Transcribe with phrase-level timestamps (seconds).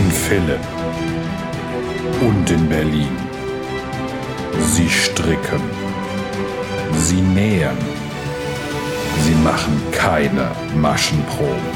[0.00, 0.66] In Philipp
[2.22, 3.16] und in Berlin.
[4.72, 5.60] Sie stricken.
[6.96, 7.76] Sie nähen.
[9.24, 11.70] Sie machen keine Maschenproben.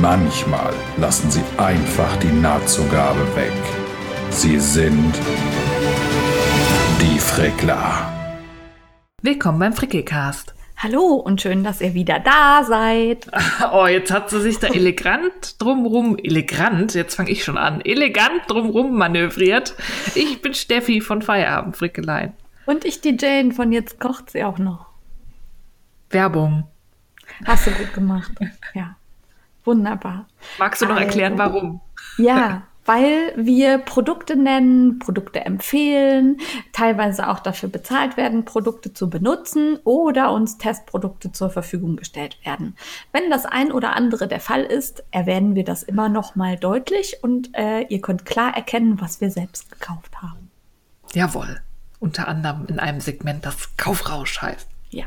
[0.00, 3.62] Manchmal lassen sie einfach die Nahtzugabe weg.
[4.30, 5.14] Sie sind
[7.00, 8.12] die Frickler.
[9.22, 10.57] Willkommen beim Frickelcast.
[10.80, 13.26] Hallo und schön, dass ihr wieder da seid.
[13.72, 18.42] Oh, jetzt hat sie sich da elegant drumrum, elegant, jetzt fange ich schon an, elegant
[18.46, 19.74] drumrum manövriert.
[20.14, 22.32] Ich bin Steffi von Feierabend Frickelein.
[22.66, 24.86] Und ich die Jane von Jetzt kocht sie auch noch.
[26.10, 26.68] Werbung.
[27.44, 28.30] Hast du gut gemacht.
[28.74, 28.96] Ja.
[29.64, 30.28] Wunderbar.
[30.58, 31.80] Magst du noch erklären, Also, warum?
[32.18, 36.38] Ja, weil wir Produkte nennen, Produkte empfehlen,
[36.72, 42.76] teilweise auch dafür bezahlt werden, Produkte zu benutzen oder uns Testprodukte zur Verfügung gestellt werden.
[43.12, 47.22] Wenn das ein oder andere der Fall ist, erwähnen wir das immer noch mal deutlich
[47.22, 50.50] und äh, ihr könnt klar erkennen, was wir selbst gekauft haben.
[51.12, 51.60] Jawohl.
[52.00, 54.68] Unter anderem in einem Segment, das Kaufrausch heißt.
[54.90, 55.04] Ja.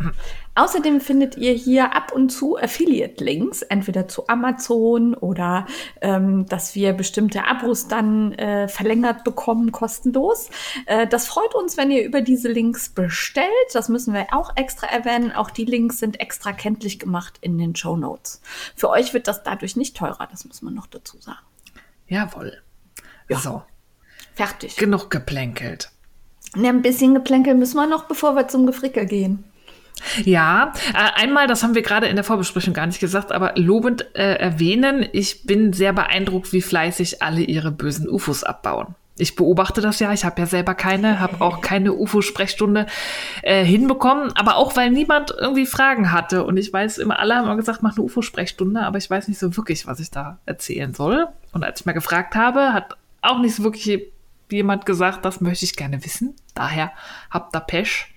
[0.54, 5.66] Außerdem findet ihr hier ab und zu Affiliate-Links, entweder zu Amazon oder
[6.02, 10.50] ähm, dass wir bestimmte Abos dann äh, verlängert bekommen, kostenlos.
[10.88, 13.48] Äh, das freut uns, wenn ihr über diese Links bestellt.
[13.74, 15.32] Das müssen wir auch extra erwähnen.
[15.32, 18.42] Auch die Links sind extra kenntlich gemacht in den Show Notes.
[18.76, 21.40] Für euch wird das dadurch nicht teurer, das muss man noch dazu sagen.
[22.08, 22.62] Jawohl.
[23.30, 23.64] So,
[24.36, 24.76] Fertig.
[24.76, 25.92] genug geplänkelt.
[26.56, 29.46] Ja, ein bisschen Geplänkel müssen wir noch, bevor wir zum Gefrickel gehen.
[30.24, 34.06] Ja, äh, einmal, das haben wir gerade in der Vorbesprechung gar nicht gesagt, aber lobend
[34.16, 38.96] äh, erwähnen, ich bin sehr beeindruckt, wie fleißig alle ihre bösen UFOs abbauen.
[39.18, 42.88] Ich beobachte das ja, ich habe ja selber keine, habe auch keine UFO-Sprechstunde
[43.44, 46.44] äh, hinbekommen, aber auch weil niemand irgendwie Fragen hatte.
[46.44, 49.38] Und ich weiß immer, alle haben immer gesagt, mach eine UFO-Sprechstunde, aber ich weiß nicht
[49.38, 51.28] so wirklich, was ich da erzählen soll.
[51.52, 54.02] Und als ich mal gefragt habe, hat auch nicht so wirklich
[54.50, 56.36] jemand gesagt, das möchte ich gerne wissen.
[56.56, 56.92] Daher
[57.30, 58.08] habt ihr Pech.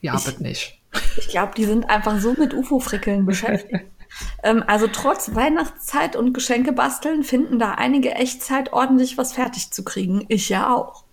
[0.00, 0.78] Ja, Ich- nicht.
[1.16, 3.84] Ich glaube, die sind einfach so mit UFO-Frickeln beschäftigt.
[4.42, 9.70] ähm, also trotz Weihnachtszeit und Geschenke basteln finden da einige echt Zeit, ordentlich was fertig
[9.70, 10.24] zu kriegen.
[10.28, 11.04] Ich ja auch.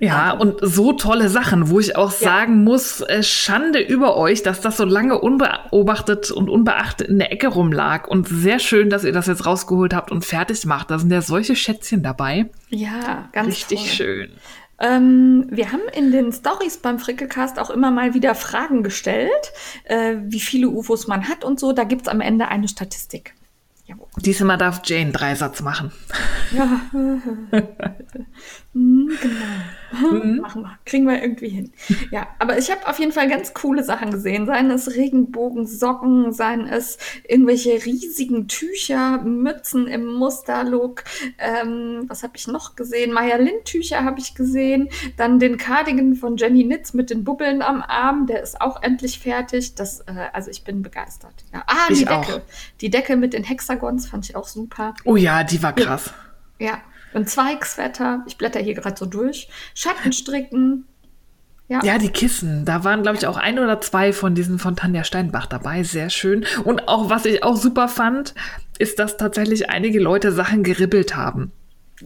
[0.00, 2.18] Ja, und so tolle Sachen, wo ich auch Ja.
[2.18, 7.32] sagen muss, äh, Schande über euch, dass das so lange unbeobachtet und unbeachtet in der
[7.32, 8.06] Ecke rumlag.
[8.06, 10.92] Und sehr schön, dass ihr das jetzt rausgeholt habt und fertig macht.
[10.92, 12.46] Da sind ja solche Schätzchen dabei.
[12.68, 13.88] Ja, ganz Richtig toll.
[13.88, 14.30] schön.
[14.80, 19.52] Ähm, wir haben in den Stories beim Frickelcast auch immer mal wieder Fragen gestellt,
[19.84, 21.72] äh, wie viele UFOs man hat und so.
[21.72, 23.34] Da gibt's am Ende eine Statistik.
[23.86, 24.06] Jawohl.
[24.18, 25.92] Diesmal darf Jane Dreisatz machen.
[26.52, 26.80] Ja.
[28.78, 30.24] Hm, genau.
[30.42, 30.78] Machen wir.
[30.84, 31.72] Kriegen wir irgendwie hin.
[32.10, 34.46] Ja, aber ich habe auf jeden Fall ganz coole Sachen gesehen.
[34.46, 41.04] Seien es Regenbogensocken, seien es irgendwelche riesigen Tücher, Mützen im Musterlook.
[41.38, 43.12] Ähm, was habe ich noch gesehen?
[43.12, 44.88] Maya Lind Tücher habe ich gesehen.
[45.16, 48.26] Dann den Cardigan von Jenny Nitz mit den Bubbeln am Arm.
[48.26, 49.74] Der ist auch endlich fertig.
[49.74, 51.34] Das, äh, also ich bin begeistert.
[51.52, 51.64] Ja.
[51.66, 52.14] Ah, die Ich Decke.
[52.14, 52.40] auch.
[52.80, 54.94] Die Decke mit den Hexagons fand ich auch super.
[55.04, 56.12] Oh ja, die war krass.
[56.60, 56.80] Ja,
[57.14, 58.22] und Zweigswetter.
[58.26, 59.48] Ich blätter hier gerade so durch.
[59.74, 60.84] Schattenstricken.
[61.68, 61.80] Ja.
[61.84, 62.64] Ja, die Kissen.
[62.64, 65.82] Da waren, glaube ich, auch ein oder zwei von diesen von Tanja Steinbach dabei.
[65.82, 66.46] Sehr schön.
[66.64, 68.34] Und auch, was ich auch super fand,
[68.78, 71.52] ist, dass tatsächlich einige Leute Sachen geribbelt haben.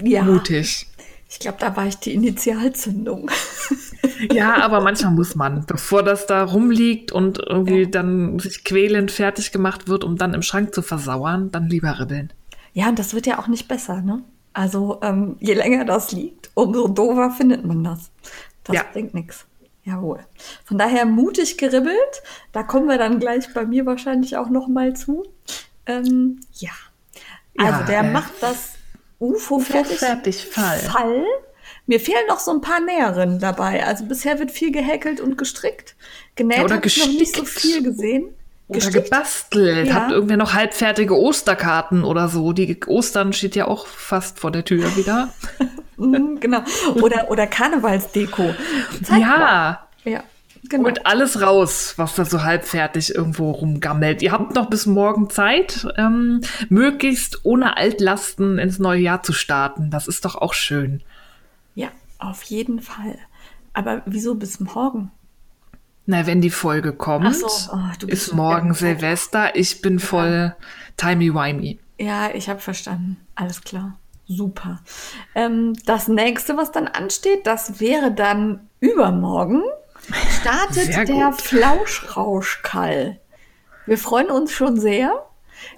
[0.01, 0.23] ja.
[0.25, 0.89] Mutig.
[1.35, 3.31] Ich glaube, da war ich die Initialzündung.
[4.33, 7.89] Ja, aber manchmal muss man, bevor das da rumliegt und irgendwie Ja.
[7.89, 12.33] dann sich quälend fertig gemacht wird, um dann im Schrank zu versauern, dann lieber ribbeln.
[12.73, 14.23] ja, und das wird ja auch nicht besser, ne?
[14.53, 18.11] Also, ähm, je länger das liegt, umso doofer findet man das.
[18.65, 18.85] Das Ja.
[18.93, 19.47] bringt nichts.
[19.85, 20.21] Jawohl.
[20.65, 22.23] Von daher mutig geribbelt.
[22.53, 25.25] Da kommen wir dann gleich bei mir wahrscheinlich auch noch mal zu.
[25.87, 26.71] Ähm, ja.
[27.59, 28.75] Also, Ja, der äh, macht das
[29.19, 29.99] UFO fertig.
[29.99, 30.79] fertig, Fall.
[30.79, 31.25] Fall.
[31.87, 33.85] Mir fehlen noch so ein paar Näherinnen dabei.
[33.85, 35.97] Also bisher wird viel gehäkelt und gestrickt.
[36.37, 38.35] Genäht Ja, habe ich noch nicht so viel gesehen.
[38.69, 39.05] Oder Gestickt?
[39.05, 39.89] gebastelt.
[39.89, 39.95] Ja.
[39.95, 42.53] Habt irgendwer noch halbfertige Osterkarten oder so?
[42.53, 45.29] Die Ostern steht ja auch fast vor der Tür wieder.
[45.99, 46.63] Mhm, genau.
[46.97, 48.55] Oder, oder Karnevalsdeko.
[49.05, 49.39] Zeig ja.
[49.39, 49.79] mal.
[50.05, 50.25] Ja,
[50.69, 50.85] genau.
[50.85, 54.23] Holt alles raus, was da so halbfertig irgendwo rumgammelt.
[54.23, 59.91] Ihr habt noch bis morgen Zeit, ähm, möglichst ohne Altlasten ins neue Jahr zu starten.
[59.91, 61.03] Das ist doch auch schön.
[61.75, 61.89] Ja,
[62.19, 63.19] auf jeden Fall.
[63.73, 65.13] Aber wieso bis morgen?
[66.05, 69.55] Na, wenn die Folge kommt, so, oh, ist morgen Silvester.
[69.55, 70.55] Ich bin voll
[70.97, 71.79] timey-wimey.
[71.99, 73.19] Ja, ich habe verstanden.
[73.37, 73.99] Alles klar.
[74.27, 74.81] Super.
[75.35, 79.63] Ähm, das nächste, was dann ansteht, das wäre dann übermorgen.
[80.41, 81.33] Startet der.
[81.33, 83.21] Flauschrauschkall.
[83.87, 85.27] Wir freuen uns schon sehr.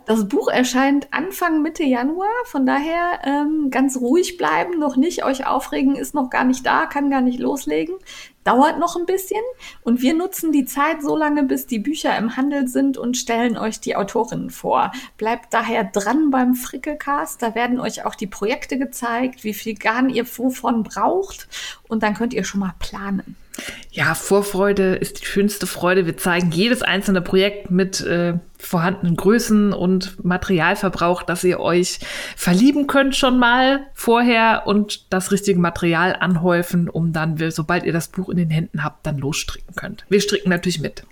[0.06, 5.46] Das Buch erscheint Anfang Mitte Januar, von daher ähm, ganz ruhig bleiben, noch nicht euch
[5.46, 7.94] aufregen, ist noch gar nicht da, kann gar nicht loslegen.
[8.44, 9.40] Dauert noch ein bisschen
[9.82, 13.56] und wir nutzen die Zeit so lange, bis die Bücher im Handel sind und stellen
[13.56, 14.92] euch die Autorinnen vor.
[15.16, 20.10] Bleibt daher dran beim Frickelcast, da werden euch auch die Projekte gezeigt, wie viel Garn
[20.10, 21.48] ihr wovon braucht
[21.88, 23.36] und dann könnt ihr schon mal planen.
[23.90, 26.06] Ja, Vorfreude ist die schönste Freude.
[26.06, 32.00] Wir zeigen jedes einzelne Projekt mit äh, vorhandenen Größen und Materialverbrauch, dass ihr euch
[32.36, 38.08] verlieben könnt schon mal vorher und das richtige Material anhäufen, um dann, sobald ihr das
[38.08, 40.04] Buch in den Händen habt, dann losstricken könnt.
[40.08, 41.04] Wir stricken natürlich mit.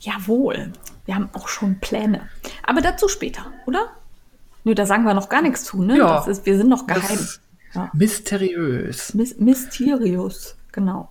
[0.00, 0.72] Jawohl,
[1.04, 2.28] wir haben auch schon Pläne.
[2.62, 3.92] Aber dazu später, oder?
[4.64, 5.98] Nö, da sagen wir noch gar nichts zu, ne?
[5.98, 7.18] Ja, das ist, wir sind noch geheim.
[7.74, 7.90] Ja.
[7.92, 9.14] Mysteriös.
[9.14, 11.10] Mis mysteriös, genau.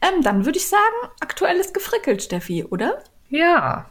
[0.00, 0.82] Ähm, dann würde ich sagen,
[1.20, 3.02] aktuelles gefrickelt, Steffi, oder?
[3.28, 3.86] Ja.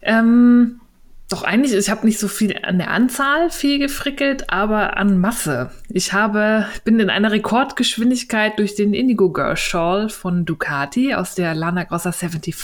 [0.00, 0.80] Ähm,
[1.28, 5.70] doch eigentlich, ich habe nicht so viel an der Anzahl viel gefrickelt, aber an Masse.
[5.88, 11.54] Ich habe, bin in einer Rekordgeschwindigkeit durch den Indigo Girl Shawl von Ducati aus der
[11.54, 12.54] Lana Grossa 75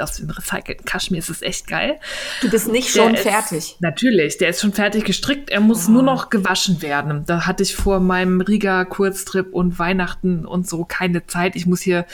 [0.00, 1.98] aus dem recycelten Kaschmir ist es echt geil.
[2.40, 3.76] Du bist nicht der schon ist, fertig.
[3.80, 5.50] Natürlich, der ist schon fertig gestrickt.
[5.50, 5.92] Er muss oh.
[5.92, 7.24] nur noch gewaschen werden.
[7.26, 11.56] Da hatte ich vor meinem Riga-Kurztrip und Weihnachten und so keine Zeit.
[11.56, 12.06] Ich muss hier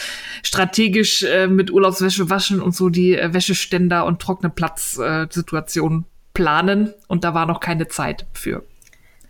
[0.42, 6.92] strategisch äh, mit Urlaubswäsche waschen und so die äh, Wäscheständer und trockene Platzsituation äh, planen.
[7.08, 8.64] Und da war noch keine Zeit für.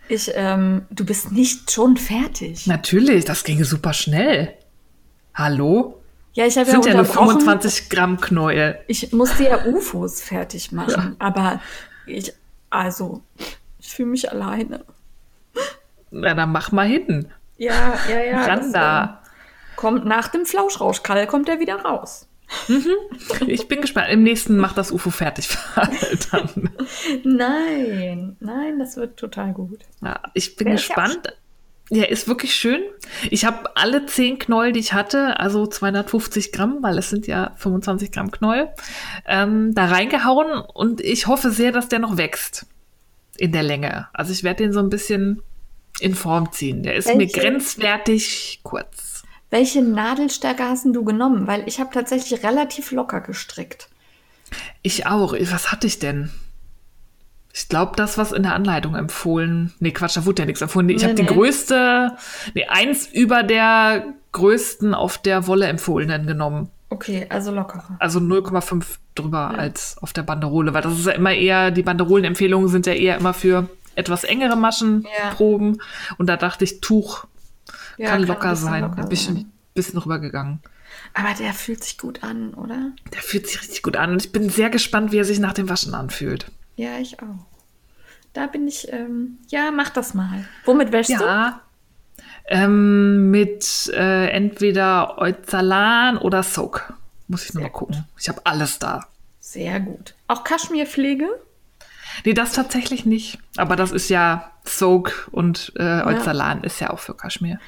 [0.07, 2.67] Ich, ähm, du bist nicht schon fertig.
[2.67, 4.53] Natürlich, das ging super schnell.
[5.33, 6.01] Hallo?
[6.35, 8.77] Ja, ich habe ja, ja nur 25 Gramm Knäuel.
[8.87, 11.25] Ich musste ja UFOs fertig machen, ja.
[11.25, 11.61] aber
[12.05, 12.33] ich,
[12.69, 13.21] also,
[13.79, 14.83] ich fühle mich alleine.
[16.11, 17.31] Na, dann mach mal hin.
[17.57, 18.45] Ja, ja, ja.
[18.45, 19.21] Ran da.
[19.23, 22.27] Äh, kommt nach dem Flauschrauschkall, kommt er wieder raus.
[22.67, 22.91] Mhm.
[23.47, 24.09] Ich bin gespannt.
[24.11, 25.49] Im nächsten macht das UFO fertig.
[26.31, 26.69] dann.
[27.23, 29.79] Nein, nein, das wird total gut.
[30.01, 31.33] Ja, ich bin Wer gespannt.
[31.91, 32.81] Ja, ist wirklich schön.
[33.29, 37.51] Ich habe alle zehn Knäuel, die ich hatte, also 250 Gramm, weil es sind ja
[37.57, 38.69] 25 Gramm Knäuel,
[39.27, 42.65] ähm, da reingehauen und ich hoffe sehr, dass der noch wächst
[43.37, 44.07] in der Länge.
[44.13, 45.43] Also ich werde den so ein bisschen
[45.99, 46.81] in Form ziehen.
[46.81, 47.17] Der ist Welche?
[47.17, 49.23] mir grenzwertig kurz.
[49.51, 51.45] Welche Nadelstärke hast du genommen?
[51.45, 53.89] Weil ich habe tatsächlich relativ locker gestrickt.
[54.81, 55.33] Ich auch.
[55.33, 56.31] Was hatte ich denn?
[57.57, 59.73] Ich glaube, das, was in der Anleitung empfohlen.
[59.79, 60.89] Nee, Quatsch, da wurde ja nichts empfohlen.
[60.89, 61.21] Ich nee, habe nee.
[61.21, 62.11] die größte,
[62.53, 64.03] nee, eins über der
[64.33, 66.69] größten auf der Wolle empfohlenen genommen.
[66.89, 67.95] Okay, also lockerer.
[67.99, 68.83] Also 0,5
[69.15, 69.57] drüber ja.
[69.57, 73.15] als auf der Banderole, weil das ist ja immer eher, die Banderolenempfehlungen sind ja eher
[73.15, 75.75] immer für etwas engere Maschenproben.
[75.75, 76.15] Ja.
[76.17, 77.25] Und da dachte ich, Tuch
[77.97, 78.81] ja, kann, kann locker sein.
[78.81, 80.59] Locker ein bisschen, bisschen rübergegangen.
[81.13, 82.91] Aber der fühlt sich gut an, oder?
[83.13, 84.11] Der fühlt sich richtig gut an.
[84.11, 86.51] Und ich bin sehr gespannt, wie er sich nach dem Waschen anfühlt.
[86.75, 87.45] Ja, ich auch.
[88.33, 90.45] Da bin ich, ähm, ja, mach das mal.
[90.65, 91.23] Womit wäschst ja, du?
[91.23, 91.61] Ja,
[92.47, 96.93] ähm, mit äh, entweder Euzalan oder Soak.
[97.27, 97.95] Muss ich nur Sehr mal gucken.
[97.95, 98.21] Gut.
[98.21, 99.07] Ich habe alles da.
[99.39, 100.15] Sehr gut.
[100.27, 101.27] Auch Kaschmirpflege?
[102.23, 103.39] Nee, das tatsächlich nicht.
[103.57, 106.63] Aber das ist ja Soak und äh, Euzalan ja.
[106.65, 107.59] ist ja auch für Kaschmir.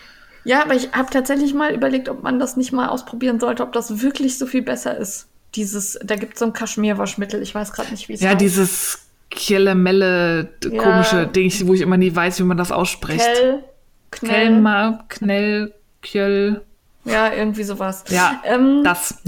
[0.43, 3.73] Ja, aber ich habe tatsächlich mal überlegt, ob man das nicht mal ausprobieren sollte, ob
[3.73, 5.27] das wirklich so viel besser ist
[5.57, 8.33] dieses, da gibt es so ein Kaschmirwaschmittel, ich weiß gerade nicht, wie es ja, heißt.
[8.35, 8.99] Ja, dieses
[9.29, 10.81] Kielemelle ja.
[10.81, 13.25] komische Ding, wo ich immer nie weiß, wie man das ausspricht.
[13.25, 13.63] Kell,
[14.11, 14.31] Knell.
[14.31, 16.61] Kellma, Knell, Kjöll.
[17.03, 18.03] Ja, irgendwie sowas.
[18.09, 19.17] Ja, ähm, das.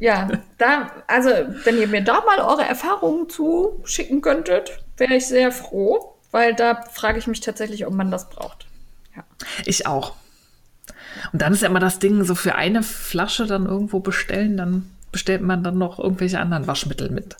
[0.00, 0.28] Ja,
[0.58, 1.30] da, also,
[1.62, 6.52] wenn ihr mir da mal eure Erfahrungen zu schicken könntet, wäre ich sehr froh, weil
[6.52, 8.66] da frage ich mich tatsächlich, ob man das braucht.
[9.16, 9.22] Ja.
[9.64, 10.14] Ich auch.
[11.32, 14.90] Und dann ist ja immer das Ding, so für eine Flasche dann irgendwo bestellen, dann
[15.14, 17.36] bestellt man dann noch irgendwelche anderen Waschmittel mit.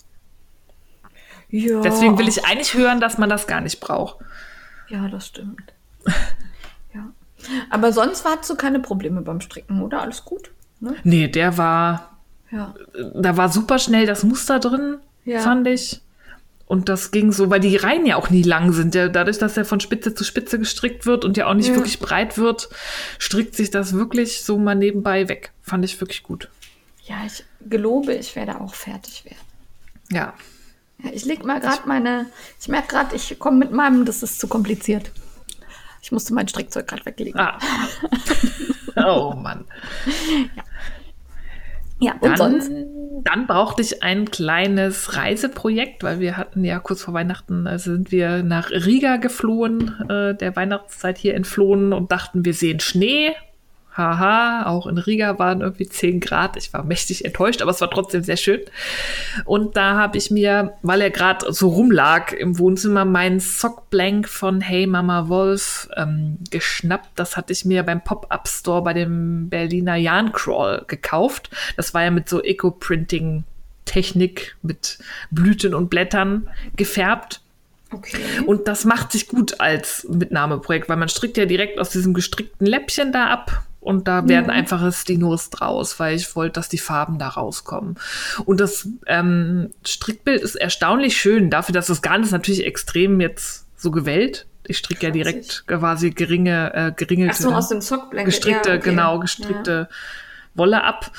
[1.49, 1.81] Ja.
[1.81, 4.23] Deswegen will ich eigentlich hören, dass man das gar nicht braucht.
[4.87, 5.73] Ja, das stimmt.
[6.93, 7.11] ja.
[7.69, 10.01] Aber sonst hattest du keine Probleme beim Stricken, oder?
[10.01, 10.51] Alles gut?
[10.79, 10.95] Ne?
[11.03, 12.17] Nee, der war.
[12.49, 12.73] Ja.
[13.13, 15.41] Da war super schnell das Muster drin, ja.
[15.41, 16.01] fand ich.
[16.65, 18.95] Und das ging so, weil die Reihen ja auch nie lang sind.
[18.95, 21.75] Ja, dadurch, dass er von Spitze zu Spitze gestrickt wird und ja auch nicht ja.
[21.75, 22.69] wirklich breit wird,
[23.19, 25.51] strickt sich das wirklich so mal nebenbei weg.
[25.61, 26.47] Fand ich wirklich gut.
[27.03, 29.37] Ja, ich gelobe, ich werde auch fertig werden.
[30.11, 30.33] Ja.
[31.03, 32.27] ja ich leg mal gerade meine,
[32.59, 35.11] ich merke gerade, ich komme mit meinem, das ist zu kompliziert.
[36.01, 37.39] Ich musste mein Strickzeug gerade weglegen.
[37.39, 37.57] Ah.
[38.95, 39.65] oh Mann.
[40.55, 40.63] Ja.
[41.99, 42.71] Ja, und dann, sonst?
[43.23, 48.11] Dann brauchte ich ein kleines Reiseprojekt, weil wir hatten ja kurz vor Weihnachten, also sind
[48.11, 53.33] wir nach Riga geflohen, äh, der Weihnachtszeit hier entflohen und dachten, wir sehen Schnee
[53.95, 56.57] Haha, auch in Riga waren irgendwie 10 Grad.
[56.57, 58.59] Ich war mächtig enttäuscht, aber es war trotzdem sehr schön.
[59.45, 64.59] Und da habe ich mir, weil er gerade so rumlag im Wohnzimmer, meinen Sockblank von
[64.59, 67.11] Hey Mama Wolf ähm, geschnappt.
[67.15, 71.49] Das hatte ich mir beim Pop-Up-Store bei dem Berliner Yarncrawl gekauft.
[71.77, 73.45] Das war ja mit so Eco-Printing
[73.85, 74.97] Technik mit
[75.31, 77.41] Blüten und Blättern gefärbt.
[77.91, 78.17] Okay.
[78.45, 82.67] Und das macht sich gut als Mitnahmeprojekt, weil man strickt ja direkt aus diesem gestrickten
[82.67, 84.51] Läppchen da ab und da werden Ja.
[84.53, 87.95] einfache Stinos draus, weil ich wollte, dass die Farben da rauskommen.
[88.45, 93.65] Und das ähm, Strickbild ist erstaunlich schön, dafür, dass das Garn ist natürlich extrem jetzt
[93.77, 94.47] so gewellt.
[94.67, 98.25] Ich stricke ja direkt quasi geringe, äh, geringelte, so, aus dem Sockblanket.
[98.33, 98.89] gestrickte, ja, okay.
[98.89, 99.87] genau, gestrickte
[100.55, 101.11] Wolle ab.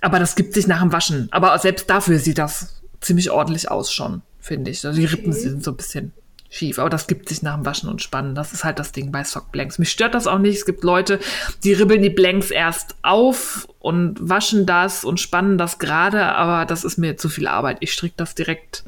[0.00, 1.28] Aber das gibt sich nach dem Waschen.
[1.32, 4.86] Aber selbst dafür sieht das ziemlich ordentlich aus schon, finde ich.
[4.86, 5.40] Also die Rippen Okay.
[5.40, 6.12] sind so ein bisschen
[6.56, 8.34] schief, aber das gibt sich nach dem Waschen und Spannen.
[8.34, 9.78] Das ist halt das Ding bei Sockblanks.
[9.78, 10.56] Mich stört das auch nicht.
[10.56, 11.20] Es gibt Leute,
[11.64, 16.84] die ribbeln die Blanks erst auf und waschen das und spannen das gerade, aber das
[16.84, 17.78] ist mir zu viel Arbeit.
[17.80, 18.84] Ich stricke das direkt,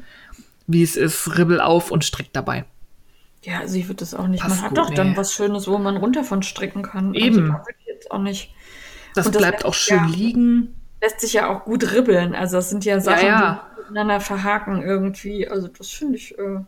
[0.67, 2.65] wie es ist, ribbel auf und strick dabei.
[3.43, 3.53] Ja.
[3.53, 4.41] ja, also ich würde das auch nicht.
[4.41, 5.17] Passt man hat gut, doch dann nee.
[5.17, 7.13] was Schönes, wo man runter von stricken kann.
[7.13, 7.37] Eben.
[7.37, 8.53] Also da würde ich jetzt auch nicht.
[9.15, 10.75] Das, das bleibt auch schön ja- liegen.
[11.01, 12.35] Lässt sich ja auch gut ribbeln.
[12.35, 13.63] Also das sind ja Sachen, ja.
[13.71, 15.47] die miteinander verhaken irgendwie.
[15.47, 16.37] Also das finde ich.
[16.37, 16.59] Äh,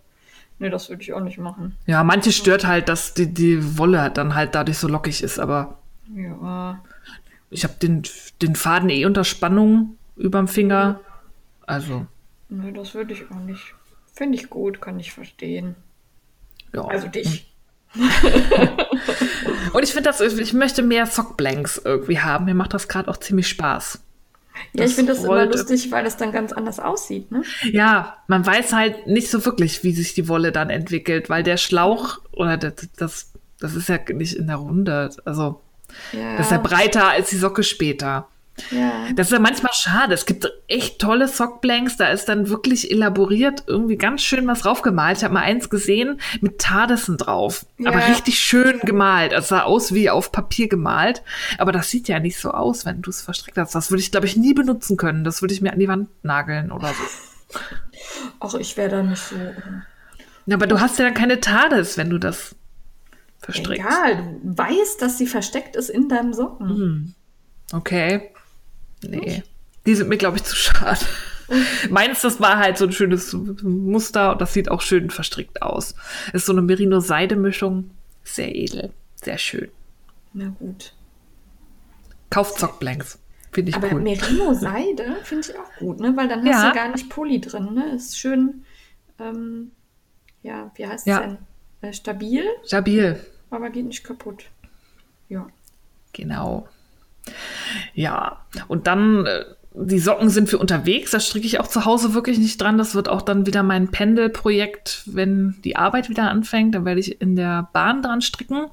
[0.62, 1.76] nee, das würde ich auch nicht machen.
[1.88, 5.80] Ja, manche stört halt, dass die, die Wolle dann halt dadurch so lockig ist, aber
[6.16, 6.82] Ja.
[7.50, 8.04] ich habe den,
[8.42, 11.00] den Faden eh unter Spannung überm Finger.
[11.66, 12.06] Also,
[12.50, 13.74] Nee, das würde ich auch nicht.
[14.14, 15.76] Finde ich gut, kann ich verstehen.
[16.74, 16.82] ja.
[16.86, 17.48] Also dich.
[19.74, 22.46] Und ich finde das, ich möchte mehr Sockblanks irgendwie haben.
[22.46, 24.02] Mir macht das gerade auch ziemlich Spaß.
[24.74, 27.44] Ja, ich finde das immer lustig, weil das dann ganz anders aussieht, ne?
[27.72, 31.58] Ja, man weiß halt nicht so wirklich, wie sich die Wolle dann entwickelt, weil der
[31.58, 35.10] Schlauch oder das, das, das ist ja nicht in der Runde.
[35.26, 35.62] Also,
[36.14, 36.38] Ja.
[36.38, 38.28] das ist ja breiter als die Socke später.
[38.70, 39.08] Ja.
[39.16, 40.14] Das ist ja manchmal schade.
[40.14, 45.18] Es gibt echt tolle Sockblanks, da ist dann wirklich elaboriert irgendwie ganz schön was draufgemalt.
[45.18, 47.66] Ich habe mal eins gesehen mit Tardesen drauf.
[47.78, 47.90] Ja.
[47.90, 49.34] Aber richtig schön gemalt.
[49.34, 51.24] Also sah aus wie auf Papier gemalt.
[51.58, 53.74] Aber das sieht ja nicht so aus, wenn du es verstrickt hast.
[53.74, 55.24] Das würde ich, glaube ich, nie benutzen können.
[55.24, 57.60] Das würde ich mir an die Wand nageln oder so.
[58.40, 59.36] Auch ich wäre da nicht so.
[60.46, 62.56] Ja, aber du hast ja dann keine Tades, wenn du das
[63.40, 63.86] verstrickst.
[63.86, 66.70] Egal, du weißt, dass sie versteckt ist in deinem Socken.
[66.70, 67.14] Hm.
[67.74, 68.32] Okay.
[69.08, 69.44] Nee.
[69.86, 71.00] Die sind mir, glaube ich, zu schade.
[71.90, 75.96] Meins, das war halt so ein schönes Muster und das sieht auch schön verstrickt aus.
[76.34, 77.92] Ist so eine Merino-Seide-Mischung.
[78.24, 78.94] Sehr edel.
[79.16, 79.70] Sehr schön.
[80.34, 80.94] Na gut.
[82.30, 83.20] Kauft Sockblanks.
[83.52, 84.02] Finde ich Aber cool.
[84.02, 86.16] Merino-Seide finde ich auch gut, ne?
[86.16, 86.70] Weil dann hast Ja.
[86.70, 87.96] du gar nicht Pulli drin, ne?
[87.96, 88.64] Ist schön,
[89.20, 89.72] ähm,
[90.42, 91.20] ja, wie heißt es Ja.
[91.20, 91.38] denn?
[91.82, 93.20] Äh, stabil, Stabil.
[93.50, 94.46] aber geht nicht kaputt.
[95.28, 95.48] Ja.
[96.14, 96.70] Genau.
[97.94, 101.12] Ja, und dann, äh, die Socken sind für unterwegs.
[101.12, 102.78] Da stricke ich auch zu Hause wirklich nicht dran.
[102.78, 106.76] Das wird auch dann wieder mein Pendelprojekt, wenn die Arbeit wieder anfängt.
[106.76, 108.66] Dann werde ich in der Bahn dran stricken.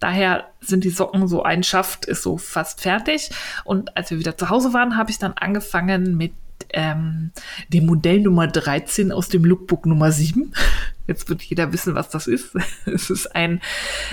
[0.00, 3.30] Daher sind die Socken so ein Schaft, ist so fast fertig.
[3.64, 6.32] Und als wir wieder zu Hause waren, habe ich dann angefangen mit
[6.70, 7.32] ähm,
[7.68, 10.52] dem Modell Nummer 13 aus dem Lookbook Nummer 7.
[11.06, 12.54] Jetzt wird jeder wissen, was das ist.
[12.86, 13.60] Es ist ein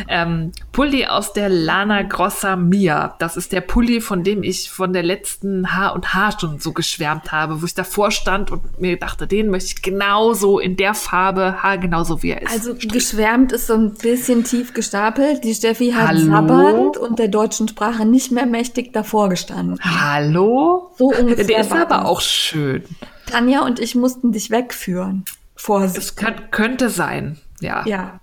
[0.08, 3.16] ähm, Pulli aus der Lana Grossa Mia.
[3.20, 6.74] Das ist der Pulli, von dem ich von der letzten Haar und Haar schon so
[6.74, 10.94] geschwärmt habe, wo ich davor stand und mir dachte, den möchte ich genauso in der
[10.94, 12.52] Farbe, Haar genauso wie er ist.
[12.52, 15.44] Also geschwärmt ist so ein bisschen tief gestapelt.
[15.44, 16.26] Die Steffi hat Hallo?
[16.26, 19.80] sabbernd und der deutschen Sprache nicht mehr mächtig davor gestanden.
[19.82, 20.94] Hallo?
[20.98, 21.46] So ungefähr.
[21.46, 22.84] Der ist aber auch schön.
[23.28, 25.26] Tanja und ich mussten dich wegführen.
[25.64, 25.98] Vorsicht.
[25.98, 27.84] Es kann, könnte sein, ja.
[27.86, 28.20] Ja.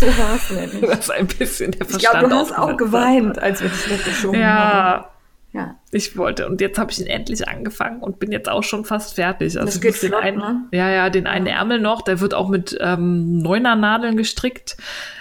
[0.00, 0.80] So war es nämlich.
[0.90, 4.42] Das ein bisschen der Ich Verstand glaube, du hast auch geweint, als wir dich weggeschoben
[4.44, 5.02] haben.
[5.02, 5.10] Ja,
[5.52, 5.74] Ja.
[5.90, 6.46] ich wollte.
[6.48, 9.56] Und jetzt habe ich ihn endlich angefangen und bin jetzt auch schon fast fertig.
[9.56, 10.64] Also Das ich geht muss den flott, einen, ne?
[10.72, 14.76] Ja, ja, den einen Ärmel noch, der wird auch mit ähm, Neuner-Nadeln gestrickt.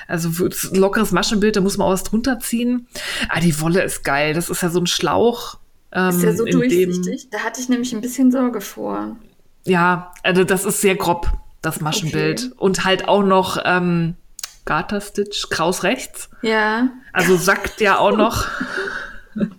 [0.07, 2.87] Also das lockeres Maschenbild, da muss man auch was drunter ziehen.
[3.29, 4.33] Ah, die Wolle ist geil.
[4.33, 5.57] Das ist ja so ein Schlauch.
[5.91, 6.59] Ähm, Ist der so in dem-
[6.91, 7.29] durchsichtig?
[7.31, 9.15] Da hatte ich nämlich ein bisschen Sorge vor.
[9.65, 11.29] Ja, also das ist sehr grob,
[11.61, 12.45] das Maschenbild.
[12.51, 12.53] Okay.
[12.57, 14.15] Und halt auch noch ähm,
[14.65, 16.29] Garter-Stitch, Kraus rechts.
[16.41, 16.89] Ja.
[17.13, 18.45] Also sackt ja auch noch.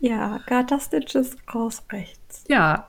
[0.00, 2.44] Ja, Garter Stitch ist raus rechts.
[2.48, 2.88] Ja,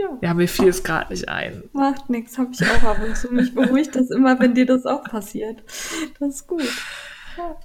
[0.00, 0.08] Ja.
[0.22, 1.64] ja, mir fiel es gerade nicht ein.
[1.72, 3.32] Macht nichts, habe ich auch ab und zu.
[3.32, 5.62] Mich beruhigt das immer, wenn dir das auch passiert.
[6.18, 6.64] Das ist gut.
[7.36, 7.56] Ja.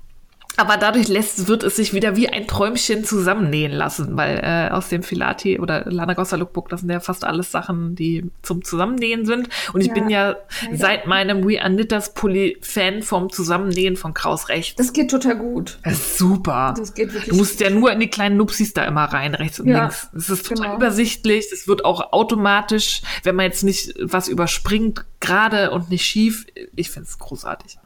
[0.58, 4.90] Aber dadurch lässt, wird es sich wieder wie ein Träumchen zusammennähen lassen, weil äh, aus
[4.90, 9.48] dem Filati oder Lanagossa Lookbook, das sind ja fast alles Sachen, die zum Zusammennähen sind.
[9.72, 10.78] Und ich Ja, bin ja leider.
[10.78, 14.76] seit meinem We Are Knitters Pulli Fan vom Zusammennähen von Kraus rechts.
[14.76, 15.80] Das geht total gut.
[15.86, 16.74] Das ist super.
[16.78, 19.62] Das geht wirklich Du musst ja nur in die kleinen Nupsis da immer rein, rechts
[19.62, 20.10] und Ja, links.
[20.14, 20.76] Es ist total genau.
[20.78, 21.46] übersichtlich.
[21.54, 26.46] Es wird auch automatisch, wenn man jetzt nicht was überspringt, gerade und nicht schief.
[26.76, 27.78] Ich finde es großartig.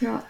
[0.00, 0.22] Ja,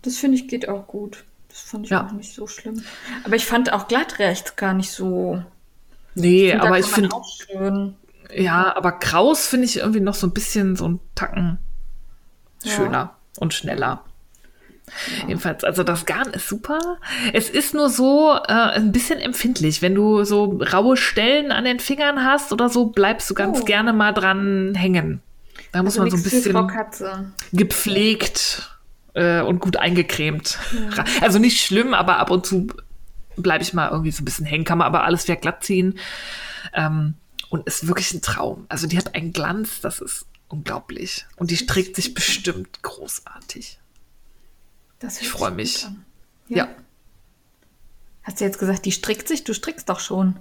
[0.00, 1.24] das finde ich geht auch gut.
[1.62, 2.06] Das fand ich Ja.
[2.06, 2.82] auch nicht so schlimm.
[3.24, 5.42] Aber ich fand auch glatt rechts gar nicht so.
[6.14, 7.10] Nee, Da aber ich finde,
[8.34, 11.58] ja, aber Kraus finde ich irgendwie noch so ein bisschen so ein Tacken
[12.62, 12.72] Ja.
[12.72, 14.04] schöner und schneller.
[15.28, 16.98] Jedenfalls, also das Garn ist super.
[17.32, 19.82] Es ist nur so äh, ein bisschen empfindlich.
[19.82, 23.64] Wenn du so raue Stellen an den Fingern hast oder so, bleibst du ganz Oh.
[23.64, 25.22] gerne mal dran hängen.
[25.70, 26.72] Da muss Also man so ein bisschen
[27.52, 28.79] gepflegt
[29.14, 30.58] äh, und gut eingecremt.
[31.20, 32.66] Also nicht schlimm, aber ab und zu
[33.36, 35.98] bleibe ich mal irgendwie so ein bisschen hängen, kann man aber alles wieder glatt ziehen.
[36.74, 37.14] Ähm,
[37.48, 38.66] und ist wirklich ein Traum.
[38.68, 41.26] Also die hat einen Glanz, das ist unglaublich.
[41.36, 43.78] Und die strickt sich bestimmt großartig.
[45.00, 45.84] Das Ich sich freu gut mich.
[45.86, 46.04] an.
[46.48, 46.68] Ja.
[48.22, 49.44] Hast du jetzt gesagt, die strickt sich?
[49.44, 50.38] Du strickst doch schon.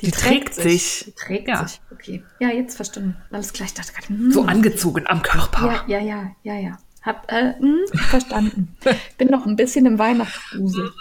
[0.00, 1.04] Die trägt sich.
[1.06, 1.66] Die trägt Ja.
[1.66, 1.80] sich.
[1.92, 2.24] Okay.
[2.40, 3.16] Ja, jetzt verstanden.
[3.30, 3.66] Alles klar.
[3.66, 4.32] Ich dachte hm.
[4.32, 5.84] So angezogen am Körper.
[5.86, 6.78] Ja, ja, ja, ja, ja.
[7.04, 8.76] Hab äh, hm, verstanden.
[9.18, 10.92] Bin noch ein bisschen im Weihnachtsgrusel.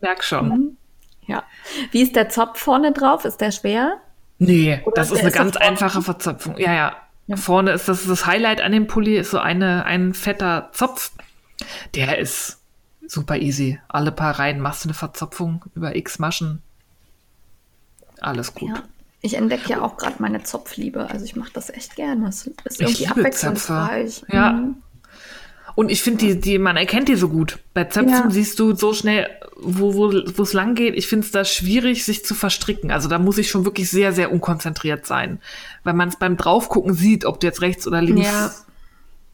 [0.00, 0.76] Merk schon.
[1.26, 1.42] Ja.
[1.90, 3.24] Wie ist der Zopf vorne drauf?
[3.24, 3.98] Ist der schwer?
[4.38, 6.58] Nee, Oder das ist eine ist ganz einfache Verzöpfung.
[6.58, 6.96] Ja, ja.
[7.26, 7.36] Ja.
[7.36, 11.10] Vorne ist das, das Highlight an dem Pulli, ist so eine, ein fetter Zopf.
[11.94, 12.60] Der ist
[13.06, 13.80] super easy.
[13.88, 16.62] Alle paar Reihen machst du eine Verzopfung über x Maschen.
[18.20, 18.68] Alles gut.
[18.68, 18.82] Ja.
[19.22, 21.10] Ich entdecke ja auch gerade meine Zopfliebe.
[21.10, 22.28] Also ich mache das echt gerne.
[22.28, 24.22] Es ist irgendwie abwechslungsreich.
[24.30, 24.52] Ja.
[24.52, 24.82] Mhm.
[25.76, 27.58] Und ich finde, die, die, man erkennt die so gut.
[27.74, 28.30] Bei Zöpfen Ja.
[28.30, 29.28] siehst du so schnell,
[29.60, 30.96] wo wo wo es lang geht.
[30.96, 32.90] Ich finde es da schwierig, sich zu verstricken.
[32.90, 35.38] Also da muss ich schon wirklich sehr, sehr unkonzentriert sein.
[35.84, 38.50] Weil man es beim Draufgucken sieht, ob du jetzt rechts oder links Ja.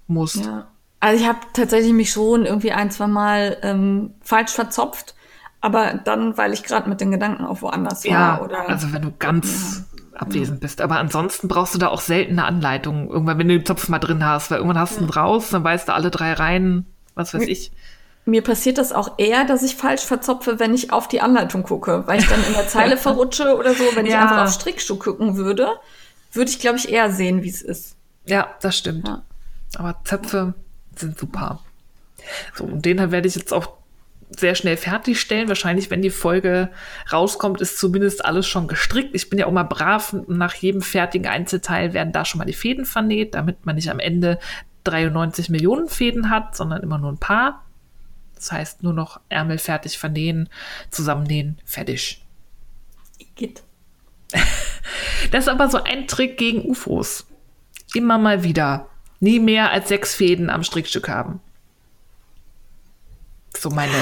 [0.08, 0.44] musst.
[0.44, 0.66] Ja.
[1.00, 5.14] Also ich habe tatsächlich mich schon irgendwie ein, zwei Mal ähm, falsch verzopft.
[5.60, 8.10] Aber dann, weil ich gerade mit den Gedanken auf woanders war.
[8.10, 10.80] Ja, oder also wenn du ganz abwesend bist.
[10.80, 13.08] Aber ansonsten brauchst du da auch selten eine Anleitung.
[13.10, 15.64] Irgendwann, wenn du den Zopf mal drin hast, weil irgendwann hast du ihn raus, dann
[15.64, 17.72] weißt du alle drei Reihen, was weiß ich.
[18.24, 22.04] Mir passiert das auch eher, dass ich falsch verzopfe, wenn ich auf die Anleitung gucke,
[22.06, 23.84] weil ich dann in der Zeile verrutsche oder so.
[23.94, 24.22] Wenn ich Ja.
[24.22, 25.68] einfach auf Strickschuh gucken würde,
[26.32, 27.96] würde ich, glaube ich, eher sehen, wie es ist.
[28.26, 29.08] Ja, das stimmt.
[29.08, 29.22] Ja.
[29.76, 30.54] Aber Zöpfe
[30.94, 31.60] sind super.
[32.54, 33.68] So, und den werde ich jetzt auch
[34.36, 35.48] sehr schnell fertigstellen.
[35.48, 36.70] Wahrscheinlich, wenn die Folge
[37.12, 39.14] rauskommt, ist zumindest alles schon gestrickt.
[39.14, 40.14] Ich bin ja auch mal brav.
[40.28, 43.98] Nach jedem fertigen Einzelteil werden da schon mal die Fäden vernäht, damit man nicht am
[43.98, 44.38] Ende
[44.84, 47.64] 93 Millionen Fäden hat, sondern immer nur ein paar.
[48.34, 50.48] Das heißt, nur noch Ärmel fertig vernähen,
[50.90, 52.24] zusammennähen, fertig.
[53.34, 53.62] Geht.
[55.30, 57.26] Das ist aber so ein Trick gegen UFOs.
[57.94, 58.88] Immer mal wieder.
[59.20, 61.40] Nie mehr als sechs Fäden am Strickstück haben.
[63.62, 63.92] So meine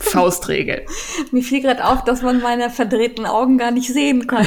[0.00, 0.86] Faustregel.
[1.32, 4.46] Mir fiel gerade auf, dass man meine verdrehten Augen gar nicht sehen kann.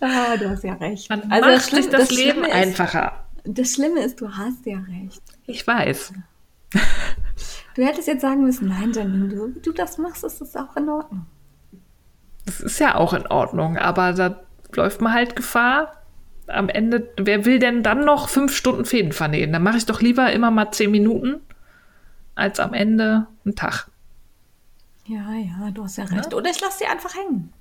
[0.00, 1.08] ah, du hast ja recht.
[1.08, 3.12] Man Also macht sich Schlimme- das, Leben ist, einfacher.
[3.44, 5.22] Das Schlimme ist, du hast ja recht.
[5.46, 6.12] Ich weiß.
[7.76, 10.76] Du hättest jetzt sagen müssen, nein, Janine, du, wie du das machst, ist das auch
[10.76, 11.26] in Ordnung.
[12.46, 14.40] Das ist ja auch in Ordnung, aber da
[14.74, 15.92] läuft man halt Gefahr.
[16.48, 19.52] Am Ende, wer will denn dann noch fünf Stunden Fäden vernähen?
[19.52, 21.40] Dann mache ich doch lieber immer mal zehn Minuten,
[22.36, 23.88] als am Ende einen Tag.
[25.06, 26.32] Ja, ja, du hast ja recht.
[26.34, 27.52] Oder ich lasse sie einfach hängen.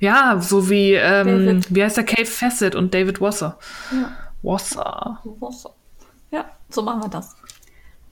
[0.00, 3.58] Ja, so wie, ähm, wie heißt der Cave Fassett und David Wasser.
[3.92, 4.10] Ja.
[4.42, 5.20] Wasser.
[5.24, 5.74] So.
[6.30, 7.36] Ja, so machen wir das.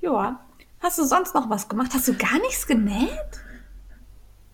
[0.01, 0.41] Ja.
[0.81, 1.91] Hast du sonst noch was gemacht?
[1.95, 3.11] Hast du gar nichts genäht?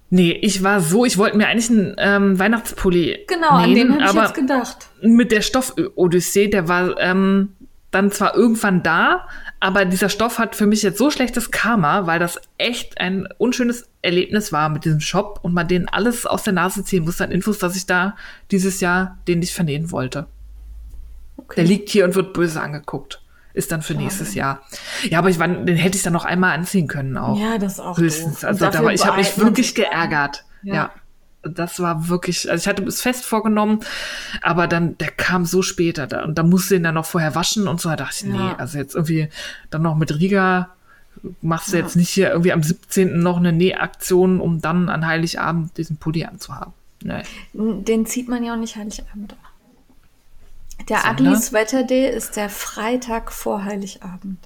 [0.09, 4.05] Nee, ich war so, ich wollte mir eigentlich einen ähm, Weihnachtspulli Genau, an den nähen,
[4.05, 4.89] habe ich jetzt gedacht.
[5.03, 7.57] mit der Stoff-Odyssee, der war ähm,
[7.91, 9.27] dann zwar irgendwann da,
[9.67, 13.89] aber dieser Stoff hat für mich jetzt so schlechtes Karma, weil das echt ein unschönes
[14.01, 17.33] Erlebnis war mit diesem Shop und man denen alles aus der Nase ziehen musste an
[17.33, 18.15] Infos, dass ich da
[18.53, 20.29] dieses Jahr den nicht vernähen wollte.
[21.37, 21.57] Okay.
[21.57, 23.21] Der liegt hier und wird böse angeguckt.
[23.55, 24.61] Ist dann für nächstes Jahr.
[25.03, 27.37] Ja, aber ich war, den hätte ich dann noch einmal anziehen können auch.
[27.37, 28.43] Ja, das auch Höchstens.
[28.43, 28.45] doof.
[28.45, 30.45] Also war, ich habe mich wirklich geärgert.
[30.63, 30.75] Ja.
[30.75, 30.93] Ja.
[31.43, 33.81] Das war wirklich, also ich hatte es fest vorgenommen,
[34.43, 37.69] aber dann, der kam so später da und da musste ihn dann noch vorher waschen
[37.69, 38.49] und so, da dachte ich, Ja.
[38.51, 39.29] nee, also jetzt irgendwie
[39.71, 40.71] dann noch mit Riga
[41.41, 43.21] machst du jetzt nicht hier irgendwie am 17.
[43.21, 46.73] noch eine Nähaktion, um dann an Heiligabend diesen Pulli anzuhaben.
[47.03, 47.23] Nee.
[47.53, 49.39] Den zieht man ja auch nicht Heiligabend an.
[50.89, 51.27] Der Sondern?
[51.29, 54.39] Ugly Sweater Day ist der Freitag vor Heiligabend.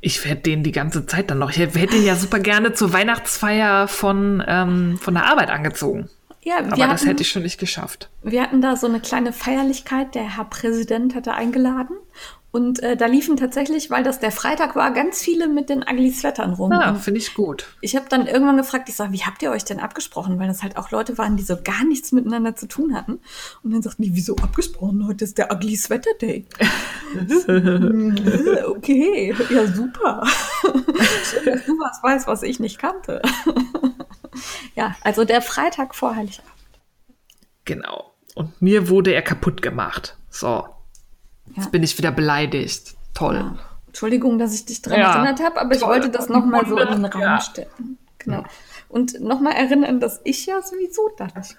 [0.00, 1.50] Ich werde den die ganze Zeit dann noch.
[1.50, 6.08] Ich hätte den ja super gerne zur Weihnachtsfeier von, ähm, von der Arbeit angezogen.
[6.44, 8.10] Ja, Aber wir das hatten, hätte ich schon nicht geschafft.
[8.22, 10.14] wir hatten da so eine kleine Feierlichkeit.
[10.14, 11.96] Der Herr Präsident hatte eingeladen.
[12.50, 16.12] Und äh, da liefen tatsächlich, weil das der Freitag war, ganz viele mit den Ugly
[16.12, 16.70] Sweatern rum.
[16.70, 17.66] Ja, Und finde ich gut.
[17.80, 20.38] ich habe dann irgendwann gefragt, ich sage, wie habt ihr euch denn abgesprochen?
[20.38, 23.18] Weil das halt auch Leute waren, die so gar nichts miteinander zu tun hatten.
[23.64, 25.04] Und dann sagten die, wieso abgesprochen?
[25.08, 26.46] Heute ist der Ugly Sweater Day.
[27.48, 30.22] Äh, okay, ja super.
[30.62, 33.20] Schön, dass du was weißt, was ich nicht kannte.
[34.74, 36.50] ja, also der Freitag vor Heiligabend.
[37.64, 38.12] Genau.
[38.34, 40.16] Und mir wurde er kaputt gemacht.
[40.30, 40.66] So.
[41.54, 41.70] Jetzt Ja.
[41.70, 42.94] bin ich wieder beleidigt.
[43.14, 43.36] Toll.
[43.36, 43.58] Ja.
[43.86, 45.90] Entschuldigung, dass ich dich daran Ja, erinnert habe, aber ich toll.
[45.90, 47.40] wollte das nochmal so in den Raum Ja.
[47.40, 47.98] stellen.
[48.18, 48.42] Genau.
[48.88, 51.56] Und nochmal erinnern, dass ich ja sowieso da nicht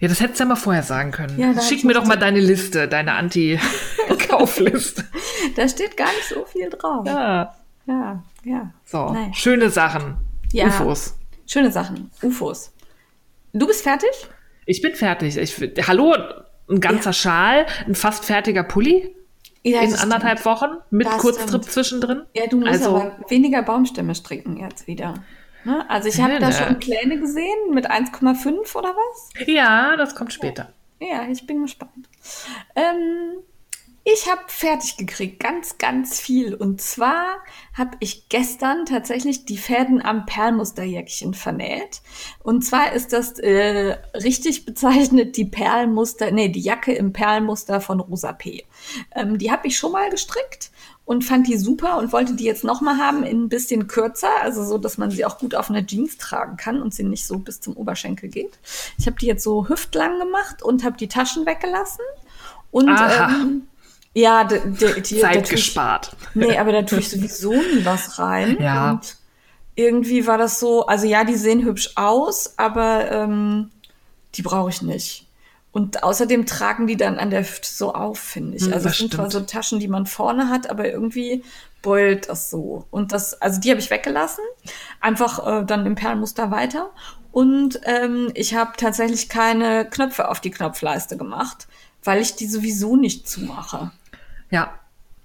[0.00, 1.38] Ja, das hättest du ja mal vorher sagen können.
[1.38, 5.04] Ja, Schick mir ich doch mal deine Liste, deine Anti-Kaufliste.
[5.56, 7.06] Da steht gar nicht so viel drauf.
[7.06, 7.54] ja.
[7.86, 8.70] Ja, ja.
[8.86, 9.32] So, Naja.
[9.34, 10.16] schöne Sachen.
[10.54, 10.66] Ja.
[10.68, 11.16] UFOs.
[11.46, 12.10] Schöne Sachen.
[12.22, 12.72] UFOs.
[13.52, 14.10] Du bist fertig?
[14.66, 15.36] Ich bin fertig.
[15.36, 15.56] Ich,
[15.88, 16.14] hallo,
[16.70, 19.14] ein ganzer Schal, ein fast fertiger Pulli
[19.64, 21.64] Ja, in anderthalb Wochen mit Das Kurztrip stimmt.
[21.64, 22.22] zwischendrin.
[22.34, 25.14] Ja, du musst Also- aber weniger Baumstämme stricken jetzt wieder.
[25.64, 25.84] Ne?
[25.90, 29.30] Also ich habe da schon Pläne gesehen mit 1,5 oder was?
[29.46, 30.72] Ja, das kommt später.
[31.00, 32.08] Ja, ich bin gespannt.
[32.76, 33.38] Ähm,
[34.06, 36.54] ich habe fertig gekriegt, ganz, ganz viel.
[36.54, 37.38] Und zwar
[37.72, 42.02] habe ich gestern tatsächlich die Fäden am Perlmusterjäckchen vernäht.
[42.42, 48.00] Und zwar ist das äh, richtig bezeichnet die Perlmuster, nee, die Jacke im Perlmuster von
[48.00, 48.64] Rosa P.
[49.14, 50.70] Ähm, die habe ich schon mal gestrickt
[51.06, 54.64] und fand die super und wollte die jetzt nochmal haben in ein bisschen kürzer, also
[54.64, 57.38] so, dass man sie auch gut auf einer Jeans tragen kann und sie nicht so
[57.38, 58.58] bis zum Oberschenkel geht.
[58.98, 62.04] Ich habe die jetzt so hüftlang gemacht und habe die Taschen weggelassen.
[62.70, 63.68] Und ähm,
[64.14, 66.16] ja, d- d- die, da Zeit tue ich- gespart.
[66.34, 68.56] Nee, aber da tue ich sowieso nie was rein.
[68.60, 68.92] Ja.
[68.92, 69.16] Und
[69.76, 73.70] irgendwie war das so, also ja, die sehen hübsch aus, aber ähm,
[74.36, 75.26] die brauche ich nicht.
[75.72, 78.64] Und außerdem tragen die dann an der Hüfte so auf, finde ich.
[78.66, 79.40] Hm, Also das es sind zwar so.
[79.40, 81.42] Taschen, die man vorne hat, aber irgendwie
[81.82, 82.86] beult das so.
[82.92, 84.44] Und das, also die habe ich weggelassen,
[85.00, 86.90] einfach äh, dann im Perlmuster weiter.
[87.32, 91.66] Und ähm, ich habe tatsächlich keine Knöpfe auf die Knopfleiste gemacht,
[92.04, 93.90] weil ich die sowieso nicht zumache.
[94.54, 94.74] Ja,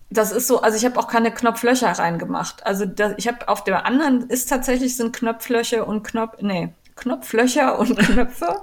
[0.10, 2.66] Das ist so, also ich habe auch keine Knopflöcher reingemacht.
[2.66, 7.78] Also da, ich habe auf der anderen ist tatsächlich sind Knopflöcher und Knopf, nee, Knopflöcher
[7.78, 8.56] und Knöpfe.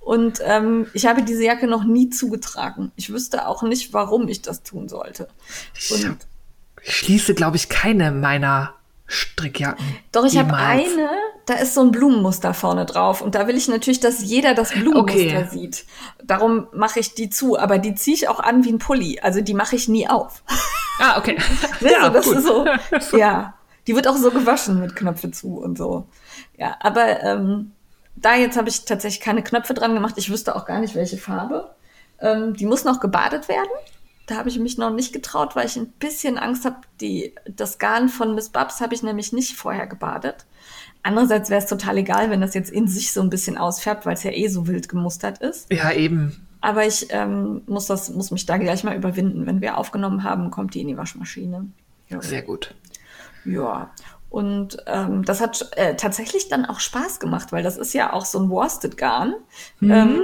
[0.00, 2.90] Und ähm, ich habe diese Jacke noch nie zugetragen.
[2.96, 5.28] Ich wüsste auch nicht, warum ich das tun sollte.
[5.78, 6.26] ich, Und-
[6.82, 8.74] ich schließe, glaube ich, keine meiner
[9.06, 9.84] Strickjacken.
[10.12, 11.08] Doch, ich habe eine,
[11.46, 13.22] da ist so ein Blumenmuster vorne drauf.
[13.22, 15.46] Und da will ich natürlich, dass jeder das Blumenmuster Okay.
[15.50, 15.84] sieht.
[16.22, 17.58] Darum mache ich die zu.
[17.58, 19.20] Aber die ziehe ich auch an wie ein Pulli.
[19.20, 20.42] Also die mache ich nie auf.
[21.00, 21.38] Ah, okay.
[21.80, 22.36] Ne, ja, so, das gut.
[22.36, 23.54] ist so, ja.
[23.86, 26.06] Die wird auch so gewaschen mit Knöpfe zu und so.
[26.58, 27.72] Ja, aber ähm,
[28.16, 30.14] da jetzt habe ich tatsächlich keine Knöpfe dran gemacht.
[30.18, 31.74] Ich wüsste auch gar nicht, welche Farbe.
[32.20, 33.70] Ähm, die muss noch gebadet werden.
[34.26, 36.76] Da habe ich mich noch nicht getraut, weil ich ein bisschen Angst habe.
[37.48, 40.44] Das Garn von Miss Babs habe ich nämlich nicht vorher gebadet.
[41.02, 44.14] Andererseits wäre es total egal, wenn das jetzt in sich so ein bisschen ausfärbt, weil
[44.14, 45.72] es ja eh so wild gemustert ist.
[45.72, 46.46] Ja, eben.
[46.60, 49.46] Aber ich ähm, muss, das, muss mich da gleich mal überwinden.
[49.46, 51.66] Wenn wir aufgenommen haben, kommt die in die Waschmaschine.
[52.08, 52.20] Ja.
[52.20, 52.74] Sehr gut.
[53.44, 53.90] Ja.
[54.28, 58.24] Und ähm, das hat äh, tatsächlich dann auch Spaß gemacht, weil das ist ja auch
[58.24, 59.34] so ein Worsted-Garn.
[59.82, 60.22] Ähm,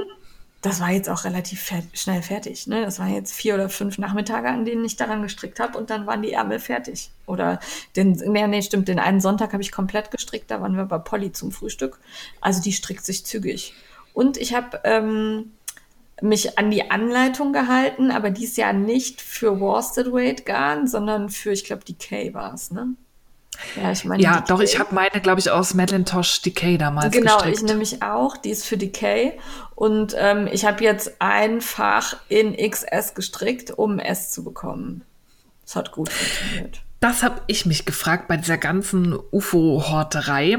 [0.63, 2.67] das war jetzt auch relativ fer schnell fertig.
[2.67, 2.83] Ne?
[2.83, 6.07] Das waren jetzt vier oder fünf Nachmittage, an denen ich daran gestrickt habe und dann
[6.07, 7.11] waren die Ärmel fertig.
[7.27, 7.61] Oder
[7.95, 10.99] den, nee, nee, stimmt, den einen Sonntag habe ich komplett gestrickt, da waren wir bei
[10.99, 11.99] Polly zum Frühstück.
[12.41, 13.75] Also die strickt sich zügig.
[14.13, 15.53] Und ich habe ähm,
[16.23, 21.29] mich an die Anleitung gehalten, aber die ist ja nicht für Worsted Weight Garn, sondern
[21.29, 22.95] für, ich glaube, Decay war es, ne?
[23.81, 24.23] Ja, ich meine.
[24.23, 24.45] Ja, Decay.
[24.49, 27.57] doch, ich habe meine, glaube ich, aus Macintosh Decay damals Genau, gestrickt.
[27.59, 28.37] ich nämlich auch.
[28.37, 29.39] Die ist für Decay.
[29.75, 35.03] Und ähm, ich habe jetzt einfach in XS gestrickt, um S zu bekommen.
[35.65, 36.81] Das hat gut funktioniert.
[37.01, 40.59] Das habe ich mich gefragt bei dieser ganzen UFO-Horterei.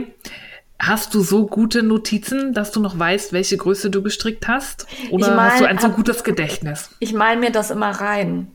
[0.80, 4.86] Hast du so gute Notizen, dass du noch weißt, welche Größe du gestrickt hast?
[5.10, 6.92] Oder Ich mein, hast du ein so hab- gutes Gedächtnis?
[7.00, 8.52] Ich male mir das immer rein.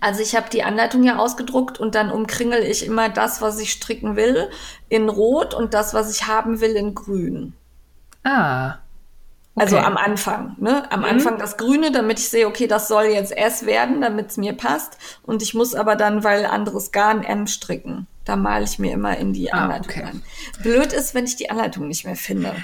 [0.00, 3.72] Also ich habe die Anleitung ja ausgedruckt und dann umkringel ich immer das, was ich
[3.72, 4.50] stricken will,
[4.88, 7.54] in Rot und das, was ich haben will, in Grün.
[8.24, 8.76] Ah.
[9.56, 9.84] Also okay.
[9.84, 10.90] am Anfang, ne?
[10.92, 11.06] Am Mhm.
[11.06, 14.52] Anfang das Grüne, damit ich sehe, okay, das soll jetzt S werden, damit es mir
[14.54, 14.96] passt.
[15.22, 18.06] Und ich muss aber dann, weil anderes Garn M stricken.
[18.24, 20.02] Da male ich mir immer in die Ah, Anleitung okay.
[20.04, 20.22] rein.
[20.62, 22.54] Blöd ist, wenn ich die Anleitung nicht mehr finde.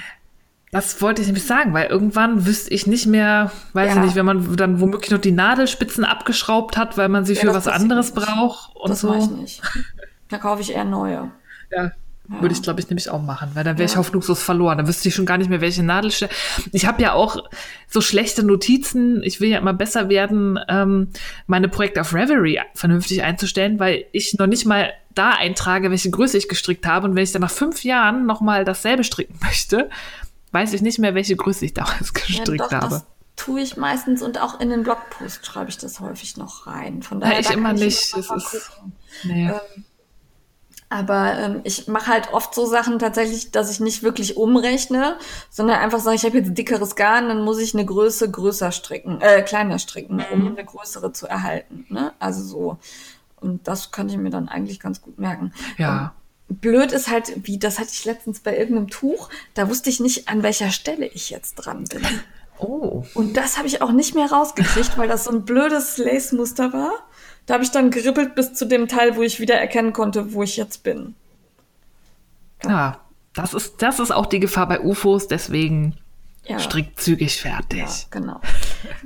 [0.71, 3.99] Das wollte ich nämlich sagen, weil irgendwann wüsste ich nicht mehr, weiß Ja.
[3.99, 7.39] ich nicht, wenn man dann womöglich noch die Nadelspitzen abgeschraubt hat, weil man sie Ja,
[7.41, 9.07] für das was anderes braucht und das so.
[9.07, 9.61] mache ich nicht.
[10.29, 11.31] Da kaufe ich eher neue.
[11.71, 11.91] Ja,
[12.27, 13.99] würde ich, glaube ich, nämlich auch machen, weil dann wäre ich Ja.
[13.99, 14.77] hoffnungslos verloren.
[14.77, 16.29] Dann wüsste ich schon gar nicht mehr, welche Nadelstelle.
[16.73, 17.37] Ich habe ja auch
[17.87, 19.23] so schlechte Notizen.
[19.23, 21.07] Ich will ja immer besser werden, ähm,
[21.45, 26.37] meine Projekte auf Reverie vernünftig einzustellen, weil ich noch nicht mal da eintrage, welche Größe
[26.37, 27.07] ich gestrickt habe.
[27.07, 29.89] Und wenn ich dann nach fünf Jahren noch mal dasselbe stricken möchte,
[30.51, 32.89] weiß ich nicht mehr, welche Größe ich damals gestrickt ja, doch, habe.
[32.89, 33.05] das
[33.35, 37.03] tue ich meistens und auch in den Blogpost schreibe ich das häufig noch rein.
[37.03, 38.15] Von Ja, daher ich da immer nicht.
[38.17, 38.71] Es mal ist-.
[39.23, 39.51] Nee.
[40.89, 45.17] Aber ähm, ich mache halt oft so Sachen tatsächlich, dass ich nicht wirklich umrechne,
[45.49, 49.19] sondern einfach sage, ich habe jetzt dickeres Garn, dann muss ich eine Größe größer stricken,
[49.19, 51.85] äh, kleiner stricken, um eine größere zu erhalten.
[51.89, 52.13] Ne?
[52.19, 52.77] Also so.
[53.39, 55.53] Und das kann ich mir dann eigentlich ganz gut merken.
[55.77, 56.13] Ja.
[56.49, 60.29] Blöd ist halt, wie, das hatte ich letztens bei irgendeinem Tuch, da wusste ich nicht,
[60.29, 62.01] an welcher Stelle ich jetzt dran bin.
[62.59, 63.05] Oh.
[63.13, 66.91] Und das habe ich auch nicht mehr rausgekriegt, weil das so ein blödes Lace-Muster war.
[67.45, 70.41] Da habe ich dann gerippelt bis zu dem Teil, wo ich wieder erkennen konnte, wo
[70.41, 71.13] ich jetzt bin.
[72.63, 72.99] Ja,
[73.35, 75.99] das ist, das ist auch die Gefahr bei UFOs, deswegen
[76.47, 76.59] Ja.
[76.59, 77.79] strikt zügig fertig.
[77.79, 78.39] Ja, genau.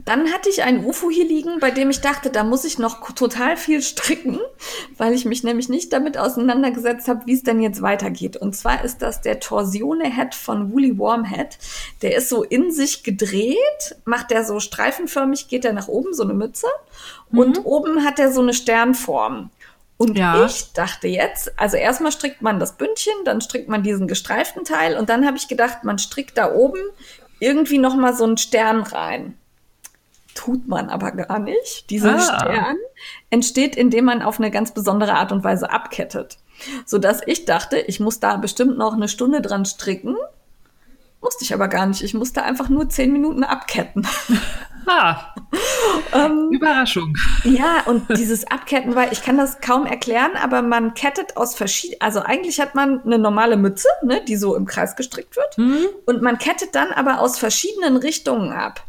[0.06, 3.12] Dann hatte ich ein UFO hier liegen, bei dem ich dachte, da muss ich noch
[3.14, 4.40] total viel stricken,
[4.98, 8.38] weil ich mich nämlich nicht damit auseinandergesetzt habe, wie es denn jetzt weitergeht.
[8.38, 11.58] Und zwar ist das der Torsione-Head von Woolly Wormhead.
[12.02, 16.24] Der ist so in sich gedreht, macht der so streifenförmig, geht der nach oben, so
[16.24, 16.68] eine Mütze.
[17.32, 19.50] Und oben hat er so eine Sternform.
[19.98, 20.46] Und Ja.
[20.48, 24.98] ich dachte jetzt, also erstmal strickt man das Bündchen, dann strickt man diesen gestreiften Teil
[24.98, 26.80] und dann habe ich gedacht, man strickt da oben
[27.42, 29.38] irgendwie noch mal so einen Stern rein.
[30.34, 31.90] Tut man aber gar nicht.
[31.90, 32.20] Dieser Ah.
[32.22, 32.78] Stern
[33.30, 36.38] entsteht, indem man auf eine ganz besondere Art und Weise abkettet.
[36.86, 40.16] Sodass ich dachte, ich muss da bestimmt noch eine Stunde dran stricken.
[41.20, 42.02] Musste ich aber gar nicht.
[42.02, 44.08] Ich musste einfach nur zehn Minuten abketten.
[44.88, 45.34] Ah,
[46.14, 47.16] Ähm, Überraschung.
[47.44, 52.02] Ja, und dieses Abketten war, ich kann das kaum erklären, aber man kettet aus verschiedenen,
[52.02, 55.58] also eigentlich hat man eine normale Mütze, ne, die so im Kreis gestrickt wird.
[56.06, 58.86] Und man kettet dann aber aus verschiedenen Richtungen ab,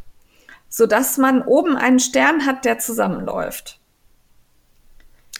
[0.68, 3.78] sodass man oben einen Stern hat, der zusammenläuft.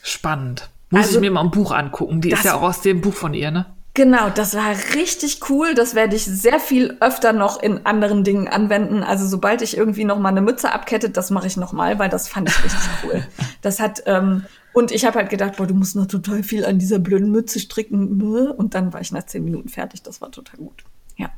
[0.02, 0.68] Spannend.
[0.90, 2.20] Muss Also- ich mir mal ein Buch angucken.
[2.20, 3.66] Die ist ja auch aus dem Buch von ihr, ne?
[3.94, 5.74] Genau, das war richtig cool.
[5.74, 9.02] Das werde ich sehr viel öfter noch in anderen Dingen anwenden.
[9.02, 12.09] Also sobald ich irgendwie noch mal eine Mütze abkettet, das mache ich noch mal, weil
[12.09, 13.26] das fand ich richtig cool.
[13.61, 16.78] Das hat ähm, und ich habe halt gedacht, boah, du musst noch total viel an
[16.78, 18.22] dieser blöden Mütze stricken.
[18.57, 20.02] Und dann war ich nach zehn Minuten fertig.
[20.02, 20.85] Das war total gut.
[21.16, 21.31] Ja,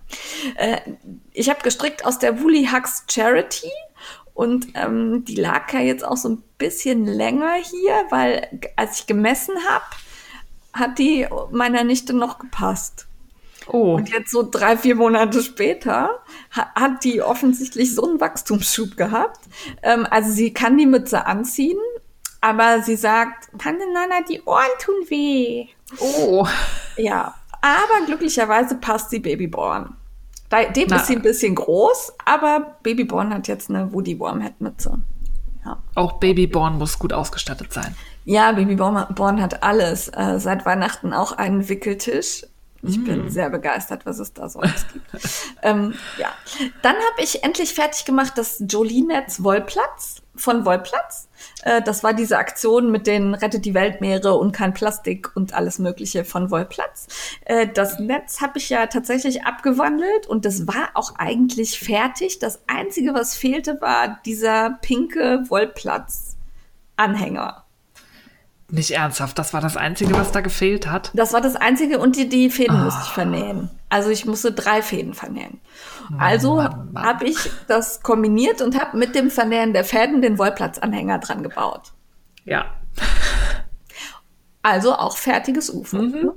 [0.57, 0.79] äh,
[1.33, 3.71] ich habe gestrickt aus der Woolly Hugs Charity
[4.33, 9.07] und ähm, die lag ja jetzt auch so ein bisschen länger hier, weil als ich
[9.07, 9.85] gemessen habe,
[10.75, 13.07] hat die meiner Nichte noch gepasst.
[13.67, 13.95] Oh.
[13.95, 16.21] Und jetzt so drei, vier Monate später
[16.55, 19.41] ha hat die offensichtlich so einen Wachstumsschub gehabt.
[19.83, 21.79] Ähm, also sie kann die Mütze anziehen,
[22.41, 25.69] aber sie sagt, Tante Nana, die Ohren tun weh.
[25.99, 26.47] Oh.
[26.97, 29.97] Ja, aber glücklicherweise passt sie Babyborn.
[30.77, 30.97] Dem Na.
[30.97, 35.03] ist sie ein bisschen groß, aber Babyborn hat jetzt eine Woody Wormhead Mütze.
[35.65, 35.83] Ja.
[35.95, 37.97] Auch Babyborn muss gut ausgestattet sein.
[38.25, 40.09] Ja, Babyborn Born hat alles.
[40.09, 42.45] Äh, seit Weihnachten auch einen Wickeltisch.
[42.87, 45.07] Ich bin sehr begeistert, was es da so alles gibt.
[45.63, 46.29] ähm, ja.
[46.83, 51.29] Dann habe ich endlich fertig gemacht das Jolie-Netz Wollplatz von Wollplatz.
[51.63, 55.79] Äh, das war diese Aktion mit den Rettet die Weltmeere und kein Plastik und alles
[55.79, 57.07] Mögliche von Wollplatz.
[57.47, 62.39] Äh, das Netz habe ich ja tatsächlich abgewandelt und das war auch eigentlich fertig.
[62.39, 67.64] Das Einzige, was fehlte, war dieser pinke Wollplatz-Anhänger.
[68.71, 69.39] Nicht ernsthaft.
[69.39, 71.11] Das war das Einzige, was da gefehlt hat.
[71.15, 73.71] Das war das Einzige und die, die Fäden musste ich vernähen.
[73.91, 75.61] Also ich musste drei Fäden vernähen.
[76.19, 77.05] Also Mann, Mann.
[77.05, 77.37] habe ich
[77.69, 81.93] das kombiniert und habe mit dem Vernähen der Fäden den Wollplatzanhänger dran gebaut.
[82.45, 82.67] Ja.
[84.63, 85.99] Also auch fertiges UFO.
[85.99, 86.33] Ja.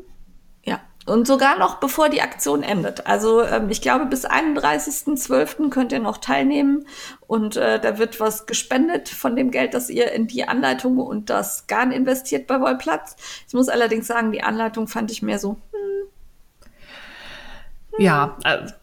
[1.07, 3.07] Und sogar noch bevor die Aktion endet.
[3.07, 5.69] Also ähm, ich glaube, bis 31.12.
[5.69, 6.85] könnt ihr noch teilnehmen.
[7.27, 11.29] Und äh, da wird was gespendet von dem Geld, das ihr in die Anleitung und
[11.29, 13.15] das Garn investiert bei Wollplatz.
[13.47, 15.57] Ich muss allerdings sagen, die Anleitung fand ich mehr so,
[17.97, 18.73] Ja, also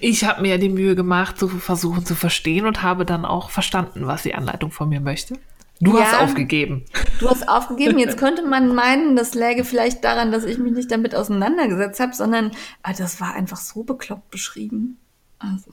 [0.00, 4.06] ich habe mir die Mühe gemacht, zu versuchen zu verstehen und habe dann auch verstanden,
[4.06, 5.38] was die Anleitung von mir möchte.
[5.80, 6.20] Du hast Ja.
[6.20, 6.84] aufgegeben.
[7.20, 7.98] Du hast aufgegeben.
[7.98, 12.14] Jetzt könnte man meinen, das läge vielleicht daran, dass ich mich nicht damit auseinandergesetzt habe,
[12.14, 12.50] sondern
[12.82, 14.96] ah, das war einfach so bekloppt beschrieben.
[15.38, 15.70] Also,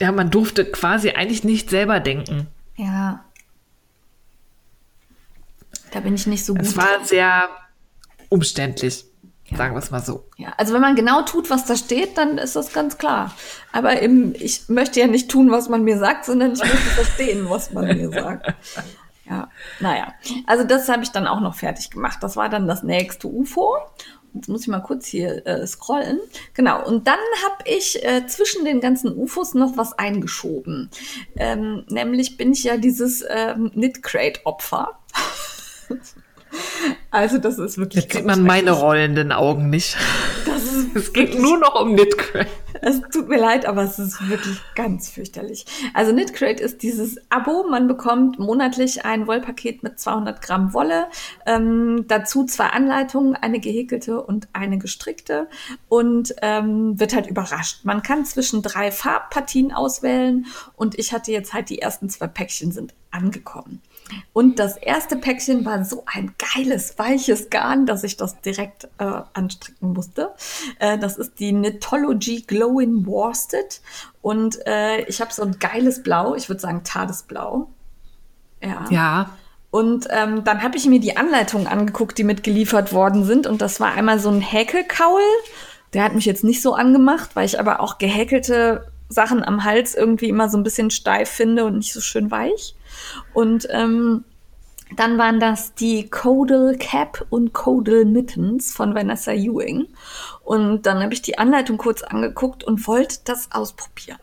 [0.00, 2.48] Ja, man durfte quasi eigentlich nicht selber denken.
[2.76, 3.24] ja.
[5.92, 6.62] Da bin ich nicht so gut.
[6.62, 7.50] Es war sehr
[8.30, 9.04] umständlich.
[9.46, 9.56] Ja.
[9.56, 10.24] Sagen wir es mal so.
[10.36, 13.34] Ja, also wenn man genau tut, was da steht, dann ist das ganz klar.
[13.72, 17.50] Aber eben, ich möchte ja nicht tun, was man mir sagt, sondern ich möchte verstehen,
[17.50, 18.54] was man mir sagt.
[19.28, 19.48] Ja,
[19.80, 20.14] naja.
[20.46, 22.18] Also das habe ich dann auch noch fertig gemacht.
[22.22, 23.76] Das war dann das nächste UFO.
[24.34, 26.18] Jetzt muss ich mal kurz hier äh, scrollen.
[26.54, 26.84] Genau.
[26.86, 30.90] Und dann habe ich äh, zwischen den ganzen UFOs noch was eingeschoben.
[31.36, 34.98] Ähm, nämlich bin ich ja dieses ähm, Knit-Crate-Opfer.
[37.10, 38.04] Also das ist wirklich.
[38.04, 39.96] Jetzt sieht man meine rollenden Augen nicht.
[40.46, 42.50] Das ist es geht nur noch um Knitcrate.
[42.80, 45.64] Es tut mir leid, aber es ist wirklich ganz fürchterlich.
[45.94, 47.64] Also Knitcrate ist dieses Abo.
[47.68, 51.06] Man bekommt monatlich ein Wollpaket mit 200 Gramm Wolle.
[51.46, 55.48] Ähm, dazu zwei Anleitungen, eine gehäkelte und eine gestrickte.
[55.88, 57.84] Und ähm, wird halt überrascht.
[57.84, 60.46] Man kann zwischen drei Farbpartien auswählen.
[60.76, 63.80] Und ich hatte jetzt halt die ersten zwei Päckchen sind angekommen.
[64.32, 69.22] Und das erste Päckchen war so ein geiles, weiches Garn, dass ich das direkt äh,
[69.34, 70.32] anstricken musste.
[70.78, 73.80] Äh, das ist die Knitology Glow in Worsted.
[74.20, 77.68] Und äh, ich habe so ein geiles Blau, ich würde sagen Tadesblau.
[78.62, 78.84] Ja.
[78.90, 79.30] Ja.
[79.70, 83.46] Und ähm, dann habe ich mir die Anleitungen angeguckt, die mitgeliefert worden sind.
[83.46, 85.22] Und das war einmal so ein Häkelkaul.
[85.94, 89.94] Der hat mich jetzt nicht so angemacht, weil ich aber auch gehäkelte Sachen am Hals
[89.94, 92.74] irgendwie immer so ein bisschen steif finde und nicht so schön weich.
[93.32, 94.24] Und ähm,
[94.96, 99.88] dann waren das die Codal Cap und Codal Mittens von Vanessa Ewing.
[100.44, 104.18] Und dann habe ich die Anleitung kurz angeguckt und wollte das ausprobieren.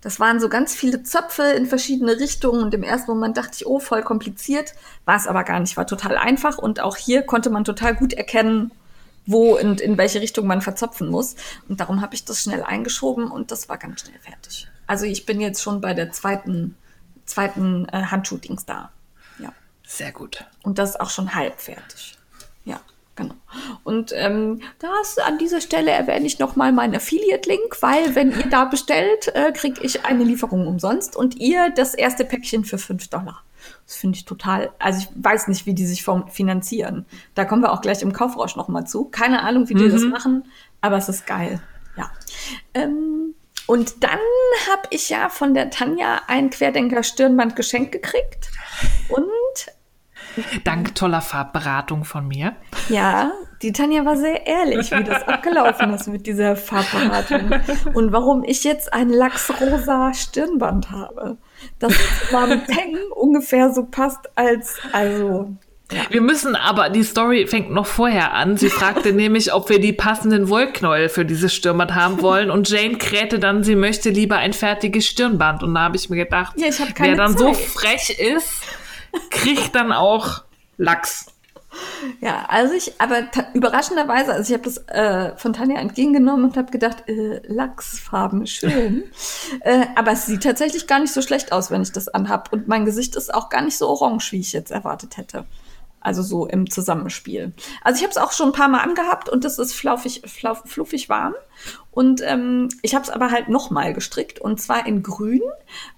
[0.00, 3.66] Das waren so ganz viele Zöpfe in verschiedene Richtungen und im ersten Moment dachte ich,
[3.66, 4.74] oh, voll kompliziert.
[5.04, 8.12] War es aber gar nicht, war total einfach und auch hier konnte man total gut
[8.12, 8.70] erkennen,
[9.26, 11.36] wo und in welche Richtung man verzopfen muss.
[11.68, 14.68] Und darum habe ich das schnell eingeschoben und das war ganz schnell fertig.
[14.86, 16.76] Also ich bin jetzt schon bei der zweiten
[17.32, 18.90] zweiten äh, Handshootings da.
[19.38, 19.52] Ja.
[19.86, 20.44] Sehr gut.
[20.62, 22.16] Und das ist auch schon halb fertig.
[22.64, 22.80] Ja,
[23.16, 23.34] genau.
[23.84, 28.64] Und ähm, das an dieser Stelle erwähne ich nochmal meinen Affiliate-Link, weil wenn ihr da
[28.64, 33.42] bestellt, äh, kriege ich eine Lieferung umsonst und ihr das erste Päckchen für 5 Dollar.
[33.86, 37.06] Das finde ich total, also ich weiß nicht, wie die sich finanzieren.
[37.34, 39.04] Da kommen wir auch gleich im Kaufrausch nochmal zu.
[39.04, 39.92] Keine Ahnung, wie die mhm.
[39.92, 40.44] das machen,
[40.80, 41.60] aber es ist geil.
[41.96, 42.10] Ja.
[42.74, 43.31] Ähm,
[43.72, 44.20] und dann
[44.70, 48.50] habe ich ja von der Tanja ein Querdenker-Stirnband geschenkt gekriegt.
[49.08, 49.30] Und
[50.64, 52.54] Dank toller Farbberatung von mir.
[52.90, 53.32] Ja,
[53.62, 57.50] die Tanja war sehr ehrlich, wie das abgelaufen ist mit dieser Farbberatung.
[57.94, 61.38] Und warum ich jetzt ein lachsrosa Stirnband habe.
[61.78, 65.56] Das zu meinem Peng ungefähr so passt als, also,
[65.94, 66.02] ja.
[66.10, 68.56] Wir müssen aber, die Story fängt noch vorher an.
[68.56, 72.50] Sie fragte nämlich, ob wir die passenden Wollknäuel für dieses Stirnband haben wollen.
[72.50, 75.62] Und Jane krähte dann, sie möchte lieber ein fertiges Stirnband.
[75.62, 77.38] Und da habe ich mir gedacht, ja, wer dann Zeit.
[77.38, 78.62] so frech ist,
[79.30, 80.42] kriegt dann auch
[80.78, 81.26] Lachs.
[82.20, 83.22] Ja, also ich, aber
[83.54, 89.04] überraschenderweise, also ich habe das äh, von Tanja entgegengenommen und habe gedacht, äh, Lachsfarben, schön.
[89.60, 92.52] äh, aber es sieht tatsächlich gar nicht so schlecht aus, wenn ich das anhab.
[92.52, 95.44] Und mein Gesicht ist auch gar nicht so orange, wie ich jetzt erwartet hätte.
[96.02, 97.52] Also so im Zusammenspiel.
[97.82, 100.62] Also ich habe es auch schon ein paar Mal angehabt und das ist flaufig, flauf,
[100.66, 101.34] fluffig warm.
[101.90, 105.42] Und ähm, ich habe es aber halt nochmal gestrickt und zwar in grün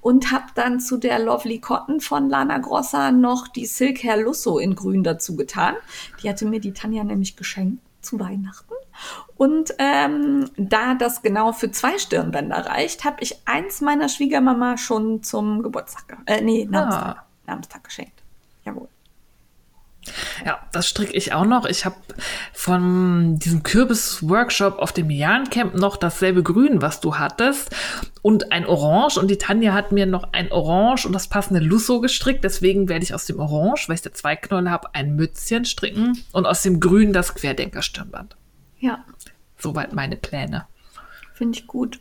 [0.01, 4.59] und habe dann zu der Lovely Cotton von Lana Grossa noch die Silk Hair Lusso
[4.59, 5.75] in grün dazu getan.
[6.23, 8.75] Die hatte mir die Tanja nämlich geschenkt zu Weihnachten.
[9.37, 15.23] Und ähm, da das genau für zwei Stirnbänder reicht, habe ich eins meiner Schwiegermama schon
[15.23, 17.27] zum Geburtstag, äh, nee, Namenstag, ah.
[17.47, 18.23] Namenstag geschenkt.
[18.65, 18.89] Jawohl.
[20.45, 21.65] Ja, das stricke ich auch noch.
[21.65, 21.97] Ich habe
[22.53, 27.75] von diesem Kürbis-Workshop auf dem Jahrencamp noch dasselbe Grün, was du hattest,
[28.23, 29.19] und ein Orange.
[29.19, 32.45] Und die Tanja hat mir noch ein Orange und das passende Lusso gestrickt.
[32.45, 36.23] Deswegen werde ich aus dem Orange, weil ich da zwei Knolle habe, ein Mützchen stricken
[36.33, 38.37] und aus dem Grün das Querdenker-Stirnband.
[38.79, 39.05] Ja.
[39.59, 40.67] Soweit meine Pläne.
[41.33, 42.01] Finde ich gut.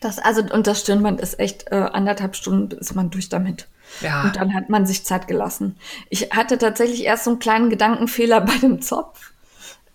[0.00, 3.68] Das, also, und das Stirnband ist echt äh, anderthalb Stunden ist man durch damit.
[4.00, 4.24] Ja.
[4.24, 5.76] Und dann hat man sich Zeit gelassen.
[6.10, 9.32] Ich hatte tatsächlich erst so einen kleinen Gedankenfehler bei dem Zopf.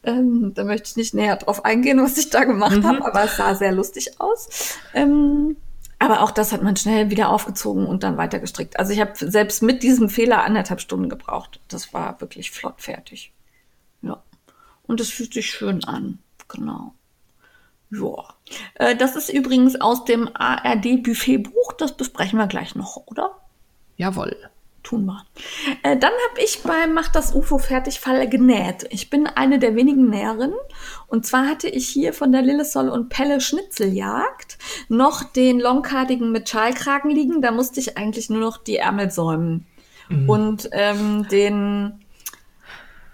[0.03, 2.87] Ähm, da möchte ich nicht näher drauf eingehen, was ich da gemacht mhm.
[2.87, 4.77] habe, aber es sah sehr lustig aus.
[4.93, 5.57] Ähm,
[5.99, 8.79] aber auch das hat man schnell wieder aufgezogen und dann weiter gestrickt.
[8.79, 11.59] Also ich habe selbst mit diesem Fehler anderthalb Stunden gebraucht.
[11.67, 13.33] Das war wirklich flott fertig.
[14.01, 14.23] Ja.
[14.87, 16.19] Und es fühlt sich schön an.
[16.47, 16.93] Genau.
[17.91, 18.35] Ja.
[18.75, 21.73] Äh, das ist übrigens aus dem ARD-Buffet-Buch.
[21.73, 23.35] Das besprechen wir gleich noch, oder?
[23.99, 24.35] Jawohl.
[24.81, 25.25] Tun wir.
[25.83, 28.87] Äh, dann habe ich beim Mach das UFO fertig Fall genäht.
[28.91, 30.55] Ich bin eine der wenigen Näherinnen.
[31.07, 34.57] Und zwar hatte ich hier von der Lillesol und Pelle Schnitzeljagd
[34.87, 37.41] noch den longkardigen mit Schalkragen liegen.
[37.41, 39.67] Da musste ich eigentlich nur noch die Ärmel säumen.
[40.07, 40.29] Mhm.
[40.29, 41.99] Und ähm, den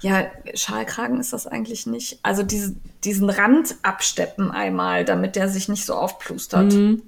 [0.02, 2.20] Ja, Schalkragen ist das eigentlich nicht.
[2.22, 6.74] Also diese, diesen Rand absteppen einmal, damit der sich nicht so aufplustert.
[6.74, 7.02] Mhm.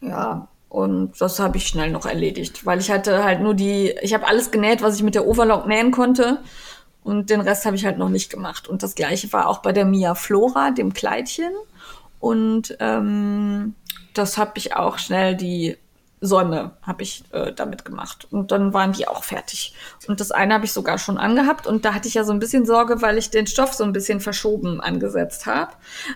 [0.00, 4.12] Ja, und das habe ich schnell noch erledigt, weil ich hatte halt nur die, ich
[4.12, 6.40] habe alles genäht, was ich mit der Overlock nähen konnte.
[7.04, 8.66] Und den Rest habe ich halt noch nicht gemacht.
[8.66, 11.52] Und das gleiche war auch bei der Mia Flora, dem Kleidchen.
[12.18, 13.76] Und ähm,
[14.14, 15.76] das habe ich auch schnell die
[16.26, 18.26] Säume habe ich äh, damit gemacht.
[18.30, 19.74] Und dann waren die auch fertig.
[20.06, 21.66] Und das eine habe ich sogar schon angehabt.
[21.66, 23.92] Und da hatte ich ja so ein bisschen Sorge, weil ich den Stoff so ein
[23.92, 25.72] bisschen verschoben angesetzt habe.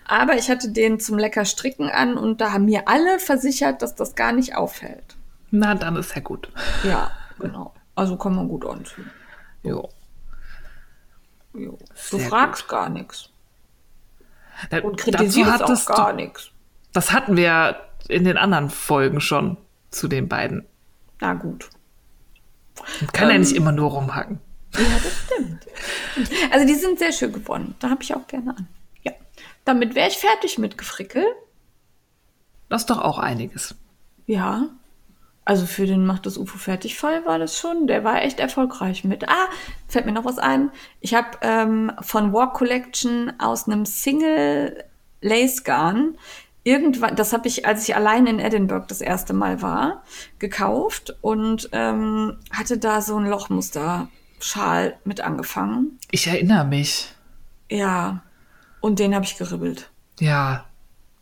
[0.07, 3.95] Aber ich hatte den zum lecker Stricken an und da haben mir alle versichert, dass
[3.95, 5.17] das gar nicht auffällt.
[5.51, 6.49] Na, dann ist ja gut.
[6.85, 7.75] Ja, genau.
[7.95, 9.11] Also kann man gut anziehen.
[9.63, 9.89] Jo.
[11.55, 11.79] Jo.
[12.11, 13.31] Du Sehr fragst gar nichts.
[14.83, 16.51] Und kritisierst auch gar nichts.
[16.93, 17.77] das hatten wir ja
[18.09, 19.57] in den anderen Folgen schon
[19.91, 20.67] zu den beiden.
[21.21, 21.71] Na gut.
[23.01, 23.41] Man kann ja Ähm.
[23.41, 24.41] nicht immer nur rumhacken.
[24.75, 25.67] Ja, das stimmt.
[26.53, 27.75] Also die sind sehr schön geworden.
[27.81, 28.69] Da habe ich auch gerne an.
[29.03, 29.13] Ja.
[29.65, 31.25] Damit wäre ich fertig mit Gefrickel.
[32.69, 33.75] Das ist doch auch einiges.
[34.27, 34.67] Ja.
[35.45, 37.87] Also für den Macht das UFO fertig Fall war das schon.
[37.87, 39.27] Der war echt erfolgreich mit.
[39.29, 39.49] Ah,
[39.89, 40.71] fällt mir noch was ein.
[41.01, 44.85] Ich habe ähm, von Walk Collection aus einem Single
[45.23, 46.19] Lace Garn
[46.69, 50.03] irgendwann, das habe ich, als ich allein in Edinburgh das erste Mal war,
[50.39, 55.99] gekauft und ähm, hatte da so ein Lochmuster-Schal mit angefangen.
[56.11, 57.15] Ich erinnere mich.
[57.71, 58.23] Ja.
[58.81, 59.91] Und den habe ich geribbelt.
[60.21, 60.67] Ja.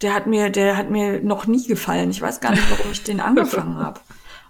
[0.03, 2.11] Der hat mir, der hat mir noch nie gefallen.
[2.11, 4.01] Ich weiß gar nicht, warum ich den angefangen habe.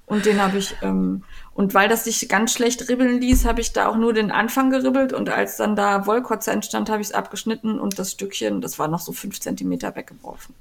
[0.07, 3.73] Und den habe ich, ähm, und weil das sich ganz schlecht ribbeln ließ, habe ich
[3.73, 7.13] da auch nur den Anfang geribbelt und als dann da Wollkotze entstand, habe ich es
[7.13, 10.55] abgeschnitten und das Stückchen, das war noch so fünf Zentimeter weggeworfen.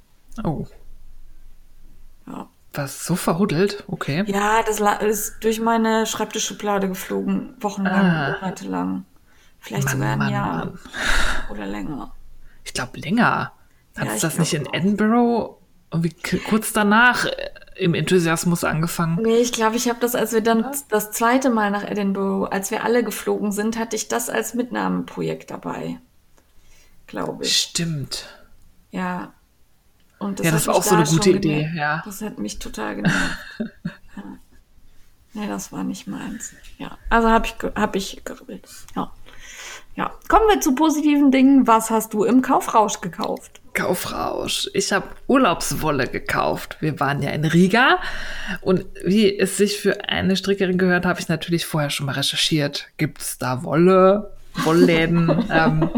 [0.43, 0.65] Oh.
[2.27, 3.83] Ja, Was so verhuddelt?
[3.87, 4.23] Okay.
[4.27, 8.37] ja das ist durch meine Schreibtischschublade geflogen, wochenlang, Ah.
[8.41, 9.05] monatelang.
[9.59, 10.79] Vielleicht Mann, sogar ein Mann, Jahr Mann.
[11.51, 12.13] oder länger.
[12.63, 13.51] Ich glaube länger.
[13.95, 14.73] Hat Ja, es das nicht in auch.
[14.73, 15.57] Edinburgh
[15.91, 16.13] irgendwie
[16.49, 17.31] kurz danach äh,
[17.77, 19.21] im Enthusiasmus angefangen?
[19.21, 22.71] Nee, ich glaube, ich habe das, als wir dann das zweite Mal nach Edinburgh, als
[22.71, 25.99] wir alle geflogen sind, hatte ich das als Mitnahmeprojekt dabei.
[27.07, 27.55] Glaube ich.
[27.57, 28.25] Stimmt.
[28.91, 29.33] Ja.
[30.19, 31.75] Und Ja, das war auch so eine gute Idee, genervt.
[31.75, 32.01] ja.
[32.05, 33.37] Das hat mich total genervt.
[33.59, 34.23] ja.
[35.33, 36.53] Nee, das war nicht meins.
[36.77, 36.97] Ja.
[37.09, 38.69] Also habe ich, hab ich geribbelt.
[38.95, 39.11] Ja.
[39.95, 40.11] Ja.
[40.29, 41.67] Kommen wir zu positiven Dingen.
[41.67, 43.61] Was hast du im Kaufrausch gekauft?
[43.73, 44.69] Kaufrausch.
[44.73, 46.77] Ich habe Urlaubswolle gekauft.
[46.79, 47.99] Wir waren ja in Riga
[48.61, 52.87] und wie es sich für eine Strickerin gehört, habe ich natürlich vorher schon mal recherchiert.
[52.97, 54.31] Gibt es da Wolle,
[54.63, 55.45] Wollläden?
[55.51, 55.89] ähm,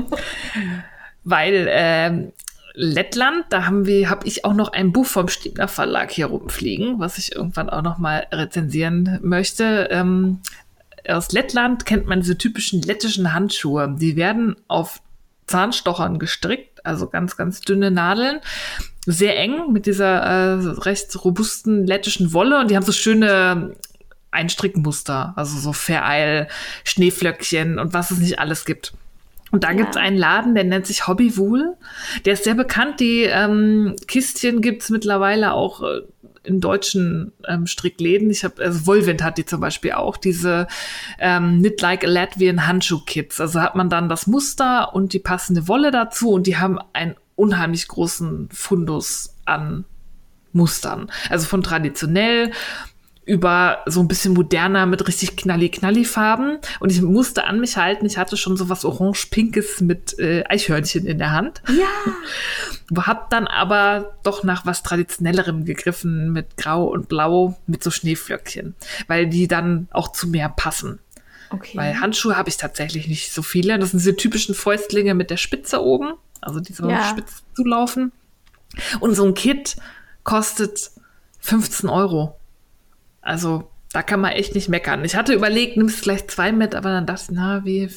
[1.24, 2.34] weil ähm,
[2.80, 7.00] Lettland, da haben wir, habe ich auch noch ein Buch vom Stiebner Verlag hier rumfliegen,
[7.00, 9.88] was ich irgendwann auch noch mal rezensieren möchte.
[9.90, 10.42] Ähm,
[11.08, 13.96] aus Lettland kennt man diese typischen lettischen Handschuhe.
[14.00, 15.02] Die werden auf
[15.48, 18.42] Zahnstochern gestrickt, also ganz, ganz dünne Nadeln.
[19.08, 23.76] Sehr eng mit dieser äh, recht robusten lettischen Wolle und die haben so schöne
[24.30, 26.48] Einstrickmuster, also so Vereil,
[26.84, 28.94] Schneeflöckchen und was es nicht alles gibt.
[29.52, 29.78] Und da Ja.
[29.78, 31.76] gibt's einen Laden, der nennt sich Hobbywool.
[32.26, 33.00] Der ist sehr bekannt.
[33.00, 36.02] Die ähm, Kistchen gibt's mittlerweile auch äh,
[36.44, 38.30] in deutschen ähm, Strickläden.
[38.30, 40.68] Ich habe, also Volvent hat die zum Beispiel auch, diese
[41.20, 43.42] ähm, Knit Like a Latvian Handschuh-Kits.
[43.42, 47.16] Also hat man dann das Muster und die passende Wolle dazu und die haben einen
[47.36, 49.86] unheimlich großen Fundus an
[50.54, 51.12] Mustern.
[51.30, 52.52] Also von traditionell
[53.28, 56.60] über so ein bisschen moderner mit richtig knalli-knalli Farben.
[56.80, 61.06] Und ich musste an mich halten, ich hatte schon so was orange-pinkes mit äh, Eichhörnchen
[61.06, 61.62] in der Hand.
[61.68, 61.88] Ja.
[63.06, 68.76] Hab dann aber doch nach was traditionellerem gegriffen mit Grau und Blau mit so Schneeflöckchen,
[69.08, 71.00] weil die dann auch zu mehr passen.
[71.50, 71.78] Okay.
[71.78, 73.78] Weil Handschuhe habe ich tatsächlich nicht so viele.
[73.78, 77.04] Das sind diese typischen Fäustlinge mit der Spitze oben, also die so Ja.
[77.10, 78.14] spitz zulaufen.
[79.02, 79.76] Und so ein Kit
[80.24, 80.92] kostet
[81.40, 82.38] 15 Euro.
[83.28, 85.04] Also da kann man echt nicht meckern.
[85.04, 87.90] Ich hatte überlegt, nimmst gleich zwei mit, aber dann dachte ich, na, wie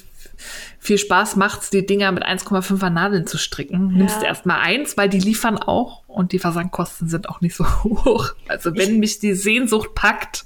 [0.79, 3.93] viel Spaß macht's, die Dinger mit 1,5er Nadeln zu stricken.
[3.93, 7.55] Nimmst du erst mal eins, weil die liefern auch und die Versandkosten sind auch nicht
[7.55, 8.35] so hoch.
[8.49, 10.45] Also wenn mich die Sehnsucht packt,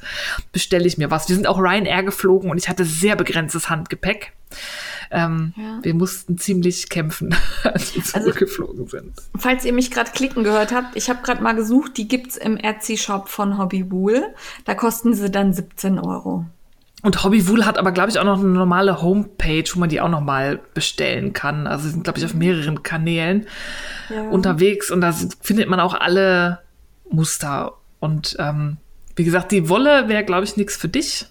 [0.53, 1.29] bestelle ich mir was.
[1.29, 4.33] Wir sind auch Ryanair geflogen und ich hatte sehr begrenztes Handgepäck.
[5.11, 5.79] Ähm, Ja.
[5.83, 7.35] Wir mussten ziemlich kämpfen,
[7.65, 9.13] als wir Also- zurückgeflogen sind.
[9.39, 12.57] Falls ihr mich gerade klicken gehört habt, ich habe gerade mal gesucht, die gibt's im
[12.57, 14.23] Etsy-Shop von Hobbywool.
[14.65, 16.47] Da kosten sie dann 17 Euro.
[17.03, 20.09] Und Hobbywool hat aber, glaube ich, auch noch eine normale Homepage, wo man die auch
[20.09, 21.67] noch mal bestellen kann.
[21.67, 23.47] Also sie sind, glaube ich, auf mehreren Kanälen
[24.09, 24.23] Ja.
[24.31, 26.61] unterwegs und da findet man auch alle
[27.11, 27.75] Muster.
[28.01, 28.79] Und ähm,
[29.17, 31.27] wie gesagt, die Wolle wäre, glaube ich, nichts für dich.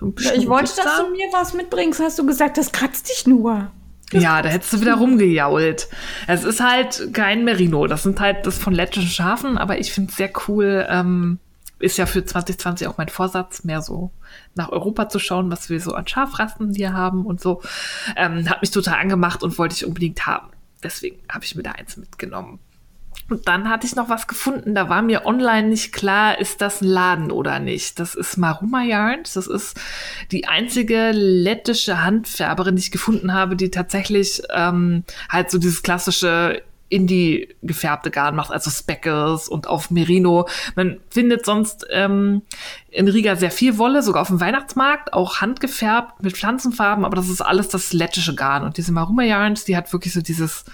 [0.00, 2.00] Ja, ich wollte, dass du mir was mitbringst.
[2.00, 3.70] Hast du gesagt, das kratzt dich nur.
[4.10, 5.88] Das ja, da hättest du wieder rumgejault.
[6.28, 7.86] Es ist halt kein Merino.
[7.86, 10.86] Das sind halt das von lettischen Schafen, aber ich finde es sehr cool.
[10.88, 11.38] Ähm,
[11.78, 14.10] ist ja für 2020 auch mein Vorsatz, mehr so
[14.54, 17.62] nach Europa zu schauen, was wir so an Schafrassen hier haben und so.
[18.16, 20.48] Ähm, hat mich total angemacht und wollte ich unbedingt haben.
[20.82, 22.60] Deswegen habe ich mir da eins mitgenommen.
[23.28, 26.80] Und dann hatte ich noch was gefunden, da war mir online nicht klar, ist das
[26.80, 27.98] ein Laden oder nicht.
[27.98, 29.32] Das ist Maruma Yarns.
[29.32, 29.76] Das ist
[30.30, 36.62] die einzige lettische Handfärberin, die ich gefunden habe, die tatsächlich ähm, halt so dieses klassische
[36.88, 40.48] Indie gefärbte Garn macht, also Speckles und auf Merino.
[40.76, 42.42] Man findet sonst ähm,
[42.90, 47.28] in Riga sehr viel Wolle, sogar auf dem Weihnachtsmarkt, auch handgefärbt mit Pflanzenfarben, aber das
[47.28, 48.62] ist alles das lettische Garn.
[48.62, 50.64] Und diese Maruma Yarns, die hat wirklich so dieses,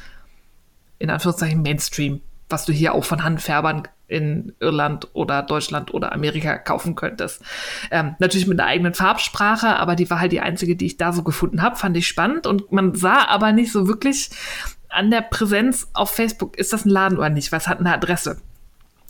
[0.99, 2.21] in Anführungszeichen, Mainstream
[2.53, 7.43] was du hier auch von Handfärbern in Irland oder Deutschland oder Amerika kaufen könntest.
[7.91, 11.13] Ähm, natürlich mit einer eigenen Farbsprache, aber die war halt die einzige, die ich da
[11.13, 11.77] so gefunden habe.
[11.77, 14.31] Fand ich spannend und man sah aber nicht so wirklich
[14.91, 18.37] an der Präsenz auf Facebook, ist das ein Laden oder nicht, es hat eine Adresse.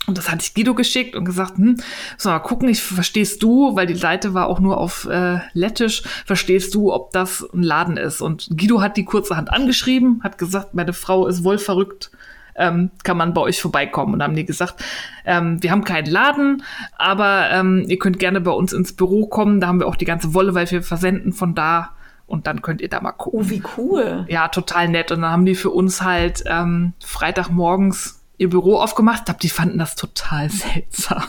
[0.05, 1.77] Und das hatte ich Guido geschickt und gesagt, hm,
[2.17, 6.03] so mal gucken, ich verstehst du, weil die Seite war auch nur auf äh, Lettisch,
[6.25, 8.19] verstehst du, ob das ein Laden ist?
[8.19, 12.11] Und Guido hat die kurzerhand angeschrieben, hat gesagt, meine Frau ist wohl verrückt
[12.55, 14.13] ähm, kann man bei euch vorbeikommen.
[14.13, 14.83] Und haben die gesagt,
[15.25, 16.63] ähm, wir haben keinen Laden,
[16.97, 19.59] aber ähm, ihr könnt gerne bei uns ins Büro kommen.
[19.59, 21.91] Da haben wir auch die ganze Wolle, weil wir versenden von da.
[22.25, 23.39] Und dann könnt ihr da mal gucken.
[23.41, 24.25] Oh, wie cool.
[24.29, 25.11] Ja, total nett.
[25.11, 29.19] Und dann haben die für uns halt ähm, Freitagmorgens ihr Büro aufgemacht.
[29.19, 31.23] Ich glaube, die fanden das total seltsam.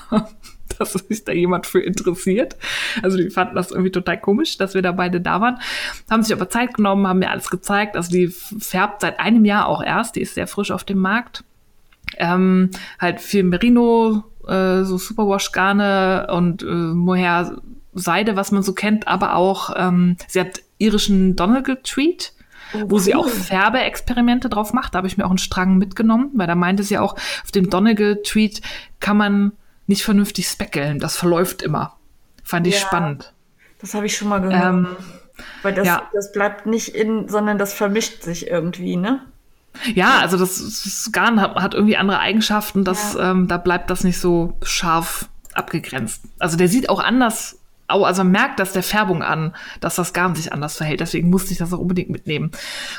[0.78, 2.56] dass sich da jemand für interessiert.
[3.02, 5.58] Also die fanden das irgendwie total komisch, dass wir da beide da waren.
[6.10, 7.96] Haben sich aber Zeit genommen, haben mir alles gezeigt.
[7.96, 11.44] Also die färbt seit einem Jahr auch erst, die ist sehr frisch auf dem Markt.
[12.16, 17.60] Ähm, halt viel Merino, äh, so Superwash-Garne und äh, Mohair
[17.94, 22.32] Seide, was man so kennt, aber auch ähm, sie hat irischen Donegal Treat.
[22.72, 24.94] Oh, wo sie auch Färbeexperimente drauf macht.
[24.94, 27.70] Da habe ich mir auch einen Strang mitgenommen, weil da meinte sie auch, auf dem
[27.70, 28.60] Donegal Treat
[28.98, 29.52] kann man
[29.86, 30.98] nicht vernünftig speckeln.
[30.98, 31.96] Das verläuft immer.
[32.42, 33.32] Fand ich ja, spannend.
[33.80, 34.64] Das habe ich schon mal gehört.
[34.64, 34.96] Ähm,
[35.62, 36.08] Weil das, ja.
[36.12, 39.20] das bleibt nicht in, sondern das vermischt sich irgendwie, ne?
[39.94, 43.32] Ja, also das, das Garn hat, hat, irgendwie andere Eigenschaften, dass ja.
[43.32, 46.22] ähm, da bleibt das nicht so scharf abgegrenzt.
[46.38, 47.58] Also der sieht auch anders
[48.02, 51.00] also man merkt das der Färbung an, dass das Garn sich anders verhält.
[51.00, 52.50] Deswegen musste ich das auch unbedingt mitnehmen.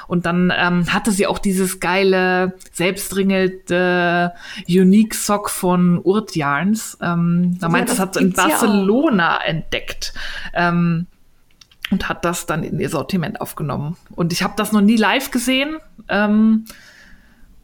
[0.08, 4.34] Und dann ähm, hatte sie auch dieses geile, selbstringelte
[4.70, 6.98] Unique Sock von Urt Yarns.
[7.02, 10.14] Ähm, da ja, meint, das, das hat sie in Barcelona entdeckt.
[10.54, 11.08] Ähm,
[11.92, 13.96] und hat das dann in ihr Sortiment aufgenommen.
[14.16, 15.78] Und ich habe das noch nie live gesehen.
[16.08, 16.66] Ähm,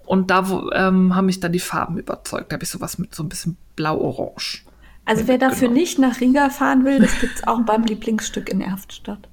[0.05, 2.51] und da ähm, haben mich dann die Farben überzeugt.
[2.51, 4.65] Da habe ich sowas mit so ein bisschen blau-orange.
[5.11, 5.81] Also wer dafür genau.
[5.81, 9.27] nicht nach Riga fahren will, das gibt es auch beim Lieblingsstück in Erftstadt.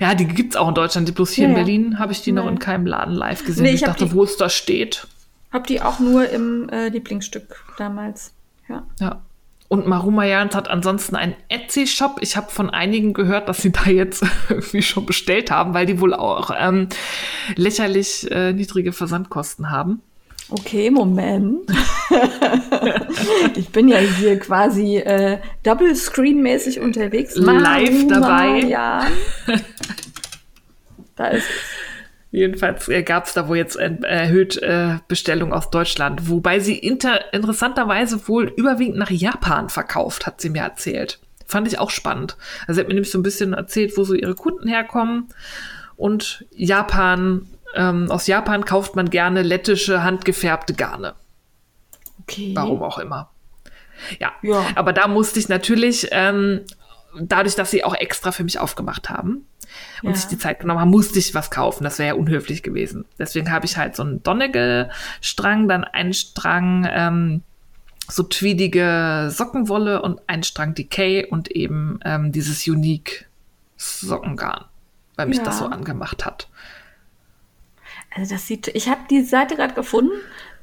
[0.00, 1.06] Ja, die gibt es auch in Deutschland.
[1.06, 2.40] Die bloß hier ja, in Berlin habe ich die nee.
[2.40, 3.62] noch in keinem Laden live gesehen.
[3.62, 5.06] Nee, ich, ich dachte, die, wo es da steht.
[5.52, 8.32] Hab die auch nur im äh, Lieblingsstück damals.
[8.68, 8.84] Ja.
[8.98, 9.22] ja.
[9.68, 12.18] Und Maruma Jans hat ansonsten einen Etsy-Shop.
[12.20, 16.00] Ich habe von einigen gehört, dass sie da jetzt irgendwie schon bestellt haben, weil die
[16.00, 16.88] wohl auch ähm,
[17.54, 20.02] lächerlich äh, niedrige Versandkosten haben.
[20.48, 21.68] Okay, Moment.
[23.56, 27.34] ich bin ja hier quasi äh, Double Screen-mäßig unterwegs.
[27.36, 28.60] Live dabei.
[28.60, 29.06] Ja.
[31.16, 31.48] da ist
[32.36, 36.76] Jedenfalls äh, gab es da wohl jetzt ein, erhöht äh, Bestellung aus Deutschland, wobei sie
[36.76, 41.18] inter interessanterweise wohl überwiegend nach Japan verkauft, hat sie mir erzählt.
[41.46, 42.36] Fand ich auch spannend.
[42.62, 45.28] Also sie hat mir nämlich so ein bisschen erzählt, wo so ihre Kunden herkommen.
[45.96, 51.14] Und Japan ähm, aus Japan kauft man gerne lettische handgefärbte Garne.
[52.22, 52.52] Okay.
[52.54, 53.30] Warum auch immer.
[54.18, 54.64] Ja, ja.
[54.74, 56.62] aber da musste ich natürlich, ähm,
[57.18, 59.46] dadurch, dass sie auch extra für mich aufgemacht haben
[60.02, 60.14] und ja.
[60.14, 61.84] sich die Zeit genommen haben, musste ich was kaufen.
[61.84, 63.04] Das wäre ja unhöflich gewesen.
[63.18, 67.42] Deswegen habe ich halt so einen Donegal-Strang, dann einen Strang ähm,
[68.08, 73.26] so tweedige Sockenwolle und einen Strang Decay und eben ähm, dieses Unique
[73.76, 74.64] Sockengarn,
[75.16, 75.44] weil mich ja.
[75.44, 76.48] das so angemacht hat.
[78.16, 80.12] Also das sieht, ich habe die Seite gerade gefunden.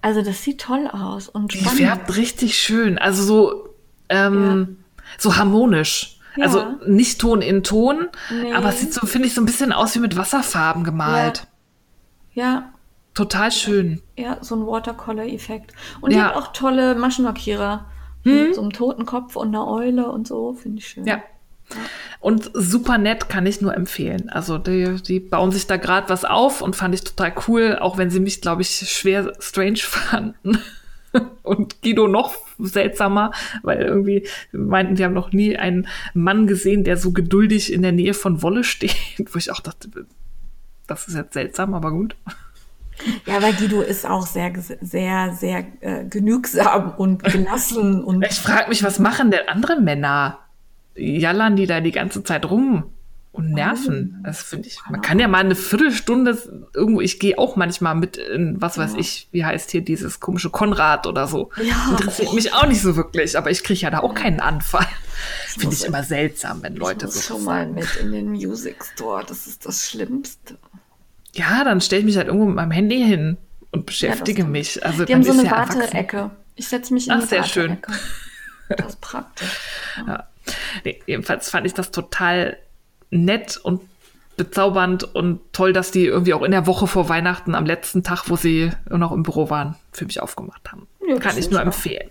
[0.02, 1.80] Also das sieht toll aus und spannend.
[1.80, 2.98] Die färbt richtig schön.
[2.98, 3.70] Also so,
[4.10, 5.04] ähm, ja.
[5.18, 6.20] so harmonisch.
[6.36, 6.46] Ja.
[6.46, 8.54] Also nicht Ton in Ton, nee.
[8.54, 11.48] aber es sieht so, finde ich, so ein bisschen aus wie mit Wasserfarben gemalt.
[12.34, 12.44] Ja.
[12.44, 12.70] ja.
[13.14, 14.02] Total schön.
[14.18, 15.74] Ja, so ein Watercolor-Effekt.
[16.02, 16.18] Und ja.
[16.18, 17.86] die hat auch tolle Maschenmarkierer.
[18.24, 18.44] Hm?
[18.44, 21.06] Mit so einem Totenkopf und einer Eule und so, finde ich schön.
[21.06, 21.22] Ja.
[22.20, 24.30] Und super nett kann ich nur empfehlen.
[24.30, 27.98] Also die, die bauen sich da gerade was auf und fand ich total cool, auch
[27.98, 30.60] wenn sie mich, glaube ich, schwer strange fanden.
[31.44, 36.98] Und Guido noch seltsamer, weil irgendwie meinten, die haben noch nie einen Mann gesehen, der
[36.98, 38.96] so geduldig in der Nähe von Wolle steht,
[39.32, 39.90] wo ich auch dachte,
[40.88, 42.16] das ist jetzt seltsam, aber gut.
[43.26, 48.04] Ja, weil Guido ist auch sehr, sehr, sehr äh, genügsam und gelassen.
[48.04, 50.40] und ich frage mich, was machen denn andere Männer?
[50.96, 52.86] Jallern die da die ganze Zeit rum
[53.32, 54.22] und nerven?
[54.24, 54.78] Das finde ich.
[54.90, 56.38] Man kann ja mal eine Viertelstunde
[56.74, 59.00] irgendwo, ich gehe auch manchmal mit in, was weiß ja.
[59.00, 61.50] ich, wie heißt hier dieses komische Konrad oder so.
[61.62, 61.90] Ja.
[61.92, 64.88] Interessiert mich auch nicht so wirklich, aber ich kriege ja da auch keinen Anfall.
[65.48, 67.36] Finde ich immer seltsam, wenn Leute ich muss so.
[67.36, 70.58] schon mal mit in den Music Store, das ist das Schlimmste.
[71.34, 73.38] Ja, dann stelle ich mich halt irgendwo mit meinem Handy hin
[73.72, 74.86] und beschäftige ja, mich.
[74.86, 76.30] Also, Die haben so eine ja Warteecke.
[76.56, 77.78] Ich setze mich in Ach, die sehr schön.
[78.70, 79.60] Das ist praktisch.
[80.08, 80.28] Ja.
[80.84, 82.58] Nee, jedenfalls fand ich das total
[83.10, 83.82] nett und
[84.36, 88.30] bezaubernd und toll, dass die irgendwie auch in der Woche vor Weihnachten am letzten Tag,
[88.30, 90.88] wo sie noch im Büro waren, für mich aufgemacht haben.
[91.08, 92.10] Ja, Kann ich nur empfehlen.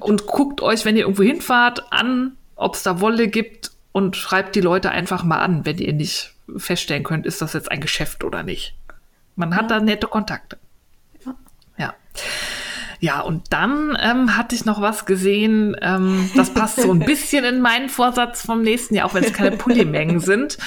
[0.00, 4.54] Und guckt euch, wenn ihr irgendwo hinfahrt, an, ob es da Wolle gibt und schreibt
[4.54, 8.22] die Leute einfach mal an, wenn ihr nicht feststellen könnt, ist das jetzt ein Geschäft
[8.22, 8.74] oder nicht.
[9.36, 9.78] Man hat ja.
[9.78, 10.58] da nette Kontakte.
[11.24, 11.34] Ja.
[11.78, 11.94] ja.
[13.00, 17.44] Ja, und dann ähm, hatte ich noch was gesehen, ähm, das passt so ein bisschen
[17.44, 20.58] in meinen Vorsatz vom nächsten Jahr, auch wenn es keine Pullimengen sind.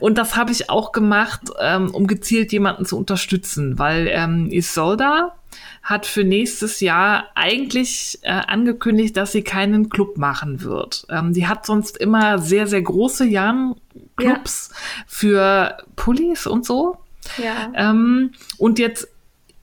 [0.00, 5.36] Und das habe ich auch gemacht, ähm, um gezielt jemanden zu unterstützen, weil ähm, Isolda
[5.84, 11.06] hat für nächstes Jahr eigentlich äh, angekündigt, dass sie keinen Club machen wird.
[11.08, 15.04] Ähm, die hat sonst immer sehr, sehr große Jan-Clubs ja.
[15.06, 16.96] für Pullis und so.
[17.38, 17.72] Ja.
[17.74, 19.08] Ähm, und jetzt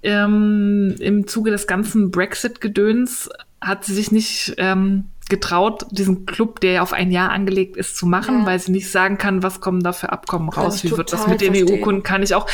[0.04, 3.30] ähm, im Zuge des ganzen Brexit-Gedöns
[3.62, 7.95] hat sie sich nicht ähm, getraut, diesen Club, der ja auf ein Jahr angelegt ist,
[7.97, 8.45] zu machen, ja.
[8.45, 11.41] weil sie nicht sagen kann, was kommen da für Abkommen raus, wie wird das mit
[11.41, 12.47] den EU-Kunden, kann ich auch.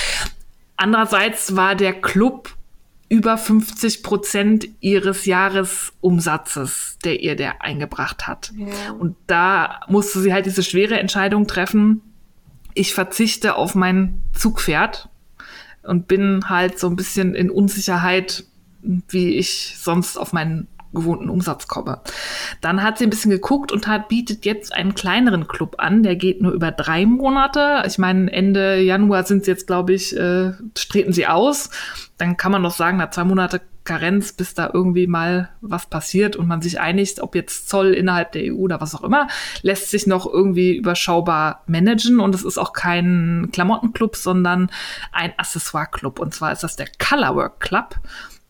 [0.77, 2.55] Andererseits war der Club
[3.09, 8.51] über 50 Prozent ihres Jahresumsatzes, der ihr der eingebracht hat.
[8.55, 8.91] Ja.
[8.91, 12.01] Und da musste sie halt diese schwere Entscheidung treffen,
[12.75, 15.09] ich verzichte auf mein Zugpferd
[15.89, 18.45] und bin halt so ein bisschen in Unsicherheit,
[18.81, 22.01] wie ich sonst auf meinen gewohnten Umsatz komme.
[22.61, 26.15] Dann hat sie ein bisschen geguckt und hat, bietet jetzt einen kleineren Club an, der
[26.15, 27.83] geht nur über drei Monate.
[27.85, 31.69] Ich meine, Ende Januar sind sie jetzt, glaube ich, äh, treten sie aus.
[32.17, 36.35] Dann kann man noch sagen, na, zwei Monate Karenz, bis da irgendwie mal was passiert
[36.35, 39.27] und man sich einigt, ob jetzt Zoll innerhalb der EU oder was auch immer,
[39.61, 44.69] lässt sich noch irgendwie überschaubar managen und es ist auch kein Klamottenclub, sondern
[45.11, 47.95] ein Accessoire-Club und zwar ist das der Colorwork Club.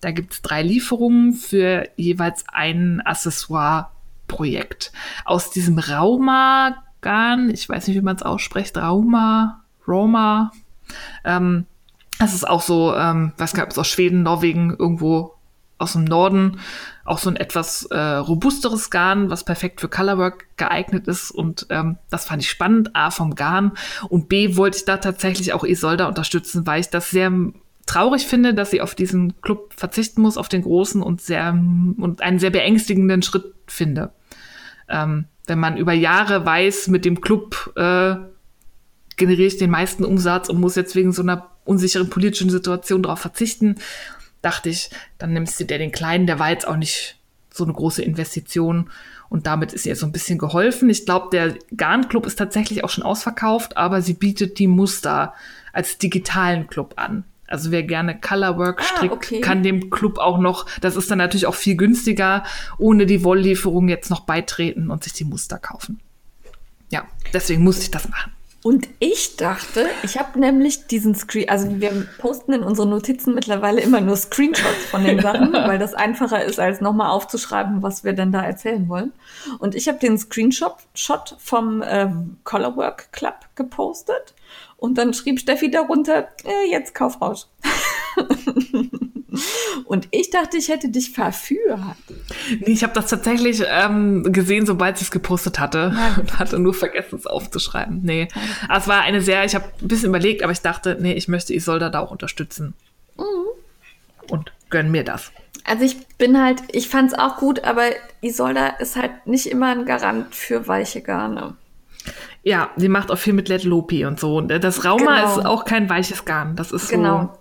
[0.02, 4.92] Da gibt es drei Lieferungen für jeweils ein Accessoire-Projekt.
[5.26, 10.52] Aus diesem Rauma-Garn, ich weiß nicht, wie man es ausspricht, Rauma, Roma,
[11.24, 11.66] ähm,
[12.20, 15.36] das ist auch so, ähm, weiß gar nicht, ob es aus Schweden, Norwegen, irgendwo
[15.78, 16.59] aus dem Norden,
[17.05, 21.32] auch so ein etwas äh, robusteres Garn, was perfekt für Colorwork geeignet ist.
[21.32, 23.72] Und ähm, das fand ich spannend, A vom Garn
[24.09, 27.32] und B wollte ich da tatsächlich auch Isolda unterstützen, weil ich das sehr
[27.86, 32.22] traurig finde, dass sie auf diesen Club verzichten muss, auf den großen und sehr und
[32.22, 34.11] einen sehr beängstigenden Schritt finde.
[34.89, 38.15] Ähm, wenn man über Jahre weiß, mit dem Club äh,
[39.15, 43.20] generiere ich den meisten Umsatz und muss jetzt wegen so einer unsicheren politischen Situation darauf
[43.20, 43.76] verzichten,
[44.41, 47.17] dachte ich, dann nimmst du dir den Kleinen, der war jetzt auch nicht
[47.51, 48.89] so eine große Investition
[49.30, 50.89] und damit ist ihr so ein bisschen geholfen.
[50.89, 55.34] Ich glaube, der Garn-Club ist tatsächlich auch schon ausverkauft, aber sie bietet die Muster
[55.72, 57.26] als digitalen Club an.
[57.47, 59.41] Also wer gerne Colorwork ah, strickt, okay.
[59.41, 62.43] kann dem Club auch noch, das ist dann natürlich auch viel günstiger,
[62.78, 65.99] ohne die Wolllieferung jetzt noch beitreten und sich die Muster kaufen.
[66.91, 68.32] Ja, deswegen musste ich das machen.
[68.62, 73.80] Und ich dachte, ich habe nämlich diesen Screen, also wir posten in unseren Notizen mittlerweile
[73.80, 78.12] immer nur Screenshots von den Sachen, weil das einfacher ist, als nochmal aufzuschreiben, was wir
[78.14, 79.14] denn da erzählen wollen.
[79.60, 82.10] Und ich habe den Screenshot Shot vom äh,
[82.43, 84.34] Colorwork Club gepostet
[84.76, 87.45] und dann schrieb Steffi darunter, äh, jetzt Kaufrausch.
[89.86, 91.80] Und ich dachte, ich hätte dich verführt.
[92.60, 95.94] Nee, ich habe das tatsächlich ähm, gesehen, sobald sie es gepostet hatte.
[96.20, 98.02] Und hatte nur vergessen, es aufzuschreiben.
[98.04, 98.28] Nee.
[98.68, 101.28] Aber es war eine sehr, ich habe ein bisschen überlegt, aber ich dachte, nee, ich
[101.28, 102.74] möchte Isolda da auch unterstützen.
[103.18, 104.32] Mhm.
[104.32, 105.32] Und gönn mir das.
[105.66, 107.84] Also ich bin halt, ich fand es auch gut, aber
[108.22, 111.56] Isolda ist halt nicht immer ein Garant für weiche Garne.
[112.44, 114.40] Ja, sie macht auch viel mit Let Lopi und so.
[114.42, 115.38] Das Rauma genau.
[115.38, 116.56] ist auch kein weiches Garn.
[116.56, 117.22] Das ist genau.
[117.22, 117.39] so.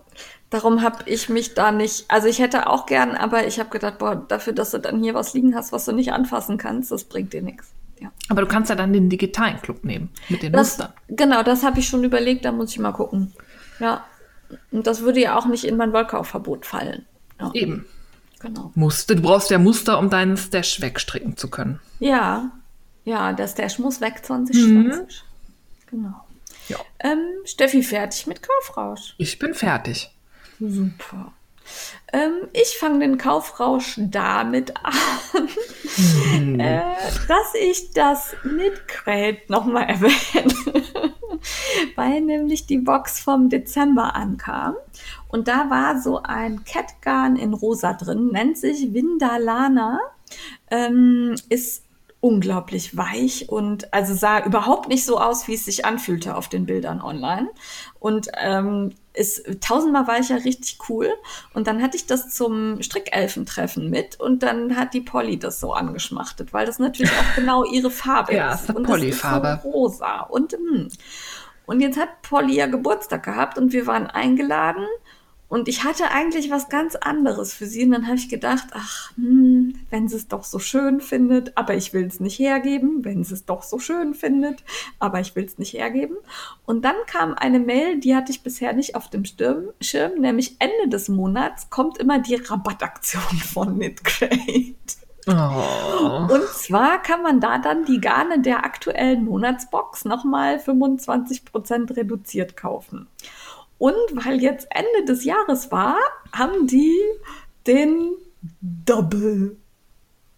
[0.50, 3.98] Darum habe ich mich da nicht, also ich hätte auch gern, aber ich habe gedacht,
[3.98, 7.04] boah, dafür, dass du dann hier was liegen hast, was du nicht anfassen kannst, das
[7.04, 7.72] bringt dir nichts.
[8.00, 8.10] Ja.
[8.28, 10.92] Aber du kannst ja dann den digitalen Club nehmen mit den das, Mustern.
[11.08, 13.34] Genau, das habe ich schon überlegt, da muss ich mal gucken.
[13.78, 14.04] Ja.
[14.70, 17.04] Und das würde ja auch nicht in mein Wollkaufverbot fallen.
[17.38, 17.50] Ja.
[17.52, 17.84] Eben.
[18.40, 18.72] Genau.
[18.74, 21.80] Muster, du brauchst ja Muster, um deinen Stash wegstricken zu können.
[21.98, 22.52] Ja,
[23.04, 25.24] ja, der Stash muss weg 2020.
[25.90, 26.14] Genau.
[26.68, 26.76] Ja.
[27.00, 29.14] Ähm, Steffi, fertig mit Kaufrausch.
[29.18, 30.10] Ich bin fertig.
[30.60, 31.32] Super.
[32.12, 36.80] Ähm, ich fange den Kaufrausch damit an, äh,
[37.28, 40.54] dass ich das Knitcrate nochmal erwähne,
[41.96, 44.76] weil nämlich die Box vom Dezember ankam.
[45.28, 50.00] Und da war so ein Catgarn in rosa drin, nennt sich Vindalana,
[50.70, 51.84] ähm, ist
[52.20, 56.66] unglaublich weich und also sah überhaupt nicht so aus, wie es sich anfühlte auf den
[56.66, 57.48] Bildern online.
[58.00, 61.10] Und ähm, ist tausendmal weicher, richtig cool.
[61.54, 65.72] Und dann hatte ich das zum Strickelfentreffen mit und dann hat die Polly das so
[65.72, 68.68] angeschmachtet, weil das natürlich auch genau ihre Farbe Ja, ist.
[68.70, 69.48] und das Polly-Farbe.
[69.56, 70.20] Ist so rosa.
[70.22, 70.88] Und, hm.
[71.66, 74.86] und jetzt hat Polly ja Geburtstag gehabt und wir waren eingeladen.
[75.48, 77.84] Und ich hatte eigentlich was ganz anderes für sie.
[77.84, 81.74] Und dann habe ich gedacht, ach, hm, wenn sie es doch so schön findet, aber
[81.74, 84.62] ich will es nicht hergeben, wenn sie es doch so schön findet,
[84.98, 86.16] aber ich will es nicht hergeben.
[86.66, 90.56] Und dann kam eine Mail, die hatte ich bisher nicht auf dem Stirn, Schirm, nämlich
[90.58, 93.22] Ende des Monats kommt immer die Rabattaktion
[93.52, 94.74] von Knitcrate.
[95.28, 96.32] Oh.
[96.32, 103.08] Und zwar kann man da dann die Garne der aktuellen Monatsbox nochmal 25% reduziert kaufen.
[103.78, 105.96] Und weil jetzt Ende des Jahres war,
[106.32, 106.96] haben die
[107.66, 108.14] den
[108.60, 109.56] Double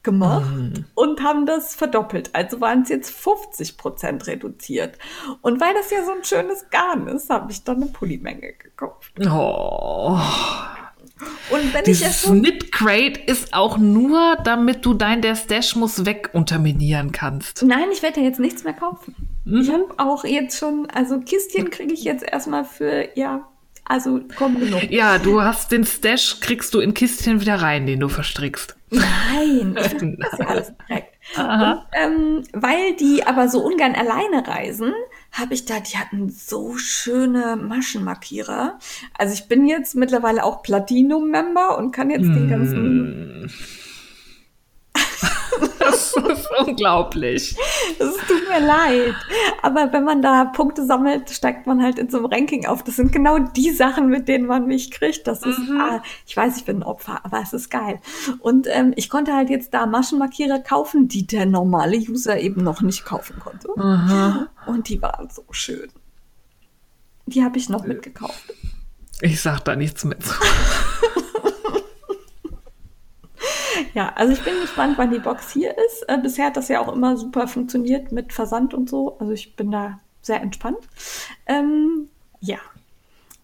[0.02, 2.34] gemacht und haben das verdoppelt.
[2.34, 4.98] Also waren es jetzt 50% reduziert.
[5.42, 9.12] Und weil das ja so ein schönes Garn ist, habe ich dann eine Pullimenge gekauft.
[9.20, 10.18] Oh.
[11.50, 15.76] Und wenn ich Dieses es schon Knit-Crate ist auch nur, damit du dein der Stash
[15.76, 17.62] muss weg unterminieren kannst.
[17.62, 19.14] Nein, ich werde ja jetzt nichts mehr kaufen.
[19.44, 19.60] Mhm.
[19.60, 23.46] Ich habe auch jetzt schon, also Kistchen kriege ich jetzt erstmal für, ja,
[23.84, 24.90] also komm genug.
[24.90, 28.76] Ja, du hast den Stash, kriegst du in Kistchen wieder rein, den du verstrickst.
[28.90, 31.14] Nein, ich das ja alles direkt.
[31.36, 34.92] Und, ähm, weil die aber so ungern alleine reisen,
[35.32, 38.78] habe ich da, die hatten so schöne Maschenmarkierer.
[39.16, 43.50] Also ich bin jetzt mittlerweile auch Platinum-Member und kann jetzt den ganzen
[45.90, 47.56] Das ist unglaublich.
[47.98, 49.14] Es tut mir leid.
[49.62, 52.82] Aber wenn man da Punkte sammelt, steigt man halt in so einem Ranking auf.
[52.82, 55.26] Das sind genau die Sachen, mit denen man mich kriegt.
[55.26, 58.00] Das ist, ah, ich weiß, ich bin ein Opfer, aber es ist geil.
[58.40, 62.82] Und ähm, ich konnte halt jetzt da Maschenmarkierer kaufen, die der normale User eben noch
[62.82, 63.68] nicht kaufen konnte.
[64.66, 65.90] Und die waren so schön.
[67.26, 68.54] Die habe ich noch mitgekauft.
[69.20, 70.18] Ich sag da nichts mit.
[73.94, 76.02] Ja, also ich bin gespannt, wann die Box hier ist.
[76.08, 79.16] Äh, bisher hat das ja auch immer super funktioniert mit Versand und so.
[79.18, 80.78] Also ich bin da sehr entspannt.
[81.46, 82.08] Ähm,
[82.40, 82.58] ja.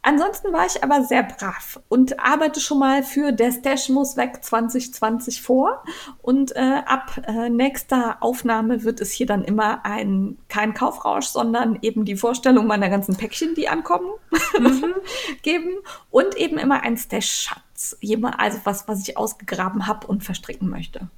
[0.02, 4.38] Ansonsten war ich aber sehr brav und arbeite schon mal für Der Stash muss weg
[4.40, 5.82] 2020 vor.
[6.22, 11.80] Und äh, ab äh, nächster Aufnahme wird es hier dann immer ein, kein Kaufrausch, sondern
[11.82, 14.08] eben die Vorstellung meiner ganzen Päckchen, die ankommen,
[15.42, 15.72] geben.
[16.12, 17.65] Und eben immer ein Stash-Schatz.
[18.00, 21.08] Jemand- Also was, was ich ausgegraben habe und verstricken möchte.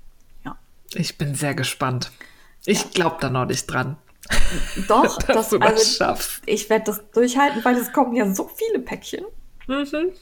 [0.45, 0.57] Ja.
[0.95, 2.11] Ich bin sehr gespannt.
[2.65, 3.97] Ich glaube da noch nicht dran.
[4.89, 6.43] Doch, Dass das, du das also, schaffst.
[6.47, 9.25] ich werde das durchhalten, weil es kommen ja so viele Päckchen.
[9.67, 10.13] Mhm.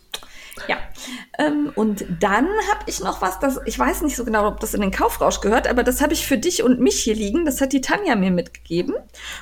[0.69, 0.77] Ja.
[1.39, 4.75] Ähm, und dann habe ich noch was, das ich weiß nicht so genau, ob das
[4.75, 7.45] in den Kaufrausch gehört, aber das habe ich für dich und mich hier liegen.
[7.45, 8.95] Das hat die Tanja mir mitgegeben.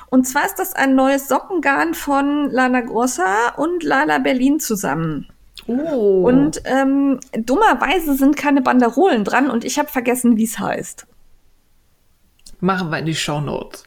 [0.07, 5.27] Und zwar ist das ein neues Sockengarn von Lana Grossa und Lala Berlin zusammen.
[5.67, 6.23] Oh.
[6.27, 11.07] Und ähm, dummerweise sind keine Banderolen dran und ich habe vergessen, wie es heißt.
[12.59, 13.83] machen wir in die Show Notes.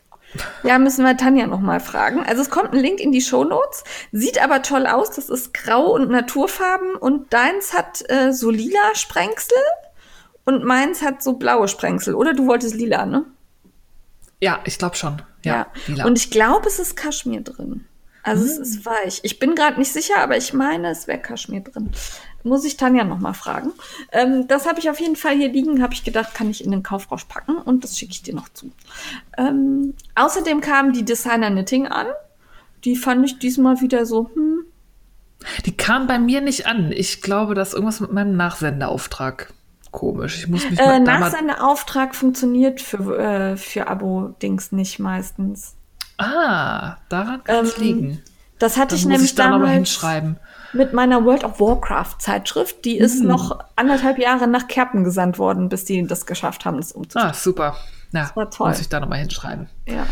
[0.63, 2.23] Ja, müssen wir Tanja noch mal fragen.
[2.25, 5.11] Also es kommt ein Link in die Shownotes, sieht aber toll aus.
[5.11, 9.57] Das ist grau und naturfarben und deins hat äh, so lila Sprengsel
[10.45, 12.15] und meins hat so blaue Sprengsel.
[12.15, 13.25] Oder du wolltest lila, ne?
[14.41, 15.23] Ja, ich glaube schon.
[15.45, 16.05] Ja, lila.
[16.05, 17.87] Und ich glaube, es ist Kaschmir drin.
[18.29, 19.21] Also es ist weich.
[19.23, 21.91] Ich bin gerade nicht sicher, aber ich meine, es wäre Kaschmir drin.
[22.45, 23.73] Muss ich Tanja noch mal fragen.
[24.13, 25.83] Ähm, das habe ich auf jeden Fall hier liegen.
[25.83, 28.49] Habe ich gedacht, kann ich in den Kaufrausch packen und das schicke ich dir noch
[28.49, 28.71] zu.
[29.37, 32.07] Ähm, außerdem kam die Designer Knitting an.
[32.85, 34.65] Die fand ich diesmal wieder so, hm,
[35.67, 36.93] Die kam bei mir nicht an.
[36.93, 39.53] Ich glaube, dass irgendwas mit meinem Nachsendeauftrag
[39.91, 40.39] komisch.
[40.39, 45.75] Ich muss mich äh, mal Nachsendeauftrag funktioniert für, äh, für Abo-Dings nicht meistens.
[46.19, 48.23] Ah, daran kann es Ähm, liegen.
[48.59, 50.37] Das hatte Dann ich nämlich ich da nochmal damals hinschreiben.
[50.73, 52.85] mit meiner World of Warcraft Zeitschrift.
[52.85, 53.29] Die ist Mhm.
[53.29, 57.29] noch anderthalb Jahre nach Kerpen gesandt worden, bis die das geschafft haben, das umzusetzen.
[57.31, 57.77] Ah, super.
[58.13, 58.69] Ja, war toll.
[58.71, 59.69] muss ich da nochmal hinschreiben.
[59.87, 60.07] Ja.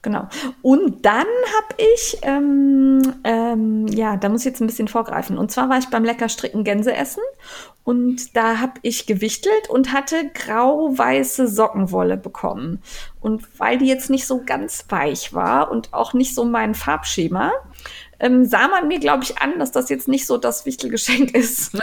[0.00, 0.28] Genau.
[0.62, 5.36] Und dann habe ich, ähm, ähm, ja, da muss ich jetzt ein bisschen vorgreifen.
[5.36, 7.22] Und zwar war ich beim lecker Stricken Gänse essen
[7.82, 12.80] und da habe ich gewichtelt und hatte grau-weiße Sockenwolle bekommen.
[13.20, 17.50] Und weil die jetzt nicht so ganz weich war und auch nicht so mein Farbschema,
[18.20, 21.76] ähm, sah man mir, glaube ich, an, dass das jetzt nicht so das Wichtelgeschenk ist,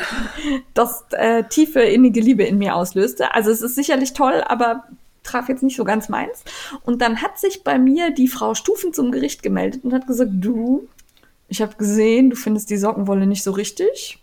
[0.73, 3.33] das äh, tiefe innige Liebe in mir auslöste.
[3.33, 4.85] Also es ist sicherlich toll, aber
[5.25, 6.43] traf jetzt nicht so ganz meins.
[6.83, 10.31] Und dann hat sich bei mir die Frau Stufen zum Gericht gemeldet und hat gesagt,
[10.33, 10.87] du,
[11.47, 14.19] ich habe gesehen, du findest die Sockenwolle nicht so richtig,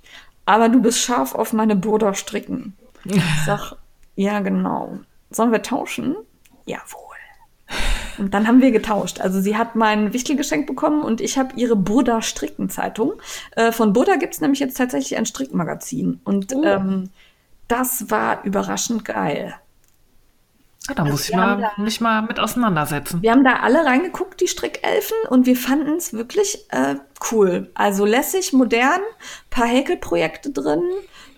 [0.46, 2.74] aber du bist scharf auf meine Burda stricken.
[3.04, 3.76] Ich sag,
[4.16, 4.98] ja, genau.
[5.30, 6.16] Sollen wir tauschen?
[6.66, 7.00] Jawohl.
[8.18, 9.20] Und dann haben wir getauscht.
[9.20, 13.14] Also sie hat mein Wichtelgeschenk bekommen und ich habe ihre Burda Strickenzeitung.
[13.52, 16.20] Äh, von Burda gibt es nämlich jetzt tatsächlich ein Strickmagazin.
[16.24, 16.62] Und oh.
[16.62, 17.10] ähm,
[17.68, 19.54] das war überraschend geil.
[20.88, 23.22] Ja, da also muss ich mal, da, mich mal mit auseinandersetzen.
[23.22, 26.96] Wir haben da alle reingeguckt, die Strickelfen, und wir fanden es wirklich äh,
[27.30, 27.70] cool.
[27.74, 29.00] Also lässig, modern,
[29.48, 30.82] paar Häkelprojekte drin,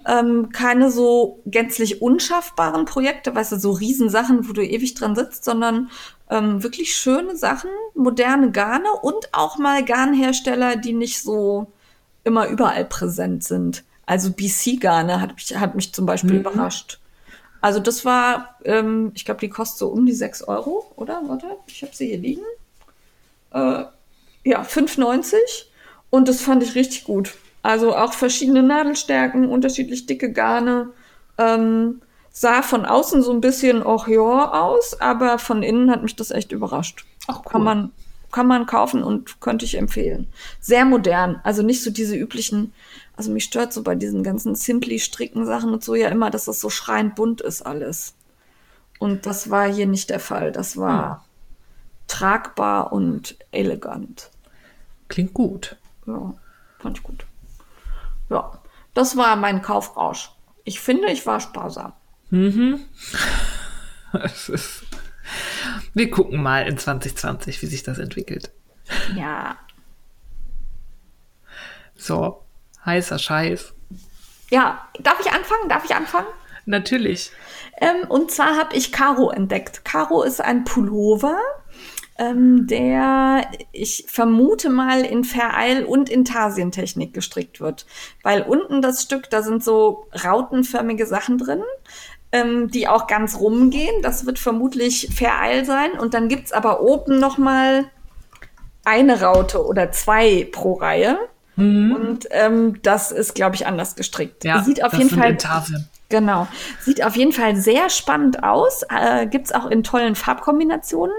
[0.07, 5.45] ähm, keine so gänzlich unschaffbaren Projekte, weißt du, so Riesensachen, wo du ewig dran sitzt,
[5.45, 5.91] sondern
[6.31, 11.73] ähm, wirklich schöne Sachen, moderne Garne und auch mal Garnhersteller, die nicht so
[12.23, 13.85] immer überall präsent sind.
[14.07, 16.41] Also BC-Garne hat mich, hat mich zum Beispiel mhm.
[16.41, 16.99] überrascht.
[17.65, 21.23] Also das war, ähm, ich glaube, die kostet so um die 6 Euro, oder?
[21.25, 22.43] Warte, ich habe sie hier liegen.
[23.53, 23.85] Äh,
[24.45, 25.35] ja, 5,90.
[26.11, 27.33] Und das fand ich richtig gut.
[27.63, 30.91] Also auch verschiedene Nadelstärken, unterschiedlich dicke Garne.
[31.39, 36.17] Ähm, sah von außen so ein bisschen auch ja aus, aber von innen hat mich
[36.17, 37.07] das echt überrascht.
[37.29, 37.51] Ach, cool.
[37.51, 37.93] Kann man,
[38.31, 40.29] kann man kaufen und könnte ich empfehlen.
[40.61, 42.75] Sehr modern, also nicht so diese üblichen
[43.17, 46.71] also mich stört so bei diesen ganzen Simply-Stricken-Sachen und so ja immer, dass das so
[46.71, 48.15] schreiend bunt ist alles.
[48.99, 50.53] Und das war hier nicht der Fall.
[50.53, 51.23] Das war hm.
[52.09, 54.31] tragbar und elegant.
[55.09, 55.77] Klingt gut.
[56.07, 56.35] Ja,
[56.79, 57.27] fand ich gut.
[58.31, 58.61] Ja,
[58.95, 60.31] das war mein Kaufrausch.
[60.65, 61.93] Ich finde, ich war sparsam.
[62.31, 62.81] Mhm.
[64.49, 64.85] Ist,
[65.93, 68.51] wir gucken mal in 2020, wie sich das entwickelt.
[69.17, 69.57] Ja.
[71.97, 72.44] So,
[72.85, 73.73] heißer Scheiß.
[74.51, 75.69] Ja, darf ich anfangen?
[75.69, 76.27] Darf ich anfangen?
[76.67, 77.31] Natürlich.
[77.81, 79.85] Ähm, und zwar habe ich Caro entdeckt.
[79.85, 81.39] Caro ist ein Pullover,
[82.19, 87.87] ähm, der ich vermute mal in Vereil und Intarsientechnik gestrickt wird.
[88.23, 91.63] Weil unten das Stück, da sind so rautenförmige Sachen drin,
[92.33, 94.03] ähm, die auch ganz rumgehen.
[94.03, 95.93] Das wird vermutlich Vereil sein.
[95.99, 97.87] Und dann gibt es aber oben noch mal
[98.85, 101.19] eine Raute oder zwei pro Reihe.
[101.57, 101.93] Mhm.
[101.95, 104.45] Und ähm, das ist, glaube ich, anders gestrickt.
[104.45, 105.31] Ja, Sieht auf jeden Fall.
[105.33, 105.89] Intarsien.
[106.11, 106.47] Genau.
[106.81, 108.83] Sieht auf jeden Fall sehr spannend aus.
[108.89, 111.15] Äh, Gibt es auch in tollen Farbkombinationen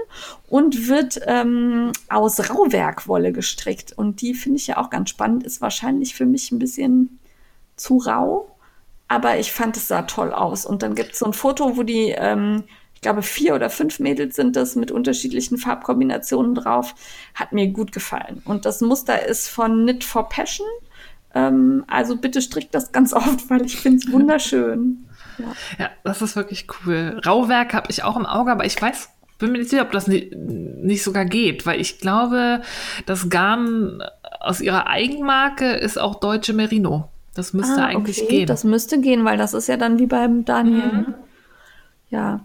[0.48, 3.92] und wird ähm, aus Rauwerkwolle gestrickt.
[3.92, 5.42] Und die finde ich ja auch ganz spannend.
[5.42, 7.18] Ist wahrscheinlich für mich ein bisschen
[7.76, 8.50] zu rau.
[9.08, 10.64] Aber ich fand es sah toll aus.
[10.64, 12.64] Und dann gibt es so ein Foto, wo die ähm,
[12.96, 16.94] ich glaube, vier oder fünf Mädels sind das mit unterschiedlichen Farbkombinationen drauf.
[17.34, 18.40] Hat mir gut gefallen.
[18.46, 20.66] Und das Muster ist von Knit for Passion.
[21.34, 25.02] Ähm, also bitte strickt das ganz oft, weil ich finde es wunderschön.
[25.38, 25.52] Ja.
[25.78, 25.90] ja.
[26.02, 27.20] das ist wirklich cool.
[27.26, 30.06] Rauwerk habe ich auch im Auge, aber ich weiß, bin mir nicht sicher, ob das
[30.06, 32.62] nicht, nicht sogar geht, weil ich glaube,
[33.04, 34.02] das Garn
[34.40, 37.10] aus ihrer Eigenmarke ist auch deutsche Merino.
[37.34, 38.30] Das müsste ah, eigentlich okay.
[38.30, 38.46] gehen.
[38.46, 40.86] Das müsste gehen, weil das ist ja dann wie beim Daniel.
[40.86, 41.14] Mhm.
[42.08, 42.40] Ja,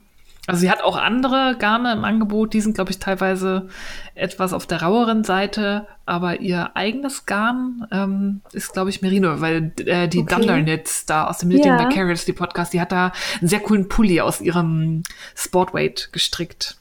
[0.48, 3.70] also sie hat auch andere Garne im Angebot, die sind, glaube ich, teilweise
[4.16, 9.72] etwas auf der raueren Seite, aber ihr eigenes Garn ähm, ist, glaube ich, Merino, weil
[9.86, 10.36] äh, die okay.
[10.36, 11.88] Dunder Knits da aus dem Knitting ja.
[11.88, 15.04] Vicarious, die Podcast, die hat da einen sehr coolen Pulli aus ihrem
[15.36, 16.76] Sportweight gestrickt.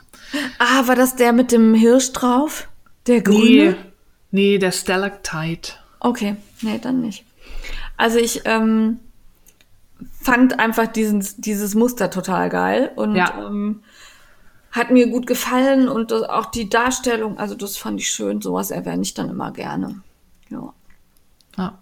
[0.59, 2.67] Ah, war das der mit dem Hirsch drauf?
[3.07, 3.77] Der grüne?
[4.31, 5.73] Nee, nee der Stalactite.
[5.99, 7.25] Okay, nee, dann nicht.
[7.99, 9.01] Also ich, ähm,
[10.21, 13.47] fand einfach diesen, dieses Muster total geil und ja.
[13.47, 13.83] ähm,
[14.73, 18.41] hat mir gut gefallen und das, auch die Darstellung, also das fand ich schön.
[18.41, 20.01] Sowas erwähne ich dann immer gerne.
[20.49, 20.73] Ja.
[21.57, 21.79] ja.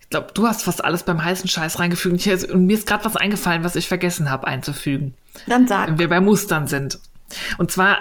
[0.00, 2.26] Ich glaube, du hast fast alles beim heißen Scheiß reingefügt.
[2.26, 5.14] Ich, und mir ist gerade was eingefallen, was ich vergessen habe einzufügen.
[5.46, 5.88] Dann sag.
[5.88, 6.98] Wenn wir bei Mustern sind.
[7.56, 7.98] Und zwar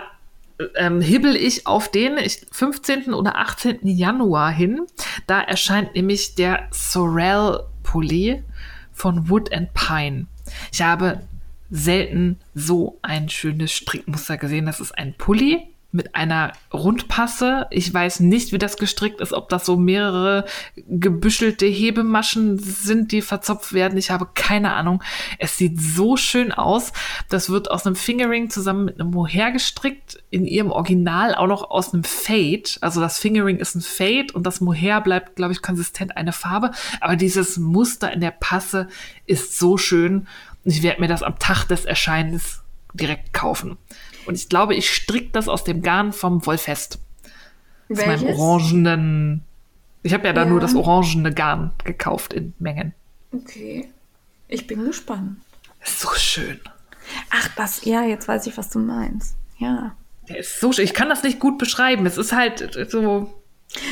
[0.76, 2.18] ähm, hibbel ich auf den
[2.52, 3.14] 15.
[3.14, 3.80] oder 18.
[3.88, 4.82] Januar hin.
[5.28, 8.44] Da erscheint nämlich der Sorel Pulli
[9.02, 10.28] von Wood and Pine.
[10.72, 11.22] Ich habe
[11.72, 14.68] selten so ein schönes Strickmuster gesehen.
[14.68, 17.68] Das ist ein Pulli mit einer Rundpasse.
[17.70, 20.46] Ich weiß nicht, wie das gestrickt ist, ob das so mehrere
[20.88, 23.98] gebüschelte Hebemaschen sind, die verzopft werden.
[23.98, 25.04] Ich habe keine Ahnung.
[25.38, 26.94] Es sieht so schön aus.
[27.30, 30.24] Das wird aus einem Fingering zusammen mit einem Mohair gestrickt.
[30.30, 32.70] In ihrem Original auch noch aus einem Fade.
[32.80, 36.72] Also das Fingering ist ein Fade und das Mohair bleibt, glaube ich, konsistent eine Farbe.
[37.02, 38.88] Aber dieses Muster in der Passe
[39.26, 40.28] ist so schön.
[40.64, 42.62] Ich werde mir das am Tag des Erscheinens
[42.94, 43.78] direkt kaufen.
[44.26, 47.00] Und ich glaube, ich stricke das aus dem Garn vom Wollfest.
[47.90, 49.44] Aus meinem orangenen.
[50.04, 50.50] Ich habe ja da ja.
[50.50, 52.94] nur das orangene Garn gekauft in Mengen.
[53.34, 53.90] Okay.
[54.48, 55.38] Ich bin gespannt.
[55.84, 56.60] Ist so schön.
[57.30, 59.36] Ach, das, ja, jetzt weiß ich, was du meinst.
[59.58, 59.96] Ja.
[60.30, 60.86] Der ist so schön.
[60.86, 62.06] Ich kann das nicht gut beschreiben.
[62.06, 63.34] Es ist halt so.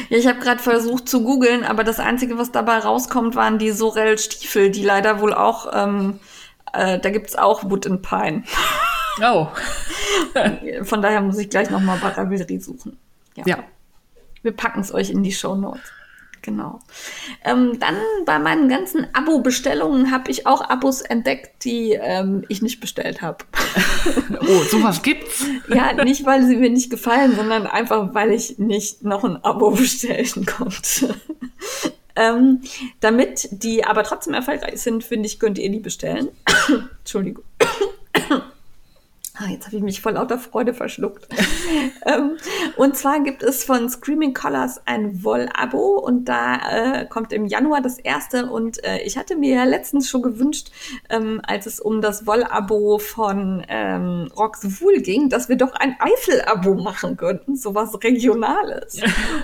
[0.10, 3.72] Ja, ich habe gerade versucht zu googeln, aber das Einzige, was dabei rauskommt, waren die
[3.72, 6.20] Sorel-Stiefel, die leider wohl auch, ähm,
[6.74, 8.44] äh, da gibt's auch Wood and Pine.
[9.22, 9.48] Oh.
[10.84, 12.98] Von daher muss ich gleich nochmal Barabillerie suchen.
[13.36, 13.44] Ja.
[13.46, 13.64] ja.
[14.42, 15.92] Wir packen es euch in die Show Notes.
[16.42, 16.80] Genau.
[17.44, 17.96] Ähm, dann
[18.26, 23.46] bei meinen ganzen Abo-Bestellungen habe ich auch Abos entdeckt, die ähm, ich nicht bestellt habe.
[24.42, 25.46] oh, sowas gibt's?
[25.68, 29.72] ja, nicht weil sie mir nicht gefallen, sondern einfach weil ich nicht noch ein Abo
[29.72, 31.16] bestellen konnte.
[32.16, 32.62] ähm,
[33.02, 36.30] damit die aber trotzdem erfolgreich sind, finde ich, könnt ihr die bestellen.
[37.00, 37.44] Entschuldigung.
[39.42, 41.30] Ah, jetzt habe ich mich vor lauter Freude verschluckt.
[42.06, 42.32] ähm,
[42.76, 47.80] und zwar gibt es von Screaming Colors ein Woll-Abo und da äh, kommt im Januar
[47.80, 48.48] das erste.
[48.48, 50.72] Und äh, ich hatte mir ja letztens schon gewünscht,
[51.10, 55.96] ähm, als es um das Woll-Abo von ähm, Rox Wool ging, dass wir doch ein
[56.00, 59.00] Eifel-Abo machen könnten, sowas Regionales.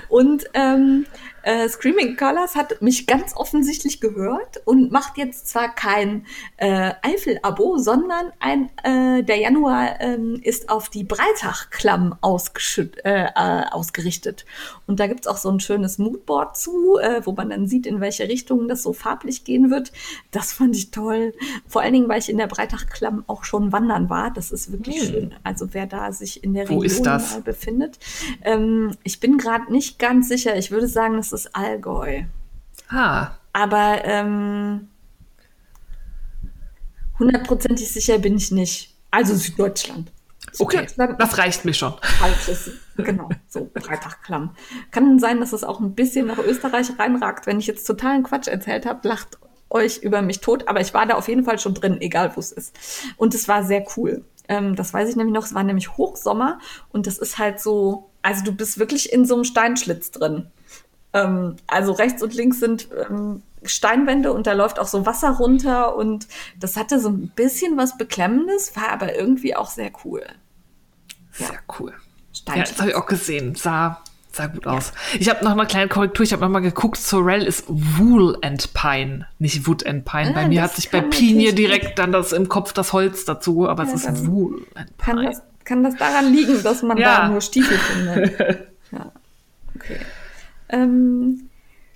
[0.09, 1.05] und ähm,
[1.45, 6.25] äh, Screaming Colors hat mich ganz offensichtlich gehört und macht jetzt zwar kein
[6.57, 14.45] äh, Eifel-Abo, sondern ein, äh, der Januar ähm, ist auf die Breitach-Klamm äh, äh, ausgerichtet.
[14.87, 18.01] Und da gibt's auch so ein schönes Moodboard zu, äh, wo man dann sieht, in
[18.01, 19.91] welche Richtung das so farblich gehen wird.
[20.31, 21.33] Das fand ich toll.
[21.67, 24.31] Vor allen Dingen, weil ich in der Breitach-Klamm auch schon wandern war.
[24.31, 25.07] Das ist wirklich hm.
[25.07, 25.35] schön.
[25.43, 27.99] Also wer da sich in der wo Region befindet.
[28.43, 30.57] Ähm, ich bin gerade nicht ganz sicher.
[30.57, 32.23] Ich würde sagen, das ist Allgäu.
[32.89, 33.31] Ah.
[33.53, 34.89] Aber ähm,
[37.19, 38.95] hundertprozentig sicher bin ich nicht.
[39.11, 40.11] Also Süddeutschland.
[40.59, 41.93] Okay, das reicht mir schon.
[42.01, 44.55] Falsches, genau, so Freitagklamm.
[44.91, 47.47] Kann sein, dass es auch ein bisschen nach Österreich reinragt.
[47.47, 49.37] Wenn ich jetzt totalen Quatsch erzählt habe, lacht
[49.69, 50.67] euch über mich tot.
[50.67, 52.75] Aber ich war da auf jeden Fall schon drin, egal wo es ist.
[53.17, 54.23] Und es war sehr cool.
[54.47, 55.45] Ähm, das weiß ich nämlich noch.
[55.45, 56.59] Es war nämlich Hochsommer
[56.89, 60.47] und das ist halt so, also du bist wirklich in so einem Steinschlitz drin.
[61.15, 65.95] Ähm, also rechts und links sind ähm, Steinwände und da läuft auch so Wasser runter
[65.95, 66.27] und
[66.59, 70.23] das hatte so ein bisschen was Beklemmendes, war aber irgendwie auch sehr cool.
[71.31, 71.59] Sehr ja.
[71.79, 71.93] cool.
[72.47, 73.55] Ja, das habe ich auch gesehen.
[73.55, 74.01] Sah,
[74.31, 74.73] sah gut ja.
[74.73, 74.91] aus.
[75.17, 76.25] Ich habe noch eine kleine Korrektur.
[76.25, 76.97] Ich habe noch mal geguckt.
[76.97, 80.31] Sorel ist Wool and Pine, nicht Wood and Pine.
[80.31, 83.69] Ah, bei mir hat sich bei Pinie direkt dann das im Kopf das Holz dazu,
[83.69, 85.15] aber ja, es ist Wool and Pine.
[85.15, 88.39] Kann das, kann das daran liegen, dass man da nur Stiefel findet?
[88.91, 89.11] ja.
[89.75, 89.99] Okay.
[90.69, 91.49] Ähm,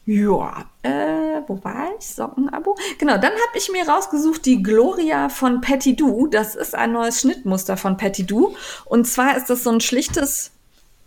[0.05, 2.07] ja, äh, wo war ich?
[2.07, 2.75] Sockenabo?
[2.97, 6.25] Genau, dann habe ich mir rausgesucht die Gloria von Patty Do.
[6.25, 8.55] Das ist ein neues Schnittmuster von Patty Do.
[8.85, 10.51] Und zwar ist das so ein schlichtes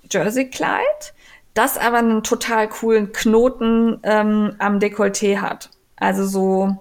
[0.09, 1.15] Jersey-Kleid,
[1.55, 5.71] das aber einen total coolen Knoten ähm, am Dekolleté hat.
[5.97, 6.77] Also so,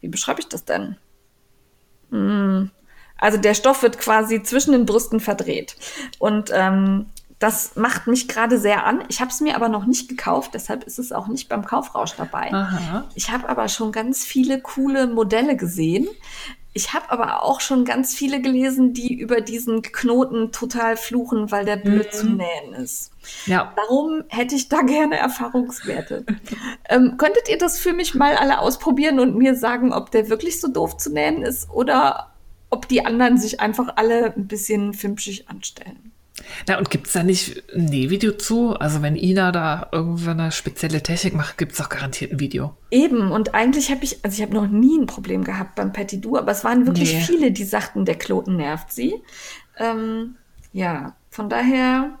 [0.00, 0.96] wie beschreibe ich das denn?
[2.10, 2.70] Hm.
[3.16, 5.76] Also der Stoff wird quasi zwischen den Brüsten verdreht.
[6.18, 7.06] Und ähm,
[7.40, 9.02] das macht mich gerade sehr an.
[9.08, 12.14] Ich habe es mir aber noch nicht gekauft, deshalb ist es auch nicht beim Kaufrausch
[12.16, 12.52] dabei.
[12.52, 13.08] Aha.
[13.14, 16.06] Ich habe aber schon ganz viele coole Modelle gesehen.
[16.74, 21.64] Ich habe aber auch schon ganz viele gelesen, die über diesen Knoten total fluchen, weil
[21.64, 22.16] der blöd mhm.
[22.16, 23.10] zu nähen ist.
[23.46, 23.72] Ja.
[23.74, 26.26] Darum hätte ich da gerne Erfahrungswerte.
[26.90, 30.60] ähm, könntet ihr das für mich mal alle ausprobieren und mir sagen, ob der wirklich
[30.60, 32.32] so doof zu nähen ist oder
[32.68, 36.12] ob die anderen sich einfach alle ein bisschen fimpschig anstellen?
[36.66, 38.74] Na, und gibt es da nicht ein Nähvideo zu?
[38.74, 42.74] Also wenn Ina da irgendwann eine spezielle Technik macht, gibt es doch garantiert ein Video.
[42.90, 46.24] Eben, und eigentlich habe ich, also ich habe noch nie ein Problem gehabt beim Petit
[46.24, 47.20] Du, aber es waren wirklich nee.
[47.20, 49.14] viele, die sagten, der Kloten nervt sie.
[49.78, 50.36] Ähm,
[50.72, 52.18] ja, von daher,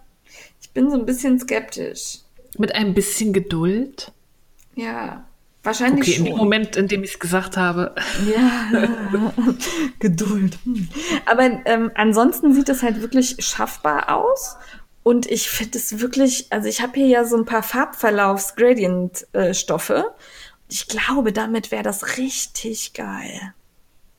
[0.60, 2.20] ich bin so ein bisschen skeptisch.
[2.58, 4.12] Mit ein bisschen Geduld?
[4.74, 5.26] Ja,
[5.62, 6.26] Wahrscheinlich okay, schon.
[6.26, 7.94] in dem Moment, in dem ich es gesagt habe.
[8.34, 8.70] Ja,
[9.98, 10.58] Geduld.
[10.64, 10.88] Hm.
[11.26, 14.56] Aber ähm, ansonsten sieht es halt wirklich schaffbar aus.
[15.02, 19.94] Und ich finde es wirklich, also ich habe hier ja so ein paar Farbverlaufs-Gradient-Stoffe.
[19.94, 20.02] Äh,
[20.68, 23.54] ich glaube, damit wäre das richtig geil.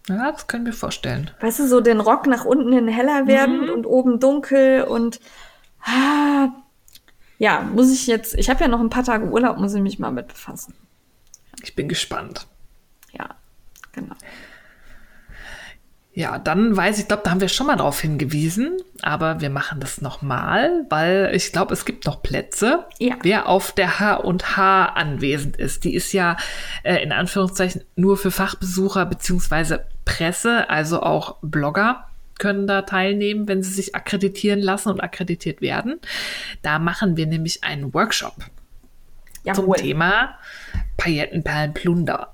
[0.10, 1.30] Ja, das können wir vorstellen.
[1.39, 3.70] Weißt du, so den Rock nach unten hin heller werden mhm.
[3.70, 5.20] und oben dunkel und
[5.84, 6.50] Ah,
[7.38, 10.00] ja, muss ich jetzt, ich habe ja noch ein paar Tage Urlaub, muss ich mich
[10.00, 10.74] mal mit befassen.
[11.64, 12.47] Ich bin gespannt.
[13.12, 13.36] Ja,
[13.91, 14.16] genau.
[16.14, 19.80] Ja, dann weiß ich, glaube, da haben wir schon mal darauf hingewiesen, aber wir machen
[19.80, 22.86] das nochmal, weil ich glaube, es gibt noch Plätze.
[22.99, 23.16] Ja.
[23.22, 26.36] Wer auf der H und H anwesend ist, die ist ja
[26.84, 32.08] äh, in Anführungszeichen nur für Fachbesucher beziehungsweise Presse, also auch Blogger
[32.39, 35.99] können da teilnehmen, wenn sie sich akkreditieren lassen und akkreditiert werden.
[36.62, 38.34] Da machen wir nämlich einen Workshop
[39.44, 39.78] Jawohl.
[39.78, 40.38] zum Thema
[40.98, 42.34] Paillettenperlenplunder.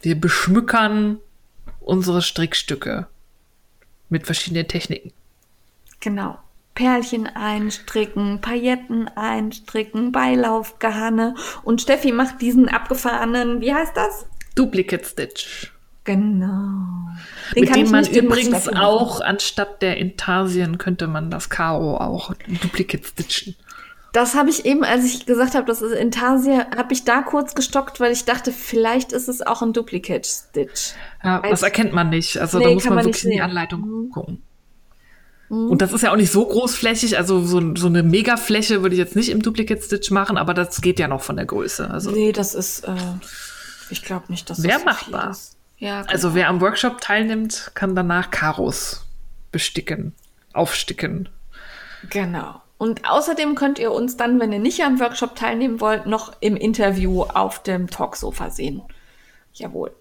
[0.00, 1.18] Wir beschmückern
[1.80, 3.06] unsere Strickstücke
[4.08, 5.12] mit verschiedenen Techniken.
[6.00, 6.38] Genau.
[6.74, 11.34] Perlchen einstricken, Pailletten einstricken, Beilaufgarne.
[11.62, 14.26] Und Steffi macht diesen abgefahrenen, wie heißt das?
[14.54, 15.72] Duplicate Stitch.
[16.04, 17.12] Genau.
[17.54, 22.34] mit kann dem man den übrigens auch anstatt der Intarsien könnte man das Karo auch
[22.60, 23.54] Duplicate stitchen.
[24.12, 27.54] Das habe ich eben, als ich gesagt habe, das ist Intarsia, habe ich da kurz
[27.54, 30.92] gestockt, weil ich dachte, vielleicht ist es auch ein Duplicate Stitch.
[31.24, 32.36] Ja, Weiß- das erkennt man nicht.
[32.38, 33.40] Also Nee, da muss man man wirklich in die.
[33.40, 34.42] Anleitung gucken.
[35.48, 38.98] Und das ist ja auch nicht so großflächig, also so, so eine Megafläche würde ich
[38.98, 41.90] jetzt nicht im Duplicate Stitch machen, aber das geht ja noch von der Größe.
[41.90, 42.94] Also, Nee, das ist, äh,
[43.90, 45.36] ich glaube nicht, dass Wär das so machbar.
[45.76, 49.04] Ja, also wer am Workshop teilnimmt, kann danach Karos
[49.50, 50.14] besticken,
[50.54, 51.28] aufsticken.
[52.08, 52.61] Genau.
[52.82, 56.56] Und außerdem könnt ihr uns dann, wenn ihr nicht am Workshop teilnehmen wollt, noch im
[56.56, 58.82] Interview auf dem Talksofa sehen.
[59.52, 59.92] Jawohl.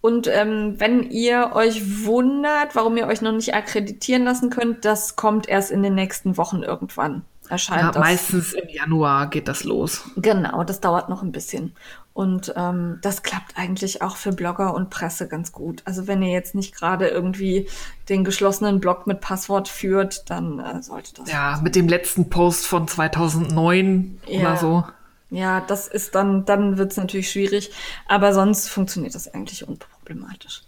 [0.00, 5.16] Und ähm, wenn ihr euch wundert, warum ihr euch noch nicht akkreditieren lassen könnt, das
[5.16, 7.26] kommt erst in den nächsten Wochen irgendwann.
[7.50, 8.00] Erscheint Ja, das.
[8.00, 10.04] meistens im Januar geht das los.
[10.16, 11.74] Genau, das dauert noch ein bisschen.
[12.14, 15.82] Und ähm, das klappt eigentlich auch für Blogger und Presse ganz gut.
[15.84, 17.68] Also wenn ihr jetzt nicht gerade irgendwie
[18.08, 21.28] den geschlossenen Blog mit Passwort führt, dann äh, sollte das.
[21.30, 24.40] Ja, mit dem letzten Post von 2009 Ja.
[24.40, 24.84] oder so.
[25.30, 27.72] Ja, das ist dann, dann wird es natürlich schwierig,
[28.06, 30.62] aber sonst funktioniert das eigentlich unproblematisch.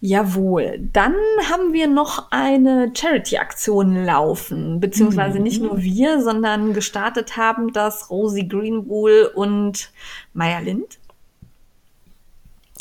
[0.00, 1.14] Jawohl, dann
[1.50, 8.46] haben wir noch eine Charity-Aktion laufen, beziehungsweise nicht nur wir, sondern gestartet haben das Rosie
[8.46, 9.90] Greenwool und
[10.34, 10.98] Maya Lind.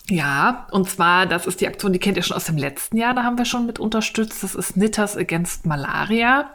[0.09, 3.15] Ja, und zwar, das ist die Aktion, die kennt ihr schon aus dem letzten Jahr,
[3.15, 4.43] da haben wir schon mit unterstützt.
[4.43, 6.51] Das ist Knitters Against Malaria.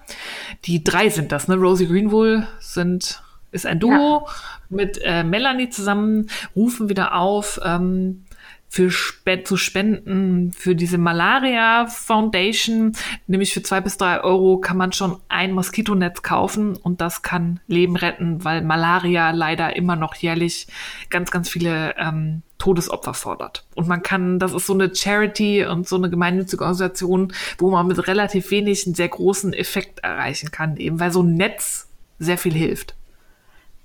[0.67, 1.57] Die drei sind das, ne?
[1.57, 4.29] Rosie Greenwool sind, ist ein Duo
[4.69, 8.25] mit äh, Melanie zusammen, rufen wieder auf, ähm,
[8.71, 12.93] für Spe zu spenden für diese Malaria Foundation.
[13.27, 17.59] Nämlich für zwei bis drei Euro kann man schon ein Moskitonetz kaufen und das kann
[17.67, 20.69] Leben retten, weil Malaria leider immer noch jährlich
[21.11, 23.67] ganz, ganz viele ähm, Todesopfer fordert.
[23.75, 27.89] Und man kann, das ist so eine Charity und so eine gemeinnützige Organisation, wo man
[27.89, 31.89] mit relativ wenig einen sehr großen Effekt erreichen kann, eben weil so ein Netz
[32.21, 32.95] sehr viel hilft.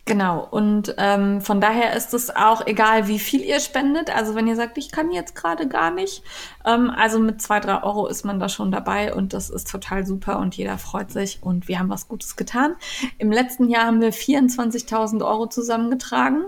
[0.08, 4.16] Genau, und ähm, von daher ist es auch egal, wie viel ihr spendet.
[4.16, 6.24] Also wenn ihr sagt, ich kann jetzt gerade gar nicht,
[6.64, 10.06] ähm, also mit zwei, drei Euro ist man da schon dabei und das ist total
[10.06, 12.76] super und jeder freut sich und wir haben was Gutes getan.
[13.18, 16.46] Im letzten Jahr haben wir 24.000 Euro zusammengetragen.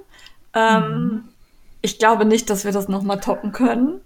[0.53, 1.29] Ähm,
[1.81, 4.01] Ich glaube nicht, dass wir das nochmal toppen können.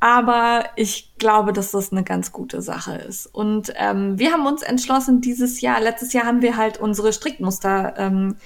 [0.00, 3.26] Aber ich glaube, dass das eine ganz gute Sache ist.
[3.26, 7.94] Und ähm, wir haben uns entschlossen, dieses Jahr, letztes Jahr haben wir halt unsere Strickmuster
[7.98, 8.36] ähm,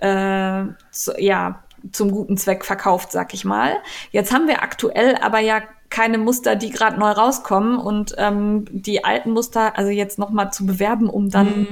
[0.00, 3.76] äh, zu, ja, zum guten Zweck verkauft, sag ich mal.
[4.10, 9.04] Jetzt haben wir aktuell aber ja keine Muster, die gerade neu rauskommen und ähm, die
[9.04, 11.66] alten Muster, also jetzt noch mal zu bewerben, um dann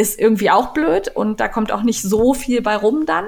[0.00, 3.26] ist irgendwie auch blöd und da kommt auch nicht so viel bei rum dann.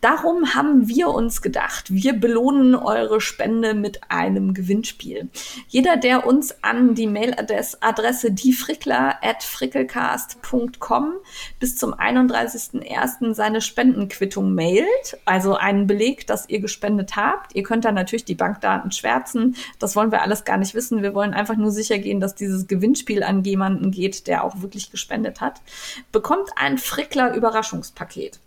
[0.00, 5.28] Darum haben wir uns gedacht, wir belohnen eure Spende mit einem Gewinnspiel.
[5.68, 11.12] Jeder, der uns an die Mailadresse diefrickler.frickelcast.com
[11.60, 13.34] bis zum 31.01.
[13.34, 17.54] seine Spendenquittung mailt, also einen Beleg, dass ihr gespendet habt.
[17.54, 19.54] Ihr könnt dann natürlich die Bankdaten schwärzen.
[19.78, 21.02] Das wollen wir alles gar nicht wissen.
[21.02, 24.90] Wir wollen einfach nur sicher gehen, dass dieses Gewinnspiel an jemanden geht, der auch wirklich
[24.90, 25.62] gespendet hat
[26.12, 28.40] bekommt ein Frickler Überraschungspaket.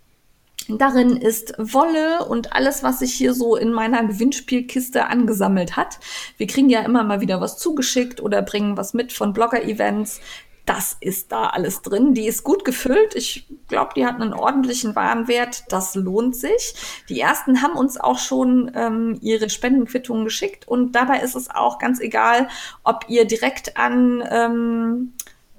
[0.68, 5.99] Darin ist Wolle und alles, was sich hier so in meiner Gewinnspielkiste angesammelt hat.
[6.38, 10.22] Wir kriegen ja immer mal wieder was zugeschickt oder bringen was mit von Blogger-Events.
[10.66, 12.14] Das ist da alles drin.
[12.14, 13.16] Die ist gut gefüllt.
[13.16, 15.64] Ich glaube, die hat einen ordentlichen Warenwert.
[15.70, 16.75] Das lohnt sich.
[17.09, 20.67] Die ersten haben uns auch schon ähm, ihre Spendenquittungen geschickt.
[20.67, 22.47] Und dabei ist es auch ganz egal,
[22.83, 25.13] ob ihr direkt an ähm,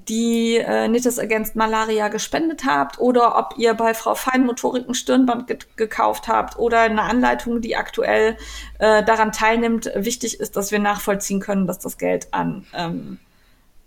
[0.09, 5.47] die äh, Knitters Against Malaria gespendet habt oder ob ihr bei Frau Feinmotorik ein Stirnband
[5.47, 8.37] ge gekauft habt oder eine Anleitung, die aktuell
[8.79, 9.91] äh, daran teilnimmt.
[9.95, 13.19] Wichtig ist, dass wir nachvollziehen können, dass das Geld an ähm,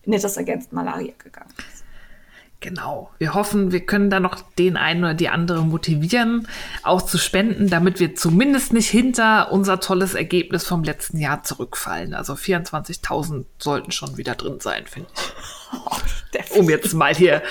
[0.04, 1.86] Knitters Against Malaria gegangen ist.
[2.62, 3.12] Genau.
[3.20, 6.48] Wir hoffen, wir können da noch den einen oder die andere motivieren,
[6.82, 12.16] auch zu spenden, damit wir zumindest nicht hinter unser tolles Ergebnis vom letzten Jahr zurückfallen.
[12.16, 15.65] Also 24.000 sollten schon wieder drin sein, finde ich.
[16.54, 17.42] Oh, um jetzt mal hier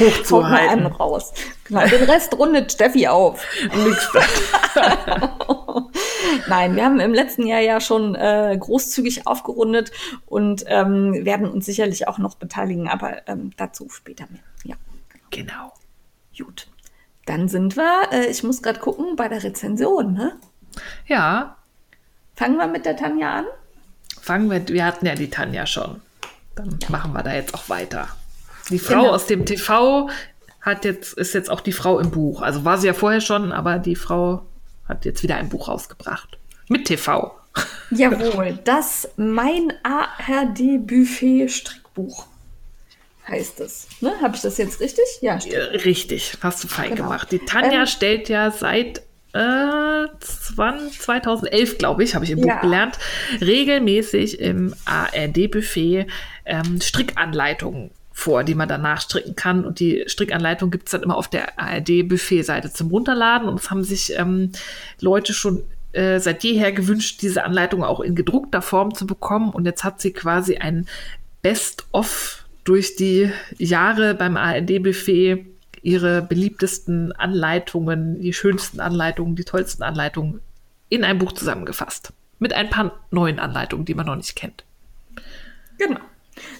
[0.00, 0.70] hochzuhalten.
[0.70, 1.34] einen raus.
[1.64, 3.44] Genau, den Rest rundet Steffi auf.
[3.74, 4.08] Nix
[6.48, 9.90] Nein, wir haben im letzten Jahr ja schon äh, großzügig aufgerundet
[10.26, 14.42] und ähm, werden uns sicherlich auch noch beteiligen, aber ähm, dazu später mehr.
[14.64, 14.76] Ja.
[15.30, 15.72] Genau.
[16.36, 16.68] Gut.
[17.26, 20.36] Dann sind wir, äh, ich muss gerade gucken, bei der Rezension, ne?
[21.06, 21.56] Ja.
[22.34, 23.44] Fangen wir mit der Tanja an?
[24.20, 26.00] Fangen wir, wir hatten ja die Tanja schon.
[26.54, 26.90] Dann ja.
[26.90, 28.08] machen wir da jetzt auch weiter.
[28.70, 29.12] Die Frau genau.
[29.12, 30.08] aus dem TV
[30.60, 32.42] hat jetzt, ist jetzt auch die Frau im Buch.
[32.42, 34.46] Also war sie ja vorher schon, aber die Frau
[34.88, 36.38] hat jetzt wieder ein Buch rausgebracht.
[36.68, 37.32] Mit TV.
[37.90, 42.26] Jawohl, das Mein ARD-Buffet-Strickbuch
[43.28, 43.88] heißt es.
[44.00, 44.12] Ne?
[44.20, 45.04] Habe ich das jetzt richtig?
[45.20, 45.84] Ja, stimmt.
[45.84, 47.04] Richtig, hast du fein genau.
[47.04, 47.30] gemacht.
[47.30, 49.02] Die Tanja ähm, stellt ja seit
[49.32, 52.54] äh, 2011, glaube ich, habe ich im ja.
[52.54, 52.98] Buch gelernt,
[53.40, 56.06] regelmäßig im ARD-Buffet
[56.44, 59.64] ähm, Strickanleitungen vor, die man danach stricken kann.
[59.64, 63.48] Und die Strickanleitung gibt es dann immer auf der ARD-Buffet-Seite zum Runterladen.
[63.48, 64.52] Und es haben sich ähm,
[65.00, 69.50] Leute schon äh, seit jeher gewünscht, diese Anleitung auch in gedruckter Form zu bekommen.
[69.50, 70.86] Und jetzt hat sie quasi ein
[71.42, 75.46] Best-of durch die Jahre beim ARD-Buffet
[75.82, 80.40] ihre beliebtesten Anleitungen, die schönsten Anleitungen, die tollsten Anleitungen
[80.88, 82.12] in ein Buch zusammengefasst.
[82.38, 84.64] Mit ein paar neuen Anleitungen, die man noch nicht kennt.
[85.78, 86.00] Genau.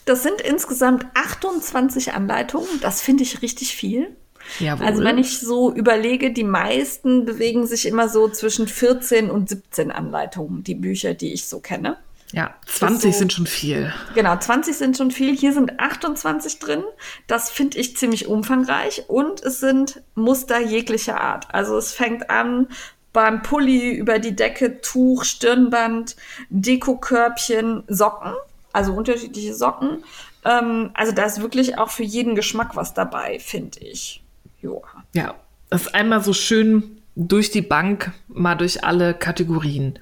[0.05, 2.69] Das sind insgesamt 28 Anleitungen.
[2.81, 4.17] Das finde ich richtig viel.
[4.59, 4.87] Jawohl.
[4.87, 9.93] Also wenn ich so überlege, die meisten bewegen sich immer so zwischen 14 und 17
[9.93, 11.97] Anleitungen, die Bücher, die ich so kenne.
[12.33, 13.93] Ja, 20 so, sind schon viel.
[14.15, 15.37] Genau, 20 sind schon viel.
[15.37, 16.83] Hier sind 28 drin.
[17.27, 19.05] Das finde ich ziemlich umfangreich.
[19.09, 21.55] Und es sind Muster jeglicher Art.
[21.55, 22.69] Also es fängt an
[23.13, 26.17] beim Pulli über die Decke, Tuch, Stirnband,
[26.49, 28.33] Dekokörbchen, Socken
[28.73, 30.05] also unterschiedliche Socken.
[30.45, 34.23] Ähm, also da ist wirklich auch für jeden Geschmack was dabei, finde ich.
[34.61, 34.83] Joa.
[35.13, 35.35] Ja,
[35.71, 39.99] das ist einmal so schön durch die Bank, mal durch alle Kategorien.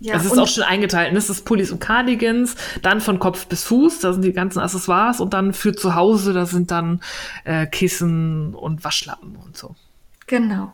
[0.00, 1.14] Ja, es ist auch schon eingeteilt.
[1.14, 5.20] Das ist Pullis und Cardigans, dann von Kopf bis Fuß, da sind die ganzen Accessoires
[5.20, 7.00] und dann für zu Hause, da sind dann
[7.44, 9.76] äh, Kissen und Waschlappen und so.
[10.32, 10.72] Genau.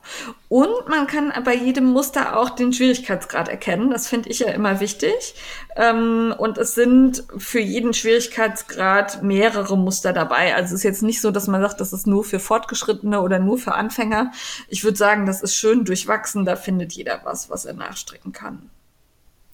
[0.49, 3.91] Und man kann bei jedem Muster auch den Schwierigkeitsgrad erkennen.
[3.91, 5.35] Das finde ich ja immer wichtig.
[5.75, 10.55] Ähm, und es sind für jeden Schwierigkeitsgrad mehrere Muster dabei.
[10.55, 13.41] Also es ist jetzt nicht so, dass man sagt, das ist nur für Fortgeschrittene oder
[13.41, 14.31] nur für Anfänger.
[14.69, 16.45] Ich würde sagen, das ist schön durchwachsen.
[16.45, 18.71] Da findet jeder was, was er nachstricken kann.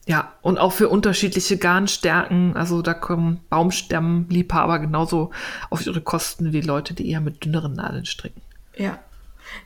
[0.05, 2.59] Ja, und auch für unterschiedliche Garnstärken.
[2.59, 5.31] Also da kommen Baumstämmliebhaber genauso
[5.71, 8.43] auf ihre Kosten wie Leute, die eher mit dünneren Nadeln stricken.
[8.77, 8.99] Ja,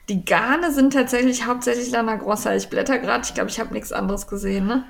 [0.09, 2.55] die Garne sind tatsächlich hauptsächlich Lana Grossa.
[2.55, 4.84] Ich blätter gerade, ich glaube, ich habe nichts anderes gesehen, ne?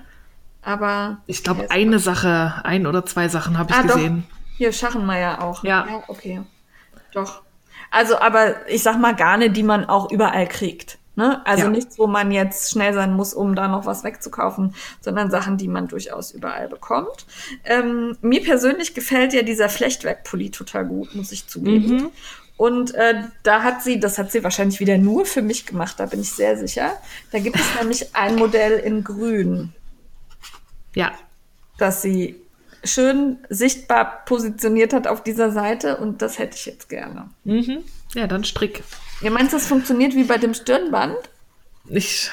[0.62, 1.18] Aber.
[1.26, 4.26] Ich glaube, eine Sache, ein oder zwei Sachen habe ich ah, gesehen.
[4.28, 4.56] Doch.
[4.56, 5.62] Hier, Schachenmeier auch.
[5.64, 5.86] Ja.
[5.88, 6.02] ja.
[6.08, 6.42] Okay.
[7.12, 7.42] Doch.
[7.90, 10.98] Also, aber ich sag mal Garne, die man auch überall kriegt.
[11.18, 11.44] Ne?
[11.44, 11.70] Also ja.
[11.70, 15.66] nichts, wo man jetzt schnell sein muss, um da noch was wegzukaufen, sondern Sachen, die
[15.66, 17.26] man durchaus überall bekommt.
[17.64, 21.96] Ähm, mir persönlich gefällt ja dieser Flechtwerkpulli total gut, muss ich zugeben.
[21.96, 22.10] Mhm.
[22.58, 26.06] Und äh, da hat sie, das hat sie wahrscheinlich wieder nur für mich gemacht, da
[26.06, 26.92] bin ich sehr sicher.
[27.30, 29.72] Da gibt es nämlich ein Modell in Grün.
[30.92, 31.12] Ja.
[31.78, 32.34] Das sie
[32.82, 37.30] schön sichtbar positioniert hat auf dieser Seite und das hätte ich jetzt gerne.
[37.44, 37.84] Mhm.
[38.14, 38.82] Ja, dann Strick.
[39.22, 41.16] Ihr meint, das funktioniert wie bei dem Stirnband?
[41.88, 42.28] Ich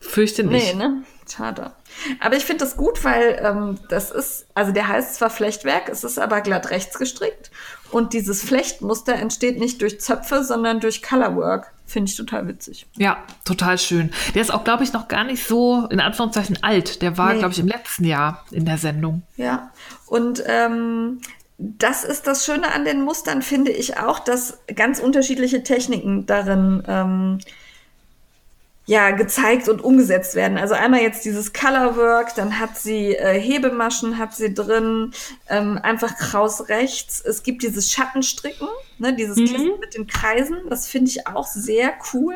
[0.00, 0.74] fürchte nicht.
[0.74, 1.04] Nee, ne?
[1.32, 1.70] Schade.
[2.18, 6.02] Aber ich finde das gut, weil ähm, das ist, also der heißt zwar Flechtwerk, es
[6.02, 7.52] ist aber glatt rechts gestrickt
[7.92, 11.72] und dieses Flechtmuster entsteht nicht durch Zöpfe, sondern durch Colorwork.
[11.86, 12.86] Finde ich total witzig.
[12.96, 14.10] Ja, total schön.
[14.34, 17.02] Der ist auch, glaube ich, noch gar nicht so in Anführungszeichen alt.
[17.02, 17.40] Der war, nee.
[17.40, 19.22] glaube ich, im letzten Jahr in der Sendung.
[19.36, 19.70] Ja,
[20.06, 21.20] und ähm,
[21.58, 26.82] das ist das Schöne an den Mustern, finde ich auch, dass ganz unterschiedliche Techniken darin
[26.88, 27.38] ähm,
[28.84, 30.58] ja, gezeigt und umgesetzt werden.
[30.58, 35.12] Also einmal jetzt dieses Colorwork, dann hat sie äh, Hebemaschen, hat sie drin,
[35.48, 37.20] ähm, einfach kraus rechts.
[37.20, 38.66] Es gibt dieses Schattenstricken,
[38.98, 39.46] ne, dieses mhm.
[39.46, 42.34] Kissen mit den Kreisen, das finde ich auch sehr cool.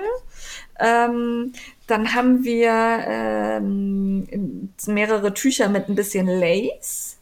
[0.78, 1.52] Ähm,
[1.88, 2.70] dann haben wir
[3.06, 7.18] ähm, mehrere Tücher mit ein bisschen Lace.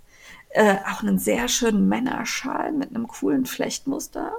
[0.51, 4.33] Äh, auch einen sehr schönen Männerschal mit einem coolen Flechtmuster.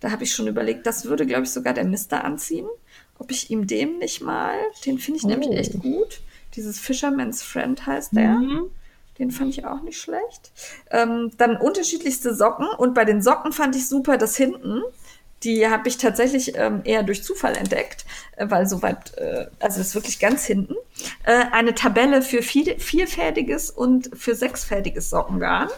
[0.00, 2.68] Da habe ich schon überlegt, das würde, glaube ich, sogar der Mister anziehen
[3.18, 4.54] ob ich ihm dem nicht mal,
[4.86, 5.28] den finde ich oh.
[5.28, 6.20] nämlich echt gut.
[6.54, 8.34] Dieses Fisherman's Friend heißt der.
[8.34, 8.70] Mhm.
[9.18, 10.52] Den fand ich auch nicht schlecht.
[10.90, 12.68] Ähm, dann unterschiedlichste Socken.
[12.78, 14.82] Und bei den Socken fand ich super, dass hinten
[15.44, 18.04] Die habe ich tatsächlich ähm, eher durch Zufall entdeckt,
[18.36, 20.74] äh, weil soweit, äh, also das ist wirklich ganz hinten,
[21.24, 25.68] äh, eine Tabelle für vier, vierfädiges und für sechsfädiges Sockengarn.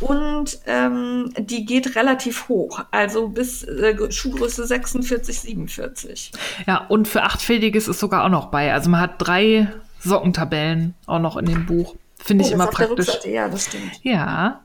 [0.00, 6.32] Und ähm, die geht relativ hoch, also bis äh, Schuhgröße 46, 47.
[6.66, 8.72] Ja, und für achtfädiges ist sogar auch noch bei.
[8.72, 9.68] Also man hat drei
[10.00, 11.94] Sockentabellen auch noch in dem Buch.
[12.18, 13.08] Finde Oh, ich immer praktisch.
[13.24, 13.92] Ja, das stimmt.
[14.02, 14.60] Ja,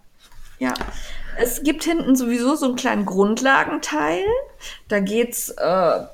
[0.59, 0.73] Ja.
[1.41, 4.25] Es gibt hinten sowieso so einen kleinen Grundlagenteil.
[4.89, 5.63] Da geht's, äh,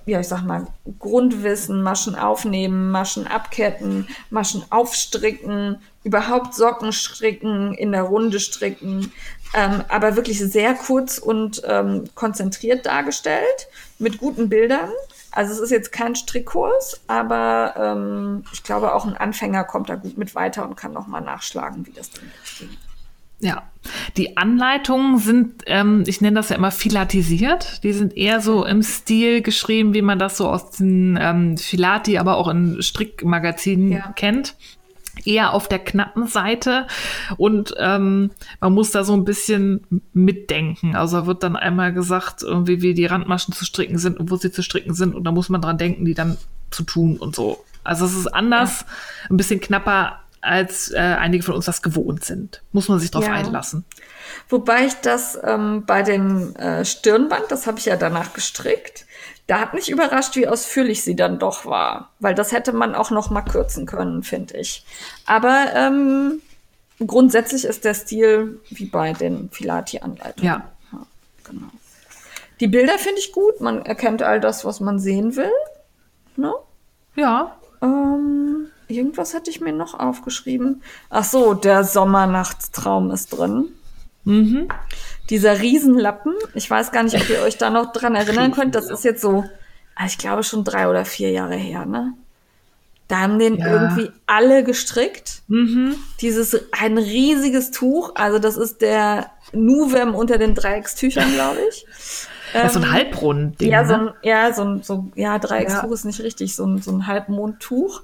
[0.06, 0.68] ja, ich sag mal,
[1.00, 9.12] Grundwissen, Maschen aufnehmen, Maschen abketten, Maschen aufstricken, überhaupt Socken stricken, in der Runde stricken.
[9.56, 14.92] Ähm, aber wirklich sehr kurz und ähm, konzentriert dargestellt, mit guten Bildern.
[15.32, 19.96] Also es ist jetzt kein Strickkurs, aber ähm, ich glaube, auch ein Anfänger kommt da
[19.96, 22.78] gut mit weiter und kann nochmal nachschlagen, wie das denn ging.
[23.46, 23.64] Ja.
[24.18, 27.84] Die Anleitungen sind, ähm, ich nenne das ja immer filatisiert.
[27.84, 32.18] Die sind eher so im Stil geschrieben, wie man das so aus den ähm, Filati,
[32.18, 34.12] aber auch in Strickmagazinen Ja.
[34.16, 34.56] kennt.
[35.24, 36.88] Eher auf der knappen Seite
[37.38, 40.96] und ähm, man muss da so ein bisschen mitdenken.
[40.96, 44.36] Also da wird dann einmal gesagt, irgendwie wie die Randmaschen zu stricken sind und wo
[44.36, 46.38] sie zu stricken sind und da muss man dran denken, die dann
[46.70, 47.64] zu tun und so.
[47.86, 48.86] Also es ist anders,
[49.30, 52.62] ein bisschen knapper, als äh, einige von uns das gewohnt sind.
[52.72, 53.34] Muss man sich drauf Ja.
[53.34, 53.84] einlassen.
[54.50, 59.06] Wobei ich das ähm, bei dem äh, Stirnband, das habe ich ja danach gestrickt,
[59.48, 62.12] da hat mich überrascht, wie ausführlich sie dann doch war.
[62.20, 64.86] Weil das hätte man auch noch mal kürzen können, finde ich.
[65.28, 66.42] Aber ähm,
[67.06, 70.46] grundsätzlich ist der Stil wie bei den Filati-Anleitungen.
[70.48, 70.72] Ja.
[71.44, 71.68] genau.
[72.60, 73.62] Die Bilder finde ich gut.
[73.62, 75.52] Man erkennt all das, was man sehen will.
[76.38, 76.54] Ne?
[77.16, 80.82] Ja, Ähm, irgendwas hatte ich mir noch aufgeschrieben.
[81.10, 83.66] Ach so, der Sommernachtstraum ist drin.
[84.24, 84.68] mhm.
[85.30, 86.34] Dieser Riesenlappen.
[86.54, 88.76] Ich weiß gar nicht, ob ihr euch da noch dran erinnern könnt.
[88.76, 89.44] Das ist jetzt so,
[89.96, 92.14] ah, ich glaube schon drei oder vier Jahre her, ne?
[93.08, 93.68] Da haben den Ja.
[93.68, 95.42] irgendwie alle gestrickt.
[95.48, 95.96] Mhm.
[96.22, 98.12] Dieses, ein riesiges Tuch.
[98.16, 101.86] Also das ist der Nuvem unter den Dreieckstüchern, glaube ich.
[102.54, 103.68] Das ist so ein Halbrund-Ding.
[103.68, 104.00] Ähm, Ja, so ne?
[104.12, 105.94] ein, ja, so ein, so, ja, Dreieckstuch Ja.
[105.94, 108.02] ist nicht richtig, so ein, so ein Halbmondtuch.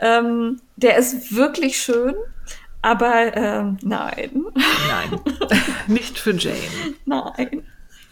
[0.00, 2.14] Ähm, der ist wirklich schön,
[2.82, 4.44] aber ähm, nein,
[4.88, 5.20] Nein,
[5.86, 6.56] nicht für Jane.
[7.04, 7.62] nein,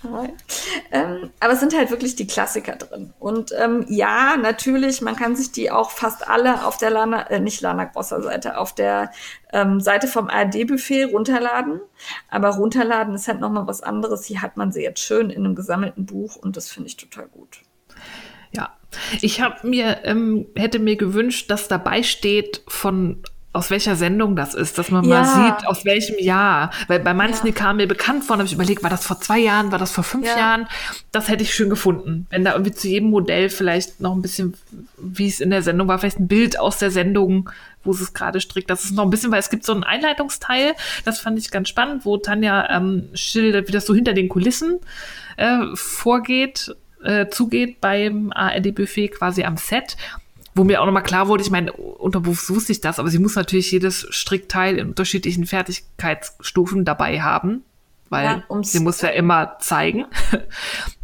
[0.03, 0.33] nein.
[0.93, 3.15] Ähm, aber es sind halt wirklich die Klassiker drin.
[3.19, 7.41] Und ähm, ja, natürlich, man kann sich die auch fast alle auf der Lana, äh,
[7.41, 9.11] nicht Lana Grosser Seite, auf der
[9.53, 11.81] ähm, Seite vom ARD-Buffet runterladen.
[12.31, 14.27] Aber runterladen ist halt nochmal was anderes.
[14.27, 17.27] Hier hat man sie jetzt schön in einem gesammelten Buch und das finde ich total
[17.29, 17.63] gut.
[18.53, 18.78] Ja,
[19.21, 23.19] ich habe mir ähm, hätte mir gewünscht, dass dabei steht von
[23.55, 25.23] aus welcher Sendung das ist, dass man Ja.
[25.23, 26.71] mal sieht, aus welchem Jahr.
[26.87, 27.45] Weil bei manchen, Ja.
[27.47, 29.91] die kamen mir bekannt vor, habe ich überlegt, war das vor zwei Jahren, war das
[29.91, 30.39] vor fünf Ja.
[30.39, 30.69] Jahren?
[31.13, 32.27] Das hätte ich schön gefunden.
[32.31, 34.55] Wenn da irgendwie zu jedem Modell vielleicht noch ein bisschen,
[34.99, 37.51] wie es in der Sendung war, vielleicht ein Bild aus der Sendung,
[37.85, 38.69] wo sie es gerade strickt.
[38.71, 40.75] Das ist noch ein bisschen, weil es gibt so einen Einleitungsteil,
[41.05, 44.79] das fand ich ganz spannend, wo Tanja ähm, schildert, wie das so hinter den Kulissen
[45.37, 49.97] äh, vorgeht, äh, zugeht beim ARD-Buffet quasi am Set.
[50.55, 53.37] Wo mir auch nochmal klar wurde, ich meine, unterbewusst wusste ich das, aber sie muss
[53.37, 57.63] natürlich jedes Strickteil in unterschiedlichen Fertigkeitsstufen dabei haben,
[58.09, 60.07] weil Ja, sie muss ja immer zeigen.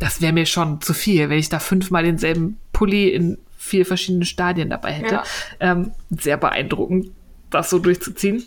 [0.01, 4.25] Das wäre mir schon zu viel, wenn ich da fünfmal denselben Pulli in vier verschiedenen
[4.25, 5.15] Stadien dabei hätte.
[5.15, 5.25] Ja.
[5.61, 7.13] Ähm, sehr beeindruckend,
[7.51, 8.45] das so durchzuziehen.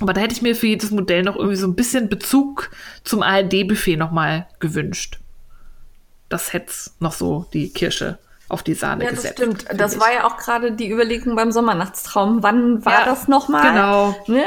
[0.00, 2.70] Aber da hätte ich mir für jedes Modell noch irgendwie so ein bisschen Bezug
[3.04, 5.20] zum ARD-Buffet nochmal gewünscht.
[6.30, 9.38] Das hätte noch so die Kirsche auf die Sahne Ja, das gesetzt.
[9.38, 9.64] stimmt.
[9.76, 10.00] Das ich.
[10.00, 12.42] war ja auch gerade die Überlegung beim Sommernachtstraum.
[12.42, 13.68] Wann war Ja, das nochmal?
[13.70, 14.16] genau.
[14.26, 14.42] Ne?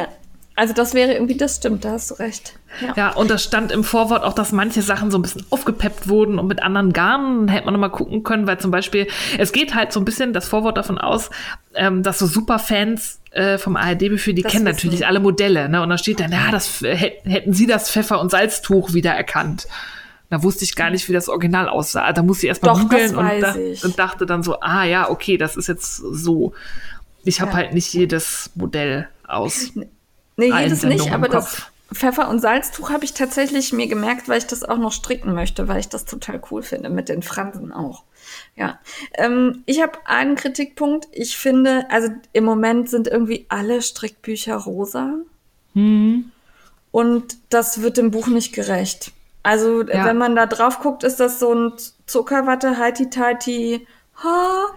[0.56, 2.54] Also das wäre irgendwie, das stimmt, da hast du recht.
[2.80, 2.94] Ja.
[2.96, 6.38] Ja, und das stand im Vorwort auch, dass manche Sachen so ein bisschen aufgepeppt wurden
[6.38, 9.08] und mit anderen Garnen hätte man noch mal gucken können, weil zum Beispiel,
[9.40, 11.32] es geht halt so ein bisschen das Vorwort davon aus,
[11.74, 15.82] ähm, dass so Superfans äh, vom ARD-Buffet, die Das kennen natürlich alle Modelle, ne?
[15.82, 19.68] Und da steht dann, ja, das hä- hätten sie das Pfeffer- und Salztuch wieder erkannt.
[20.34, 22.12] Da wusste ich gar nicht, wie das Original aussah.
[22.12, 23.54] Da musste ich erst mal Doch, das googeln und, da,
[23.88, 26.54] und dachte dann so, ah ja, okay, das ist jetzt so.
[27.24, 27.58] Ich habe Ja.
[27.58, 29.70] halt nicht jedes Modell aus.
[30.36, 31.62] Nee, jedes nicht, aber das.
[31.94, 35.68] Pfeffer- und Salztuch habe ich tatsächlich mir gemerkt, weil ich das auch noch stricken möchte,
[35.68, 38.02] weil ich das total cool finde, mit den Fransen auch.
[38.56, 38.80] Ja.
[39.14, 41.08] Ähm, ich habe einen Kritikpunkt.
[41.12, 45.18] Ich finde, also im Moment sind irgendwie alle Strickbücher rosa.
[45.74, 46.32] Hm.
[46.90, 49.12] Und das wird dem Buch nicht gerecht.
[49.44, 50.06] Also, Ja.
[50.06, 51.74] wenn man da drauf guckt, ist das so ein
[52.06, 53.86] Zuckerwatte, heiti teiti,
[54.24, 54.68] ha.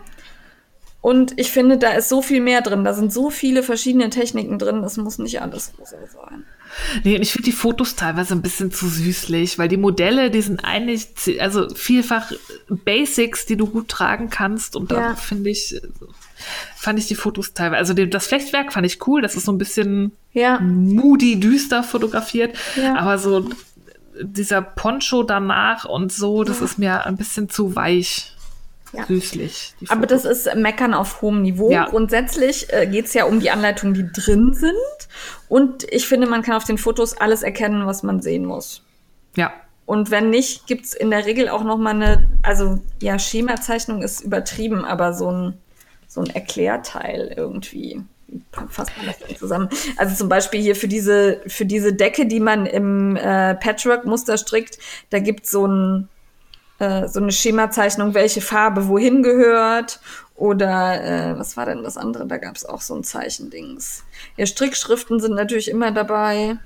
[1.00, 2.82] Und ich finde, da ist so viel mehr drin.
[2.82, 4.82] Da sind so viele verschiedene Techniken drin.
[4.82, 6.44] Das muss nicht alles rosa sein.
[7.04, 10.42] Nee, und ich finde die Fotos teilweise ein bisschen zu süßlich, weil die Modelle, die
[10.42, 11.06] sind eigentlich,
[11.40, 12.32] also vielfach
[12.68, 14.74] Basics, die du gut tragen kannst.
[14.74, 15.14] Und da Ja.
[15.14, 15.80] finde ich,
[16.74, 19.52] fand ich die Fotos teilweise, also die- das Flechtwerk fand ich cool, das ist so
[19.52, 20.58] ein bisschen Ja.
[20.58, 22.56] moody, düster fotografiert.
[22.74, 22.96] Ja.
[22.96, 23.48] Aber so
[24.22, 28.32] dieser Poncho danach und so, das ist mir ein bisschen zu weich.
[28.92, 29.04] Ja.
[29.04, 29.74] Süßlich.
[29.88, 31.70] Aber das ist Meckern auf hohem Niveau.
[31.70, 31.86] Ja.
[31.86, 34.74] Grundsätzlich äh, geht es ja um die Anleitungen, die drin sind.
[35.48, 38.82] Und ich finde, man kann auf den Fotos alles erkennen, was man sehen muss.
[39.36, 39.52] ja.
[39.86, 44.20] Und wenn nicht, gibt's in der Regel auch noch mal eine, also ja, Schemazeichnung ist
[44.20, 45.54] übertrieben, aber so ein,
[46.08, 48.02] so ein Erklärteil irgendwie.
[48.68, 49.68] Fasst man das denn zusammen?
[49.96, 54.78] Also zum Beispiel hier für diese, für diese Decke, die man im äh, Patchwork-Muster strickt,
[55.10, 56.08] da gibt's so ein,
[56.78, 60.00] äh, so eine Schemazeichnung, welche Farbe wohin gehört.
[60.34, 62.26] Oder äh, was war denn das andere?
[62.26, 64.04] Da gab's auch so ein Zeichendings.
[64.36, 66.58] Ja, Strickschriften sind natürlich immer dabei.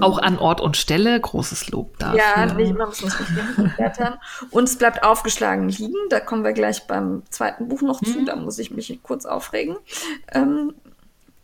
[0.00, 2.18] Auch an Ort und Stelle, großes Lob dafür.
[2.18, 4.18] Ja, nicht muss man es nicht blättern.
[4.50, 5.96] Und es bleibt aufgeschlagen liegen.
[6.08, 8.24] Da kommen wir gleich beim zweiten Buch noch zu.
[8.24, 9.76] Da muss ich mich kurz aufregen.
[10.32, 10.74] Ähm,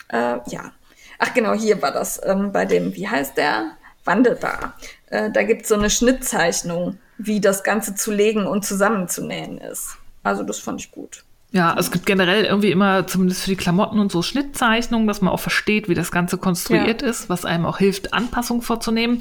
[0.09, 0.73] äh, ja.
[1.19, 3.73] Ach genau, hier war das ähm, bei dem, wie heißt der?
[4.05, 4.75] Wandelbar.
[5.07, 9.97] Äh, da gibt es so eine Schnittzeichnung, wie das Ganze zu legen und zusammenzunähen ist.
[10.23, 11.25] Also das fand ich gut.
[11.51, 15.33] Ja, es gibt generell irgendwie immer, zumindest für die Klamotten und so, Schnittzeichnungen, dass man
[15.33, 17.09] auch versteht, wie das Ganze konstruiert Ja.
[17.09, 19.19] ist, was einem auch hilft, Anpassungen vorzunehmen.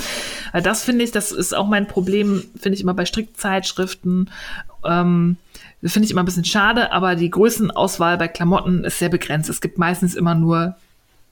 [0.52, 4.30] Weil das finde ich, das ist auch mein Problem, finde ich immer bei Strickzeitschriften.
[4.84, 5.38] Ähm,
[5.82, 9.50] das finde ich immer ein bisschen schade, aber die Größenauswahl bei Klamotten ist sehr begrenzt.
[9.50, 10.76] Es gibt meistens immer nur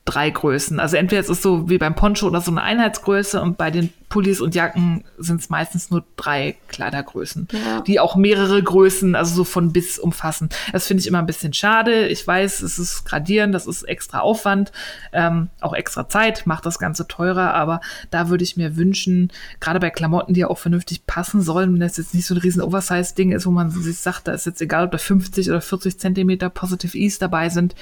[0.05, 0.79] drei Größen.
[0.79, 3.91] Also entweder es ist so wie beim Poncho oder so eine Einheitsgröße und bei den
[4.07, 7.81] Pullis und Jacken sind es meistens nur drei Kleidergrößen, Ja.
[7.81, 10.49] die auch mehrere Größen, also so von bis umfassen.
[10.71, 12.07] Das finde ich immer ein bisschen schade.
[12.07, 14.71] Ich weiß, es ist gradieren, das ist extra Aufwand,
[15.11, 19.79] ähm, auch extra Zeit, macht das Ganze teurer, aber da würde ich mir wünschen, gerade
[19.79, 22.61] bei Klamotten, die ja auch vernünftig passen sollen, wenn das jetzt nicht so ein riesen
[22.61, 25.99] Oversize-Ding ist, wo man sich sagt, da ist jetzt egal, ob da 50 oder 40
[25.99, 27.73] Zentimeter Positive Ease dabei sind,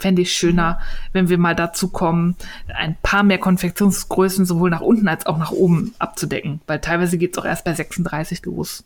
[0.00, 0.80] fände ich schöner,
[1.12, 2.36] wenn wir mal dazu kommen,
[2.74, 6.60] ein paar mehr Konfektionsgrößen sowohl nach unten als auch nach oben abzudecken.
[6.66, 8.84] Weil teilweise geht es auch erst bei 36 los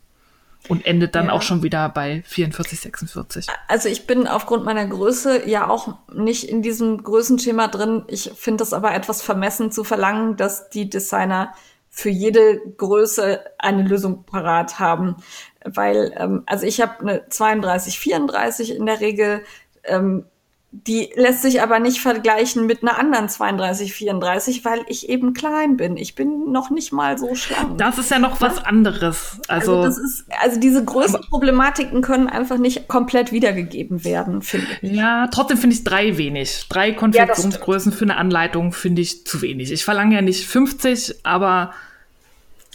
[0.67, 1.31] und endet dann Ja.
[1.33, 3.47] auch schon wieder bei 44, 46.
[3.67, 8.03] Also ich bin aufgrund meiner Größe ja auch nicht in diesem Größenschema drin.
[8.07, 11.53] Ich finde es aber etwas vermessen zu verlangen, dass die Designer
[11.89, 15.15] für jede Größe eine Lösung parat haben.
[15.63, 19.41] Weil, ähm, also ich habe eine 32, 34 in der Regel.
[19.83, 20.25] Ähm,
[20.87, 25.77] die lässt sich aber nicht vergleichen mit einer anderen 32, 34, weil ich eben klein
[25.77, 25.95] bin.
[25.95, 27.77] Ich bin noch nicht mal so schlank.
[27.77, 29.39] Das ist ja noch was anderes.
[29.47, 34.91] Also, also, das ist, also diese Größenproblematiken können einfach nicht komplett wiedergegeben werden, finde ich.
[34.91, 36.65] ja, trotzdem finde ich drei wenig.
[36.67, 39.71] Drei Konfektionsgrößen für eine Anleitung finde ich zu wenig.
[39.71, 41.73] Ich verlange ja nicht 50, aber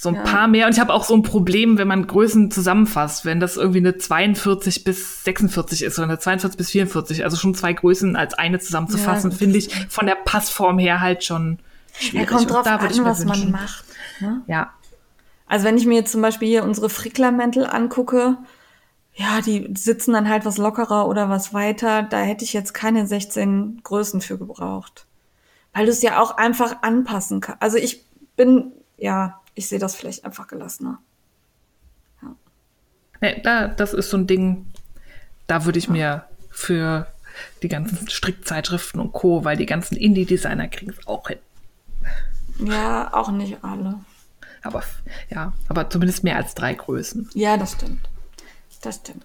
[0.01, 0.23] so ein Ja.
[0.23, 0.67] paar mehr.
[0.67, 3.99] Und ich habe auch so ein Problem, wenn man Größen zusammenfasst, wenn das irgendwie eine
[3.99, 8.59] 42 bis 46 ist oder eine 42 bis 44, also schon zwei Größen als eine
[8.61, 11.59] zusammenzufassen, Ja, finde ich von der Passform her halt schon
[12.01, 12.29] Ja, schwierig.
[12.29, 13.85] kommt Und drauf da würde ich an, was man wünschen- macht.
[14.21, 14.43] Ne?
[14.47, 14.73] Ja,
[15.47, 18.37] Also wenn ich mir jetzt zum Beispiel hier unsere Fricklermäntel angucke,
[19.15, 22.05] ja, die sitzen dann halt was lockerer oder was weiter.
[22.05, 25.07] Da hätte ich jetzt keine 16 Größen für gebraucht.
[25.75, 27.61] Weil du es ja auch einfach anpassen kannst.
[27.61, 28.05] Also ich
[28.37, 30.99] bin, ja, ich sehe das vielleicht einfach gelassener.
[33.21, 34.67] nee, da, das ist so ein Ding,
[35.47, 37.07] da würde ich mir für
[37.63, 41.39] die ganzen Strickzeitschriften und Co., weil die ganzen Indie-Designer kriegen es auch hin.
[42.59, 44.01] Ja, auch nicht alle.
[44.63, 44.83] Aber
[45.31, 47.31] ja, aber zumindest mehr als drei Größen.
[47.35, 48.09] Ja, das stimmt.
[48.83, 49.25] Das stimmt.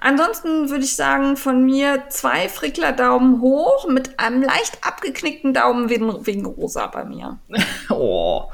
[0.00, 5.90] Ansonsten würde ich sagen, von mir zwei Frickler Daumen hoch mit einem leicht abgeknickten Daumen
[5.90, 7.38] wegen, wegen rosa bei mir.
[7.88, 8.50] Oh,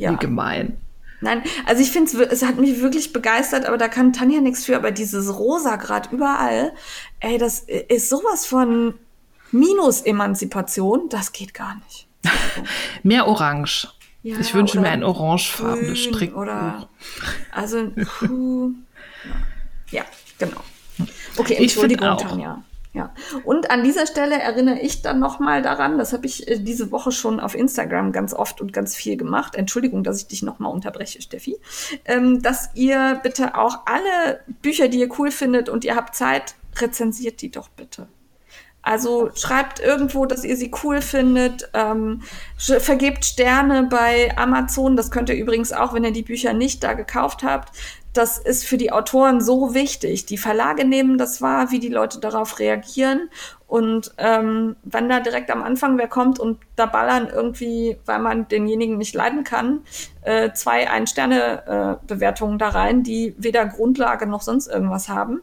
[0.00, 0.12] Ja.
[0.12, 0.76] wie gemein.
[1.20, 4.64] Nein, also ich finde es, es hat mich wirklich begeistert, aber da kann Tanja nichts
[4.64, 6.72] für, aber dieses rosa grad überall,
[7.20, 8.94] ey, das ist sowas von
[9.52, 12.06] Minus-Emanzipation, das geht gar nicht.
[13.02, 13.88] Mehr Orange.
[14.22, 16.42] Ja, ich wünsche mir ein orangefarbenes Strickbuch.
[16.42, 16.88] Oder,
[17.52, 17.90] also,
[19.90, 20.04] ja,
[20.38, 20.60] genau.
[21.36, 22.20] Okay, Ich Entschuldigung, auch.
[22.20, 22.62] Tanja.
[22.92, 23.14] Ja.
[23.44, 27.12] Und an dieser Stelle erinnere ich dann nochmal daran, das habe ich äh, diese Woche
[27.12, 29.54] schon auf Instagram ganz oft und ganz viel gemacht.
[29.54, 31.58] Entschuldigung, dass ich dich nochmal unterbreche, Steffi.
[32.04, 36.56] Ähm, dass ihr bitte auch alle Bücher, die ihr cool findet und ihr habt Zeit,
[36.80, 38.08] rezensiert die doch bitte.
[38.82, 41.68] Also schreibt irgendwo, dass ihr sie cool findet.
[41.74, 42.22] Ähm,
[42.56, 44.96] vergebt Sterne bei Amazon.
[44.96, 47.76] Das könnt ihr übrigens auch, wenn ihr die Bücher nicht da gekauft habt.
[48.12, 50.26] Das ist für die Autoren so wichtig.
[50.26, 53.30] Die Verlage nehmen das wahr, wie die Leute darauf reagieren.
[53.66, 58.48] Und ähm, wenn da direkt am Anfang wer kommt und da ballern irgendwie, weil man
[58.48, 59.82] denjenigen nicht leiden kann,
[60.22, 65.40] äh, zwei Ein-Sterne-Bewertungen da rein, die weder Grundlage noch sonst irgendwas haben,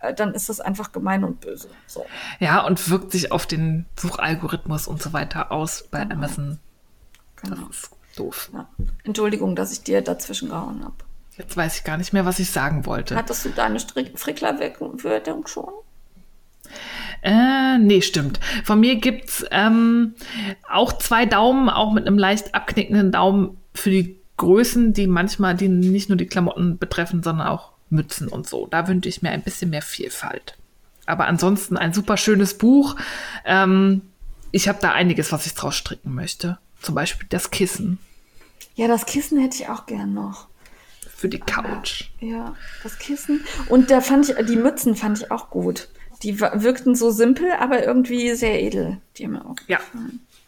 [0.00, 1.68] äh, dann ist das einfach gemein und böse.
[1.86, 2.04] So.
[2.38, 6.16] Ja, und wirkt sich auf den Suchalgorithmus und so weiter aus bei genau.
[6.16, 6.58] Amazon.
[7.42, 7.56] Genau.
[7.68, 8.50] Das ist doof.
[8.52, 8.68] Ja.
[9.04, 10.96] Entschuldigung, dass ich dir dazwischen gehauen habe.
[11.40, 13.16] Jetzt weiß ich gar nicht mehr, was ich sagen wollte.
[13.16, 15.72] Hattest du deine Frickler-Wertung schon?
[17.22, 18.40] Äh, nee, stimmt.
[18.62, 20.14] Von mir gibt's ähm,
[20.68, 25.68] auch zwei Daumen, auch mit einem leicht abknickenden Daumen für die Größen, die manchmal, die
[25.68, 28.66] nicht nur die Klamotten betreffen, sondern auch Mützen und so.
[28.66, 30.58] Da wünsche ich mir ein bisschen mehr Vielfalt.
[31.06, 32.96] Aber ansonsten ein super schönes Buch.
[33.46, 34.02] Ähm,
[34.52, 36.58] ich habe da einiges, was ich draus stricken möchte.
[36.82, 37.98] Zum Beispiel das Kissen.
[38.74, 40.49] Ja, das Kissen hätte ich auch gern noch
[41.20, 42.04] für die Couch.
[42.20, 43.44] Ja, das Kissen.
[43.68, 45.90] Und da fand ich, die Mützen fand ich auch gut.
[46.22, 49.02] Die wirkten so simpel, aber irgendwie sehr edel.
[49.16, 49.80] Die haben mir auch ja.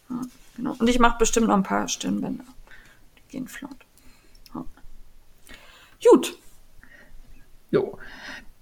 [0.09, 0.21] ja.
[0.57, 0.75] genau.
[0.79, 2.43] Und ich mache bestimmt noch ein paar Stirnbänder.
[3.17, 3.77] Die gehen flott.
[4.55, 4.65] Ja.
[6.09, 6.39] Gut.
[7.69, 7.99] Jo.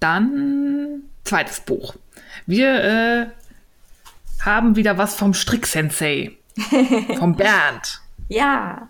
[0.02, 1.96] Dann zweites Buch.
[2.46, 3.28] Wir äh,
[4.44, 6.38] haben wieder was vom Strick-Sensei.
[7.18, 8.02] vom Bernd.
[8.28, 8.90] Ja.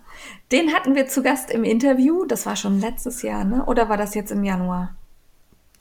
[0.52, 2.26] Den hatten wir zu Gast im Interview.
[2.26, 3.64] Das war schon letztes Jahr, ne?
[3.64, 4.94] Oder war das jetzt im Januar?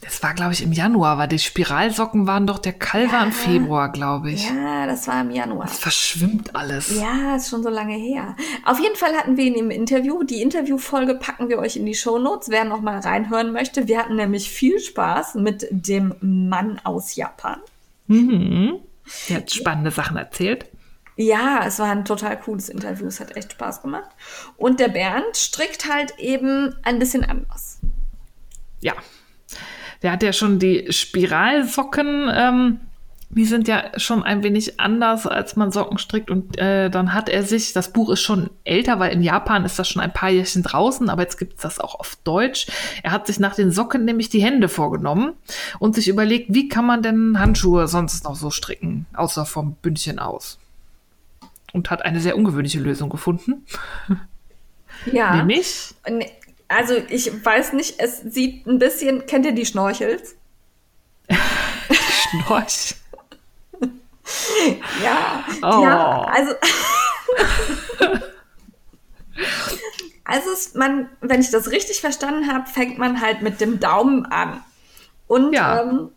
[0.02, 3.32] Das war, glaube ich, im Januar, weil die Spiralsocken waren doch der Kall ja, im
[3.32, 4.50] Februar, glaube ich.
[4.50, 5.66] Ja, das war im Januar.
[5.66, 7.00] Das verschwimmt alles.
[7.00, 8.36] Ja, ist schon so lange her.
[8.66, 10.24] Auf jeden Fall hatten wir ihn im Interview.
[10.24, 13.88] Die Interviewfolge packen wir euch in die Show Notes, wer noch mal reinhören möchte.
[13.88, 17.60] Wir hatten nämlich viel Spaß mit dem Mann aus Japan.
[18.08, 18.80] Mhm.
[19.30, 20.66] Der hat spannende Sachen erzählt.
[21.22, 23.06] Ja, es war ein total cooles Interview.
[23.06, 24.10] Es hat echt Spaß gemacht.
[24.58, 27.80] Und der Bernd strickt halt eben ein bisschen anders.
[28.80, 28.94] Ja.
[30.02, 32.28] Der hat ja schon die Spiralsocken.
[32.34, 32.80] Ähm,
[33.30, 36.32] die sind ja schon ein wenig anders, als man Socken strickt.
[36.32, 39.78] Und äh, dann hat er sich, das Buch ist schon älter, weil in Japan ist
[39.78, 42.66] das schon ein paar Jährchen draußen, aber jetzt gibt es das auch auf Deutsch.
[43.04, 45.34] Er hat sich nach den Socken nämlich die Hände vorgenommen
[45.78, 50.18] und sich überlegt, wie kann man denn Handschuhe sonst noch so stricken, außer vom Bündchen
[50.18, 50.58] aus
[51.74, 53.66] und hat eine sehr ungewöhnliche Lösung gefunden.
[55.12, 55.36] Ja.
[55.36, 55.96] Nämlich?
[56.68, 60.36] Also ich weiß nicht, es sieht ein bisschen, kennt ihr die Schnorchels?
[62.44, 62.98] Schnorchel?
[65.04, 65.84] ja, oh.
[65.84, 66.54] ja, also
[70.32, 74.26] Also es, man, wenn ich das richtig verstanden habe, fängt man halt mit dem Daumen
[74.26, 74.64] an.
[75.28, 75.82] Und ja.
[75.82, 76.10] ähm,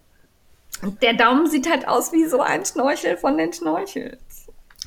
[1.02, 4.18] der Daumen sieht halt aus wie so ein Schnorchel von den Schnorchels.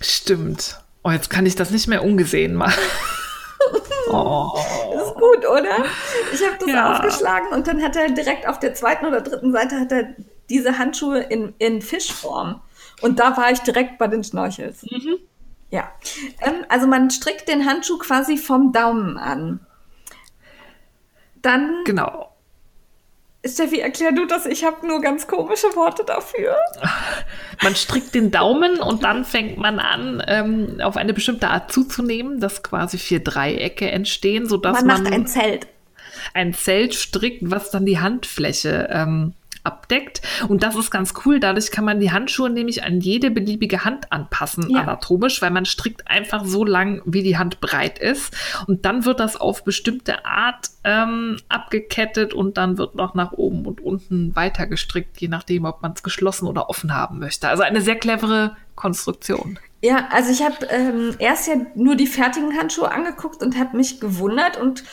[0.02, 0.80] Stimmt.
[1.03, 2.82] Oh, jetzt kann ich das nicht mehr ungesehen machen.
[4.10, 4.57] oh.
[4.94, 5.86] Das ist gut, oder?
[6.34, 6.94] Ich habe das ja.
[6.94, 10.15] aufgeschlagen und dann hat er direkt auf der zweiten oder dritten Seite hat er
[10.49, 12.61] diese Handschuhe in, in Fischform.
[13.02, 14.84] Und da war ich direkt bei den Schnorchels.
[14.84, 15.18] Mhm.
[15.69, 15.91] Ja.
[16.41, 19.60] Ähm, also man strickt den Handschuh quasi vom Daumen an.
[21.41, 21.84] Dann.
[21.86, 22.27] Genau.
[23.48, 24.45] Steffi, erklär du das.
[24.45, 26.56] Ich habe nur ganz komische Worte dafür.
[27.64, 32.40] Man strickt den Daumen und dann fängt man an, ähm, auf eine bestimmte Art zuzunehmen,
[32.40, 34.88] dass quasi vier Dreiecke entstehen, sodass man.
[34.88, 35.68] Man macht ein Zelt.
[36.34, 39.34] Ein Zelt strickt, was dann die Handfläche ähm,
[39.68, 40.22] abdeckt.
[40.48, 41.39] Und das ist ganz cool.
[41.39, 44.81] Dadurch kann man die Handschuhe nämlich an jede beliebige Hand anpassen, ja.
[44.81, 48.35] anatomisch, weil man strickt einfach so lang, wie die Hand breit ist.
[48.65, 53.65] Und dann wird das auf bestimmte Art ähm, abgekettet und dann wird noch nach oben
[53.65, 57.49] und unten weiter gestrickt, je nachdem, ob man es geschlossen oder offen haben möchte.
[57.49, 59.60] Also eine sehr clevere Konstruktion.
[59.81, 63.99] Ja, also ich habe ähm, erst ja nur die fertigen Handschuhe angeguckt und habe mich
[63.99, 64.84] gewundert und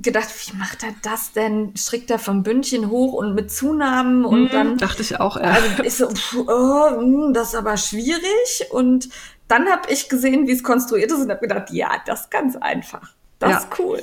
[0.00, 1.74] gedacht, wie macht er das denn?
[1.76, 4.78] Strickt er vom Bündchen hoch und mit Zunahmen und hm, dann.
[4.78, 5.42] Dachte ich auch, ja.
[5.42, 8.66] Also ich so, pff, oh, hm, das ist aber schwierig.
[8.70, 9.08] Und
[9.48, 12.56] dann habe ich gesehen, wie es konstruiert ist und habe gedacht, ja, das ist ganz
[12.56, 13.14] einfach.
[13.38, 13.58] Das ja.
[13.58, 14.02] ist cool.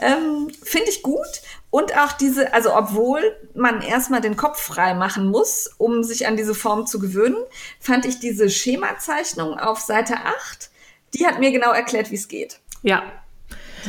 [0.00, 1.42] Ähm, Finde ich gut.
[1.70, 3.20] Und auch diese, also obwohl
[3.54, 7.36] man erstmal den Kopf frei machen muss, um sich an diese Form zu gewöhnen,
[7.80, 10.70] fand ich diese Schemazeichnung auf Seite 8,
[11.14, 12.60] die hat mir genau erklärt, wie es geht.
[12.82, 13.04] Ja,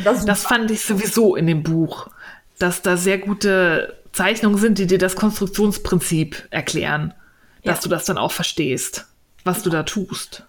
[0.03, 2.09] das, das fand ich sowieso in dem Buch,
[2.59, 7.13] dass da sehr gute Zeichnungen sind, die dir das Konstruktionsprinzip erklären,
[7.63, 7.83] dass ja.
[7.83, 9.07] du das dann auch verstehst,
[9.43, 10.45] was du da tust.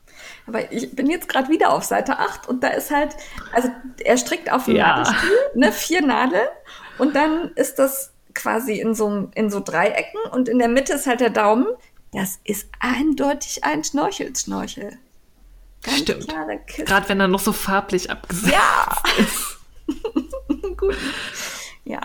[0.47, 3.17] Aber ich bin jetzt gerade wieder auf Seite 8 und da ist halt,
[3.53, 3.71] also
[4.03, 4.99] er strickt auf dem ja.
[4.99, 6.49] Nadelstuhl, ne, vier Nadeln
[6.99, 11.07] und dann ist das quasi in so, in so Dreiecken und in der Mitte ist
[11.07, 11.67] halt der Daumen.
[12.13, 14.99] Das ist eindeutig ein Schnorchelschnorchel.
[15.85, 16.35] Ganz Stimmt.
[16.77, 19.03] Gerade wenn er noch so farblich abgesetzt ja.
[19.19, 19.59] ist.
[20.77, 20.97] Gut.
[21.85, 22.01] Ja,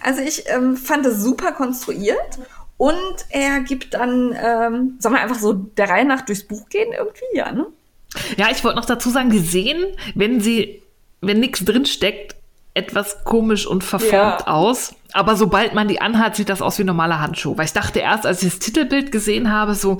[0.00, 2.38] also ich ähm, fand es super konstruiert
[2.76, 6.92] und er gibt dann, ähm, sollen wir einfach so der Reihe nach durchs Buch gehen
[6.92, 7.66] irgendwie, ja, ne?
[8.36, 9.84] Ja, ich wollte noch dazu sagen, die sehen,
[10.14, 10.82] wenn sie,
[11.20, 12.36] wenn nichts drin steckt,
[12.74, 14.46] etwas komisch und verformt ja.
[14.46, 14.94] aus.
[15.12, 17.56] Aber sobald man die anhat, sieht das aus wie normale Handschuhe.
[17.56, 19.98] Weil ich dachte erst, als ich das Titelbild gesehen habe, so,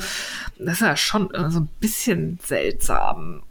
[0.59, 3.45] das ist ja schon so ein bisschen seltsam.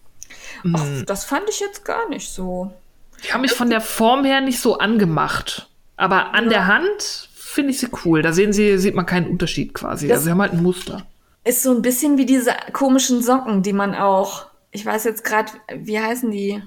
[0.74, 1.06] Ach, hm.
[1.06, 2.74] das fand ich jetzt gar nicht so.
[3.22, 5.70] Ich habe mich von der Form her nicht so angemacht.
[5.96, 6.50] Aber an ja.
[6.50, 8.22] der Hand finde ich sie cool.
[8.22, 10.08] Da sehen sie, sieht man keinen Unterschied quasi.
[10.08, 11.06] Das also sie haben halt ein Muster.
[11.46, 15.52] Ist so ein bisschen wie diese komischen Socken, die man auch, ich weiß jetzt gerade,
[15.74, 16.62] wie heißen die?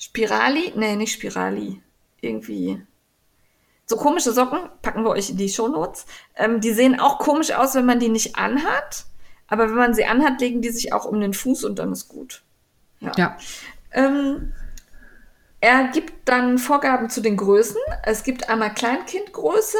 [0.00, 0.72] Spirali?
[0.74, 1.80] Nee, nicht Spirali.
[2.20, 2.80] Irgendwie.
[3.86, 6.06] So komische Socken, packen wir euch in die Shownotes.
[6.36, 9.04] Ähm, die sehen auch komisch aus, wenn man die nicht anhat.
[9.46, 12.08] Aber wenn man sie anhat, legen die sich auch um den Fuß und dann ist
[12.08, 12.42] gut.
[13.00, 13.12] Ja.
[13.16, 13.36] ja.
[13.92, 14.52] Ähm,
[15.60, 17.76] er gibt dann Vorgaben zu den Größen.
[18.04, 19.76] Es gibt einmal Kleinkindgröße,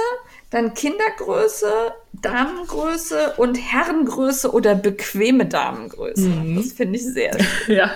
[0.50, 6.28] dann Kindergröße, Damengröße und Herrengröße oder bequeme Damengröße.
[6.28, 6.56] Mhm.
[6.56, 7.76] Das finde ich sehr schön.
[7.76, 7.92] ja.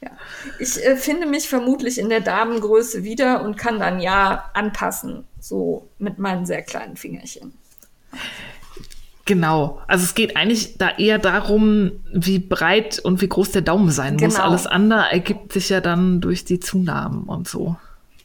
[0.00, 0.10] Ja.
[0.58, 5.88] Ich äh, finde mich vermutlich in der Damengröße wieder und kann dann ja anpassen, so
[5.98, 7.54] mit meinen sehr kleinen Fingerchen.
[9.26, 9.80] Genau.
[9.86, 14.16] Also es geht eigentlich da eher darum, wie breit und wie groß der Daumen sein
[14.16, 14.26] genau.
[14.26, 14.38] muss.
[14.38, 17.76] Alles andere ergibt sich ja dann durch die Zunahmen und so.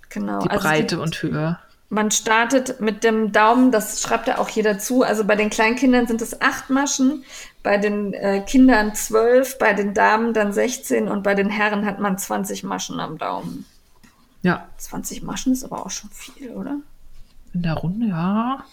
[0.09, 0.39] Genau.
[0.39, 1.57] Die also Breite die, und Höhe.
[1.89, 5.03] Man startet mit dem Daumen, das schreibt ja auch jeder zu.
[5.03, 7.23] Also bei den Kleinkindern sind es acht Maschen,
[7.63, 11.99] bei den äh, Kindern zwölf, bei den Damen dann 16 und bei den Herren hat
[11.99, 13.65] man 20 Maschen am Daumen.
[14.41, 14.67] Ja.
[14.77, 16.77] 20 Maschen ist aber auch schon viel, oder?
[17.53, 18.63] In der Runde, ja.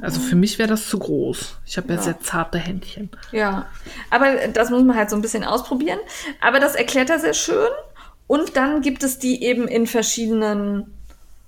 [0.00, 1.56] Also für mich wäre das zu groß.
[1.66, 1.96] Ich habe ja.
[1.96, 3.10] ja sehr zarte Händchen.
[3.32, 3.66] Ja,
[4.10, 5.98] aber das muss man halt so ein bisschen ausprobieren.
[6.40, 7.68] Aber das erklärt er sehr schön.
[8.28, 10.94] Und dann gibt es die eben in verschiedenen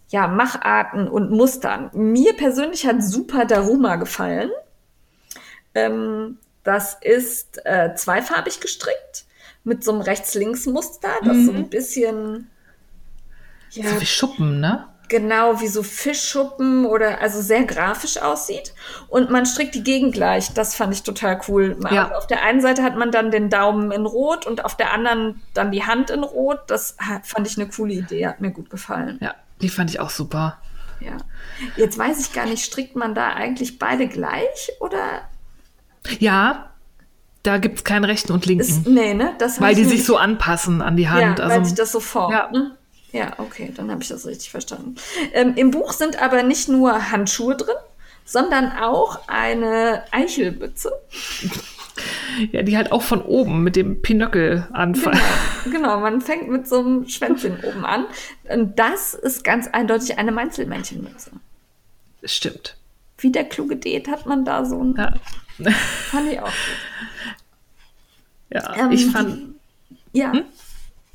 [0.08, 1.90] ja, Macharten und Mustern.
[1.92, 4.50] Mir persönlich hat super Daruma gefallen.
[5.74, 9.24] Ähm, das ist äh, zweifarbig gestrickt
[9.64, 11.46] mit so einem Rechts-Links-Muster, das mhm.
[11.46, 12.50] so ein bisschen
[13.70, 14.86] ja, so wie Schuppen, ne?
[15.10, 18.72] genau wie so Fischschuppen oder also sehr grafisch aussieht.
[19.08, 20.54] Und man strickt die Gegend gleich.
[20.54, 21.76] Das fand ich total cool.
[21.90, 22.12] Ja.
[22.16, 25.42] Auf der einen Seite hat man dann den Daumen in Rot und auf der anderen
[25.52, 26.60] dann die Hand in Rot.
[26.68, 29.18] Das fand ich eine coole Idee, hat mir gut gefallen.
[29.20, 30.58] Ja, die fand ich auch super.
[31.00, 31.16] Ja.
[31.76, 35.22] Jetzt weiß ich gar nicht, strickt man da eigentlich beide gleich oder?
[36.18, 36.70] Ja,
[37.42, 38.62] da gibt es keinen rechten und linken.
[38.62, 39.34] Ist, nee, ne?
[39.38, 41.38] Das weil die sich so anpassen an die Hand.
[41.38, 42.34] Ja, also, weil sich das so formt.
[42.34, 42.50] Ja.
[42.50, 42.76] Ne?
[43.12, 44.96] Ja, okay, dann habe ich das richtig verstanden.
[45.32, 47.74] Ähm, Im Buch sind aber nicht nur Handschuhe drin,
[48.24, 50.92] sondern auch eine Eichelbütze.
[52.50, 55.20] Ja, die halt auch von oben mit dem Pinöckel anfangen.
[55.64, 58.06] Genau, genau, man fängt mit so einem Schwänzchen oben an.
[58.48, 61.32] Und das ist ganz eindeutig eine Meinzelmännchenmütze.
[62.24, 62.76] Stimmt.
[63.20, 64.94] Wie der kluge Det hat man da so ein.
[64.96, 65.14] Ja.
[66.10, 66.54] Fand ich auch gut.
[68.52, 69.54] Ja, ähm, ich fand.
[70.12, 70.32] Ja.
[70.32, 70.42] Hm?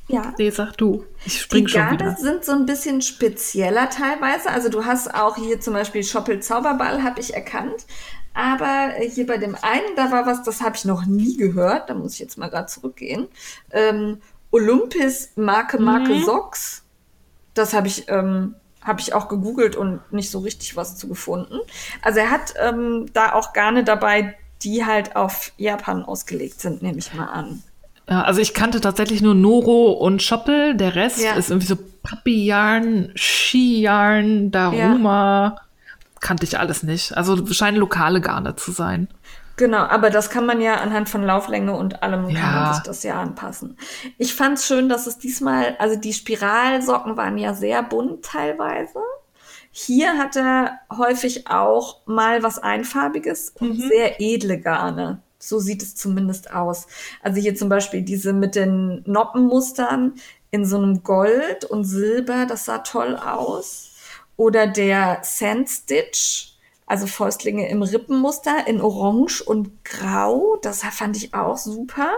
[0.08, 0.34] Ja.
[0.38, 1.04] Nee, sag du.
[1.24, 2.16] Ich spring die schon Garde wieder.
[2.16, 4.50] sind so ein bisschen spezieller teilweise.
[4.50, 7.86] Also du hast auch hier zum Beispiel Schoppel Zauberball, habe ich erkannt.
[8.32, 11.90] Aber hier bei dem einen, da war was, das habe ich noch nie gehört.
[11.90, 13.26] Da muss ich jetzt mal gerade zurückgehen.
[13.70, 14.18] Ähm,
[14.50, 16.24] Olympus Marke Marke mhm.
[16.24, 16.84] Socks.
[17.54, 18.54] Das habe ich, ähm,
[18.86, 21.58] hab ich auch gegoogelt und nicht so richtig was zu gefunden.
[22.02, 26.98] Also er hat ähm, da auch Garne dabei, die halt auf Japan ausgelegt sind, nehme
[26.98, 27.62] ich mal an.
[28.08, 30.76] Ja, also ich kannte tatsächlich nur Noro und Schoppel.
[30.76, 31.32] Der Rest ja.
[31.32, 35.56] ist irgendwie so Papi-Yarn, Ski-Yarn, Daruma.
[35.56, 35.62] Ja.
[36.20, 37.16] Kannte ich alles nicht.
[37.16, 39.08] Also scheinen lokale Garne zu sein.
[39.56, 42.40] Genau, aber das kann man ja anhand von Lauflänge und allem ja.
[42.40, 43.78] kann man sich das ja anpassen.
[44.18, 49.00] Ich fand es schön, dass es diesmal, also die Spiralsocken waren ja sehr bunt teilweise.
[49.70, 53.88] Hier hat er häufig auch mal was Einfarbiges und mhm.
[53.88, 55.22] sehr edle Garne.
[55.38, 56.86] So sieht es zumindest aus.
[57.22, 60.14] Also hier zum Beispiel diese mit den Noppenmustern
[60.50, 63.90] in so einem Gold und Silber, das sah toll aus.
[64.36, 66.55] Oder der Sandstitch,
[66.86, 72.10] also Fäustlinge im Rippenmuster in Orange und Grau, das fand ich auch super.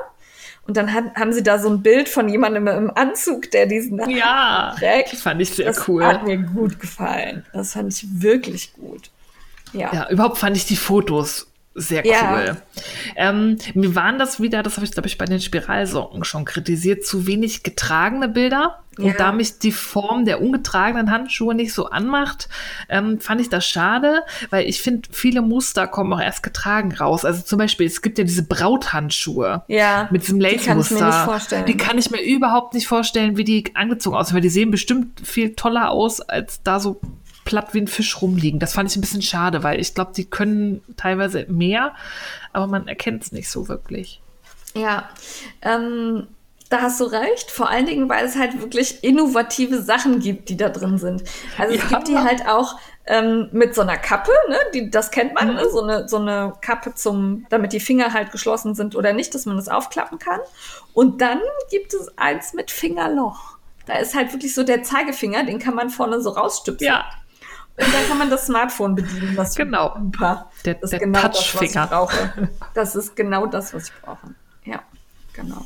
[0.67, 3.99] Und dann hat, haben sie da so ein Bild von jemandem im Anzug, der diesen
[4.11, 5.17] ja, trägt.
[5.17, 6.05] fand ich sehr das cool.
[6.05, 7.47] Hat mir gut gefallen.
[7.55, 9.11] Das fand ich wirklich gut.
[9.73, 9.93] Ja.
[9.93, 12.11] ja, überhaupt fand ich die Fotos sehr cool.
[12.11, 12.57] Ja.
[13.17, 17.07] Ähm, mir waren das wieder, das habe ich glaube ich bei den Spiralsocken schon kritisiert,
[17.07, 18.83] zu wenig getragene Bilder.
[18.99, 19.13] Und ja.
[19.15, 22.49] da mich die Form der ungetragenen Handschuhe nicht so anmacht,
[22.89, 27.25] ähm, fand ich das schade, weil ich finde, viele Muster kommen auch erst getragen raus.
[27.25, 30.65] Also zum Beispiel, es gibt ja diese Brauthandschuhe ja, mit diesem Lace-Muster.
[30.67, 31.67] Die kann ich mir nicht vorstellen.
[31.67, 35.21] Die kann ich mir überhaupt nicht vorstellen, wie die angezogen aussehen, weil die sehen bestimmt
[35.27, 37.01] viel toller aus, als da so
[37.45, 38.61] platt wie ein Fisch rumliegen.
[38.61, 41.95] Das fand ich ein bisschen schade, weil ich glaube, die können teilweise mehr,
[42.53, 44.21] aber man erkennt es nicht so wirklich.
[44.75, 45.09] Ja,
[45.63, 46.27] ähm,
[46.71, 47.51] da hast du recht.
[47.51, 51.25] Vor allen Dingen, weil es halt wirklich innovative Sachen gibt, die da drin sind.
[51.57, 51.83] Also ja.
[51.83, 54.59] es gibt die halt auch ähm, mit so einer Kappe, ne?
[54.75, 55.53] Die, das kennt man, ne?
[55.53, 55.59] mhm.
[55.59, 55.71] ne?
[55.71, 59.47] so, eine, so eine Kappe zum, damit die Finger halt geschlossen sind oder nicht, dass
[59.47, 60.41] man das aufklappen kann.
[60.93, 61.41] Und dann
[61.71, 63.57] gibt es eins mit Fingerloch.
[63.87, 66.87] Da ist halt wirklich so der Zeigefinger, den kann man vorne so rausstüpfen.
[66.87, 67.07] Ja.
[67.79, 69.37] Und dann kann man das Smartphone bedienen.
[69.37, 69.95] Das genau.
[69.97, 70.51] Super.
[70.65, 72.51] Der, das ist der genau das, was ich brauche.
[72.75, 74.35] Das ist genau das, was ich brauche.
[74.65, 74.83] Ja,
[75.33, 75.65] genau.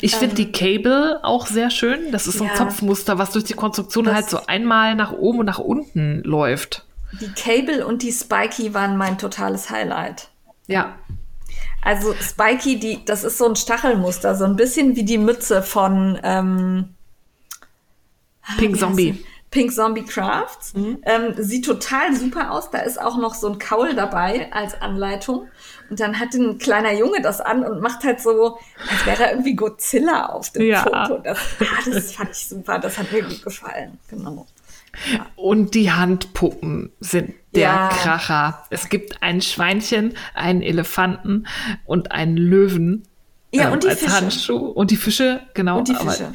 [0.00, 2.12] Ich finde ähm, die Cable auch sehr schön.
[2.12, 5.40] Das ist so ein ja, Zopfmuster, was durch die Konstruktion halt so einmal nach oben
[5.40, 6.86] und nach unten läuft.
[7.20, 10.28] Die Cable und die Spiky waren mein totales Highlight.
[10.66, 10.96] Ja.
[11.82, 16.18] Also Spiky, die, das ist so ein Stachelmuster, so ein bisschen wie die Mütze von
[16.22, 16.94] ähm,
[18.56, 19.24] Pink Zombie.
[19.50, 20.74] Pink Zombie Crafts.
[20.74, 20.98] Mhm.
[21.02, 22.70] Ähm, sieht total super aus.
[22.70, 25.48] Da ist auch noch so ein Kaul dabei als Anleitung.
[25.92, 28.58] Und dann hat ein kleiner Junge das an und macht halt so,
[28.90, 30.82] als wäre er irgendwie Godzilla auf dem ja.
[30.84, 31.18] Foto.
[31.18, 32.78] Das, ja, das fand ich super.
[32.78, 33.98] Das hat mir gut gefallen.
[34.08, 34.46] Genau.
[35.12, 35.26] Ja.
[35.36, 37.88] Und die Handpuppen sind der ja.
[37.88, 38.64] Kracher.
[38.70, 41.46] Es gibt ein Schweinchen, einen Elefanten
[41.84, 43.06] und einen Löwen.
[43.52, 44.16] Ja, ähm, und die als Fische.
[44.16, 44.56] Handschuh.
[44.56, 45.76] Und die Fische, genau.
[45.80, 46.32] Und die Fische.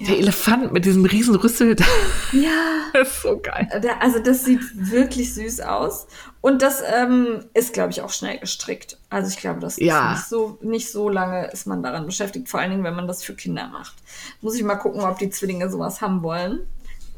[0.00, 1.76] Der Elefant mit diesem riesen Rüssel.
[2.32, 2.50] Ja.
[2.92, 3.68] Das ist so geil.
[4.00, 6.06] Also das sieht wirklich süß aus.
[6.40, 8.98] Und das ähm, ist, glaube ich, auch schnell gestrickt.
[9.08, 10.12] Also ich glaube, das ja.
[10.12, 13.08] ist nicht so, nicht so lange ist man daran beschäftigt, vor allen Dingen, wenn man
[13.08, 13.94] das für Kinder macht.
[14.40, 16.60] Muss ich mal gucken, ob die Zwillinge sowas haben wollen.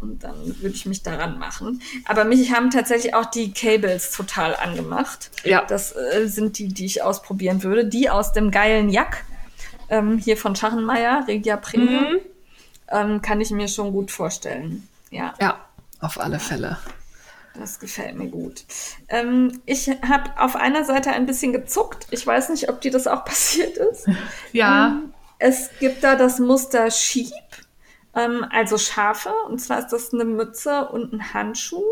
[0.01, 1.83] Und dann würde ich mich daran machen.
[2.07, 5.31] Aber mich haben tatsächlich auch die Cables total angemacht.
[5.45, 5.65] Ja.
[5.67, 7.85] Das äh, sind die, die ich ausprobieren würde.
[7.85, 9.25] Die aus dem geilen Jack.
[9.91, 12.13] Ähm, hier von Schachenmeier, Regia Premium.
[12.13, 12.21] Mhm
[12.91, 14.89] ähm, kann ich mir schon gut vorstellen.
[15.11, 15.35] Ja.
[15.41, 15.65] Ja,
[16.01, 16.79] auf alle Fälle.
[17.55, 18.65] Das gefällt mir gut.
[19.09, 22.07] Ähm, ich habe auf einer Seite ein bisschen gezuckt.
[22.11, 24.07] Ich weiß nicht, ob dir das auch passiert ist.
[24.53, 24.89] Ja.
[24.89, 27.33] Ähm, es gibt da das Muster Sheep,
[28.15, 29.33] ähm, also Schafe.
[29.49, 31.85] Und zwar ist das eine Mütze und ein Handschuh.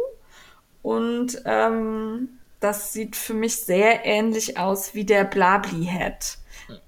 [0.82, 2.28] Und ähm,
[2.60, 6.38] das sieht für mich sehr ähnlich aus wie der Blabli-Head.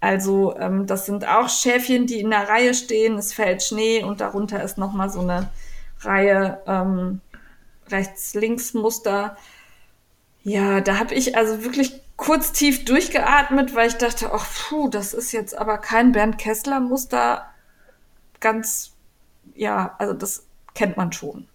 [0.00, 3.16] Also ähm, das sind auch Schäfchen, die in der Reihe stehen.
[3.16, 5.50] Es fällt Schnee und darunter ist noch mal so eine
[6.00, 7.20] Reihe ähm,
[7.90, 9.36] rechts-links-Muster.
[10.42, 15.14] Ja, da habe ich also wirklich kurz tief durchgeatmet, weil ich dachte, ach puh, das
[15.14, 17.46] ist jetzt aber kein Bernd Kessler Muster.
[18.40, 18.92] Ganz,
[19.54, 21.46] ja, also das kennt man schon.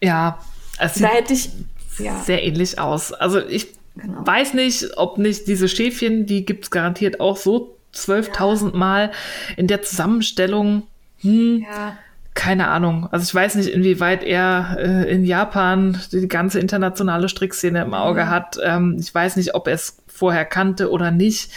[0.00, 0.38] Ja,
[0.78, 1.50] also da hätte ich
[1.98, 2.20] ja.
[2.20, 3.12] sehr ähnlich aus.
[3.12, 4.26] Also ich Genau.
[4.26, 8.76] Weiß nicht, ob nicht diese Schäfchen, die gibt es garantiert auch so 12.000 ja.
[8.76, 9.12] Mal
[9.56, 10.84] in der Zusammenstellung.
[11.20, 11.96] Hm, ja.
[12.34, 13.08] Keine Ahnung.
[13.12, 18.24] Also ich weiß nicht, inwieweit er äh, in Japan die ganze internationale Strickszene im Auge
[18.24, 18.30] mhm.
[18.30, 18.58] hat.
[18.62, 21.52] Ähm, ich weiß nicht, ob er es vorher kannte oder nicht.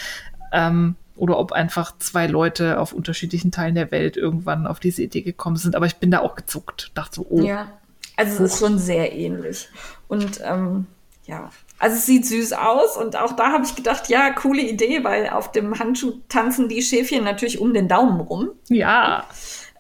[0.51, 5.23] Ähm, oder ob einfach zwei Leute auf unterschiedlichen Teilen der Welt irgendwann auf diese Idee
[5.23, 5.76] gekommen sind.
[5.76, 6.91] Aber ich bin da auch gezuckt.
[6.93, 7.41] Dachte so, oh.
[7.41, 7.72] Ja,
[8.15, 9.68] also es ist schon sehr ähnlich.
[10.07, 10.85] Und ähm,
[11.26, 15.03] ja, also es sieht süß aus und auch da habe ich gedacht, ja, coole Idee,
[15.03, 18.49] weil auf dem Handschuh tanzen die Schäfchen natürlich um den Daumen rum.
[18.69, 19.25] Ja.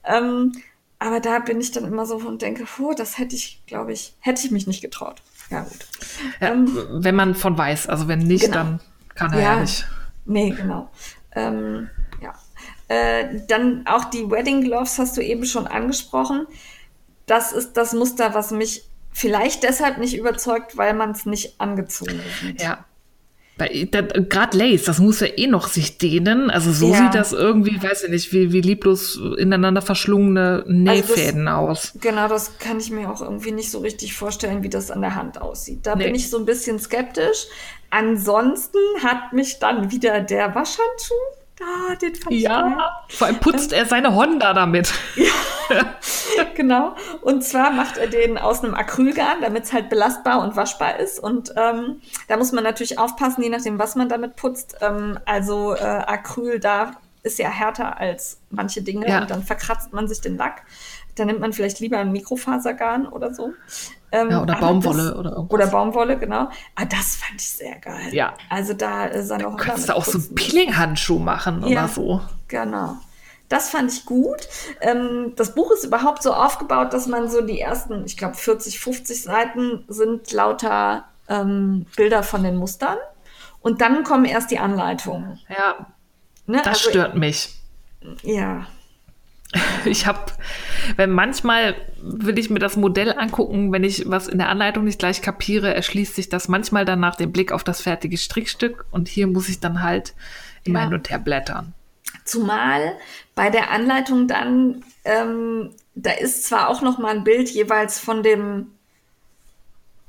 [0.03, 0.51] Ähm,
[0.99, 4.15] aber da bin ich dann immer so und denke, oh, das hätte ich, glaube ich,
[4.19, 5.21] hätte ich mich nicht getraut.
[5.49, 5.87] Ja, gut.
[6.39, 8.57] Ja, ähm, wenn man von weiß, also wenn nicht, genau.
[8.57, 8.79] dann
[9.15, 9.85] kann er ja, ja nicht.
[10.25, 10.89] Nee, genau.
[11.33, 11.89] Ähm,
[12.21, 12.33] ja.
[12.89, 16.47] Äh, dann auch die Wedding Gloves hast du eben schon angesprochen.
[17.25, 18.86] Das ist das Muster, was mich
[19.17, 22.61] Vielleicht deshalb nicht überzeugt, weil man es nicht angezogen sieht.
[22.61, 22.85] Ja.
[23.57, 26.51] Gerade Lace, das muss ja eh noch sich dehnen.
[26.51, 26.97] Also so ja.
[26.97, 31.99] sieht das irgendwie, weiß ich nicht, wie, wie lieblos ineinander verschlungene Nähfäden also das, aus.
[31.99, 35.15] Genau, das kann ich mir auch irgendwie nicht so richtig vorstellen, wie das an der
[35.15, 35.79] Hand aussieht.
[35.87, 36.03] Da nee.
[36.03, 37.47] bin ich so ein bisschen skeptisch.
[37.89, 41.15] Ansonsten hat mich dann wieder der Waschhandschuh
[41.59, 44.93] Ah, den fand ja, ich vor allem putzt ähm, er seine Honda damit.
[45.15, 45.31] Ja,
[46.55, 46.95] genau.
[47.21, 51.19] Und zwar macht er den aus einem Acrylgarn, damit es halt belastbar und waschbar ist.
[51.19, 54.77] Und ähm, da muss man natürlich aufpassen, je nachdem, was man damit putzt.
[54.81, 56.91] Ähm, also äh, Acryl da
[57.23, 59.21] ist ja härter als manche Dinge ja.
[59.21, 60.63] und dann verkratzt man sich den Lack.
[61.15, 63.53] Da nimmt man vielleicht lieber ein Mikrofasergarn oder so.
[64.11, 65.53] Ähm, ja, oder Baumwolle das, oder irgendwas.
[65.53, 66.49] Oder Baumwolle, genau.
[66.75, 68.13] Ah, das fand ich sehr geil.
[68.13, 68.33] Ja.
[68.49, 69.57] Also da ist er noch.
[69.57, 72.21] Du kannst da auch so einen Peeling-Handschuh machen ja, oder so.
[72.47, 72.97] Genau.
[73.49, 74.47] Das fand ich gut.
[74.81, 78.79] Ähm, das Buch ist überhaupt so aufgebaut, dass man so die ersten, ich glaube, 40,
[78.79, 82.97] 50 Seiten sind lauter ähm, Bilder von den Mustern.
[83.61, 85.39] Und dann kommen erst die Anleitungen.
[85.49, 85.87] Ja.
[86.45, 86.57] Ne?
[86.63, 87.59] Das also, stört mich.
[88.23, 88.67] Ja.
[89.85, 90.19] Ich habe,
[90.95, 94.99] wenn manchmal will ich mir das Modell angucken, wenn ich was in der Anleitung nicht
[94.99, 99.07] gleich kapiere, erschließt sich das manchmal dann nach dem Blick auf das fertige Strickstück und
[99.07, 100.13] hier muss ich dann halt
[100.63, 100.85] immer ja.
[100.85, 101.73] hin und her blättern.
[102.25, 102.97] Zumal
[103.35, 108.23] bei der Anleitung dann, ähm, da ist zwar auch noch mal ein Bild jeweils von
[108.23, 108.71] dem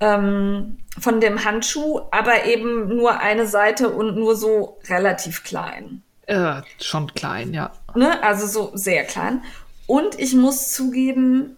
[0.01, 6.03] ähm, von dem Handschuh, aber eben nur eine Seite und nur so relativ klein.
[6.27, 7.73] Äh, schon klein, ja.
[7.99, 8.23] Ne?
[8.23, 9.43] Also so sehr klein.
[9.87, 11.57] Und ich muss zugeben,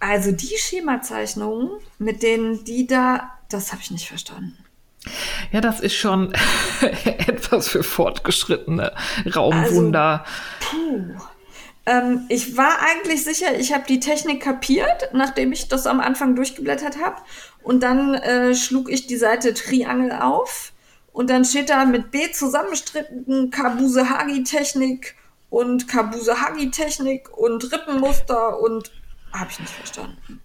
[0.00, 4.58] also die Schemazeichnungen, mit denen die da, das habe ich nicht verstanden.
[5.52, 6.32] Ja, das ist schon
[7.02, 8.92] etwas für fortgeschrittene
[9.34, 10.24] Raumwunder.
[10.24, 11.22] Also, puh.
[11.86, 16.34] Ähm, ich war eigentlich sicher, ich habe die Technik kapiert, nachdem ich das am Anfang
[16.34, 17.16] durchgeblättert habe.
[17.62, 20.72] Und dann äh, schlug ich die Seite Triangel auf.
[21.12, 25.16] Und dann steht da mit B zusammenstricken Kabuse-Hagi-Technik
[25.50, 28.90] und Kabuse-Hagi-Technik und Rippenmuster und
[29.32, 30.40] habe ich nicht verstanden.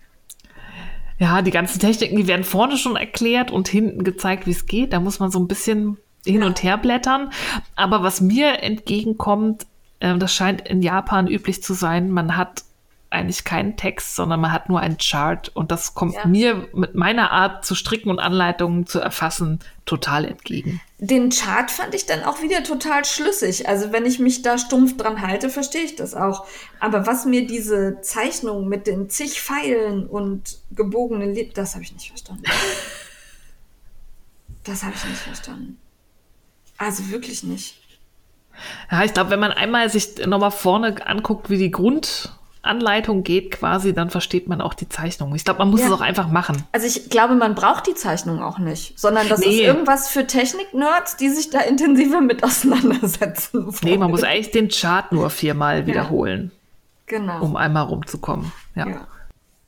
[1.19, 4.93] Ja, die ganzen Techniken, die werden vorne schon erklärt und hinten gezeigt, wie es geht.
[4.93, 6.47] Da muss man so ein bisschen hin ja.
[6.47, 7.31] und her blättern.
[7.75, 9.65] Aber was mir entgegenkommt,
[9.99, 12.63] äh, das scheint in Japan üblich zu sein, man hat
[13.13, 16.25] eigentlich keinen Text, sondern man hat nur einen Chart und das kommt ja.
[16.25, 20.81] mir mit meiner Art zu stricken und Anleitungen zu erfassen total entgegen.
[20.97, 23.67] Den Chart fand ich dann auch wieder total schlüssig.
[23.67, 26.45] Also wenn ich mich da stumpf dran halte, verstehe ich das auch.
[26.79, 31.93] Aber was mir diese Zeichnung mit den zig Pfeilen und gebogenen Lippen, das habe ich
[31.93, 32.43] nicht verstanden.
[34.63, 35.77] das habe ich nicht verstanden.
[36.77, 37.79] Also wirklich nicht.
[38.91, 42.31] Ja, ich glaube, wenn man einmal sich nochmal vorne anguckt, wie die Grund
[42.63, 45.35] Anleitung geht quasi, dann versteht man auch die Zeichnung.
[45.35, 45.87] Ich glaube, man muss ja.
[45.87, 46.63] es auch einfach machen.
[46.71, 49.47] Also ich glaube, man braucht die Zeichnung auch nicht, sondern das nee.
[49.47, 53.65] ist irgendwas für Technik-Nerds, die sich da intensiver mit auseinandersetzen.
[53.65, 53.77] Wollen.
[53.83, 55.87] Nee, man muss eigentlich den Chart nur viermal ja.
[55.87, 56.51] wiederholen.
[57.05, 57.43] Genau.
[57.43, 58.51] Um einmal rumzukommen.
[58.75, 58.87] Ja.
[58.87, 59.07] ja.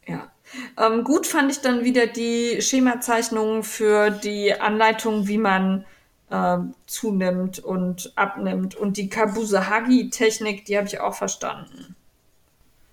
[0.08, 0.32] ja.
[0.80, 5.86] Ähm, gut fand ich dann wieder die Schemazeichnungen für die Anleitung, wie man
[6.30, 6.58] äh,
[6.88, 8.76] zunimmt und abnimmt.
[8.76, 11.96] Und die Kabuse-Hagi-Technik, die habe ich auch verstanden.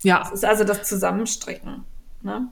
[0.02, 0.20] Ja.
[0.20, 1.84] Das ist also das Zusammenstricken.
[2.22, 2.48] Ne?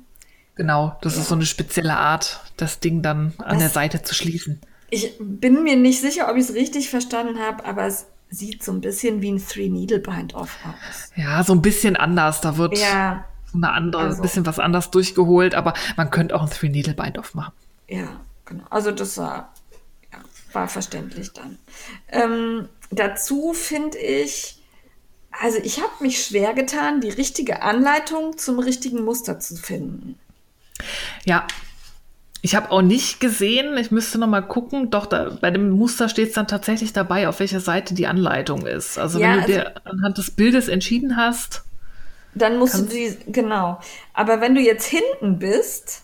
[0.55, 1.22] Genau, das ja.
[1.22, 4.60] ist so eine spezielle Art, das Ding dann an das, der Seite zu schließen.
[4.90, 8.72] Ich bin mir nicht sicher, ob ich es richtig verstanden habe, aber es sieht so
[8.72, 11.10] ein bisschen wie ein Three-Needle-Bind-Off aus.
[11.16, 12.40] Ja, so ein bisschen anders.
[12.40, 16.43] Da wird ja, so eine andere, also, bisschen was anders durchgeholt, aber man könnte auch
[16.43, 17.52] ein Three-Needle-Bind-Off machen.
[17.89, 18.64] Ja, genau.
[18.70, 19.52] Also das war,
[20.12, 20.18] ja,
[20.52, 21.59] war verständlich dann.
[22.09, 24.59] Ähm, dazu finde ich,
[25.40, 30.18] also ich habe mich schwer getan, die richtige Anleitung zum richtigen Muster zu finden.
[31.24, 31.46] Ja,
[32.42, 36.08] ich habe auch nicht gesehen, ich müsste noch mal gucken, doch da, bei dem Muster
[36.08, 38.98] steht es dann tatsächlich dabei, auf welcher Seite die Anleitung ist.
[38.98, 41.64] Also ja, wenn du also, dir anhand des Bildes entschieden hast.
[42.34, 43.80] Dann musst du sie, genau.
[44.14, 46.02] Aber wenn du jetzt hinten bist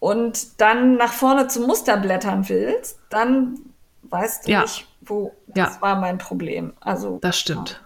[0.00, 3.58] und dann nach vorne zum Muster blättern willst, dann
[4.02, 4.62] weißt du ja.
[4.62, 5.32] nicht, wo.
[5.46, 5.80] Das ja.
[5.80, 6.72] war mein Problem.
[6.80, 7.18] Also.
[7.22, 7.80] Das stimmt.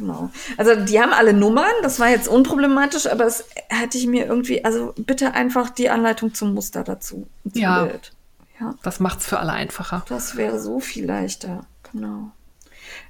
[0.00, 0.30] Genau.
[0.56, 4.64] Also die haben alle Nummern, das war jetzt unproblematisch, aber es hätte ich mir irgendwie,
[4.64, 7.26] also bitte einfach die Anleitung zum Muster dazu.
[7.52, 7.84] Ja.
[7.84, 8.12] Bild.
[8.58, 8.74] ja.
[8.82, 10.04] Das macht es für alle einfacher.
[10.08, 12.32] Das wäre so viel leichter, genau.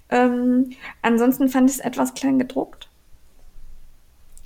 [0.08, 2.88] Ähm, ansonsten fand ich es etwas klein gedruckt.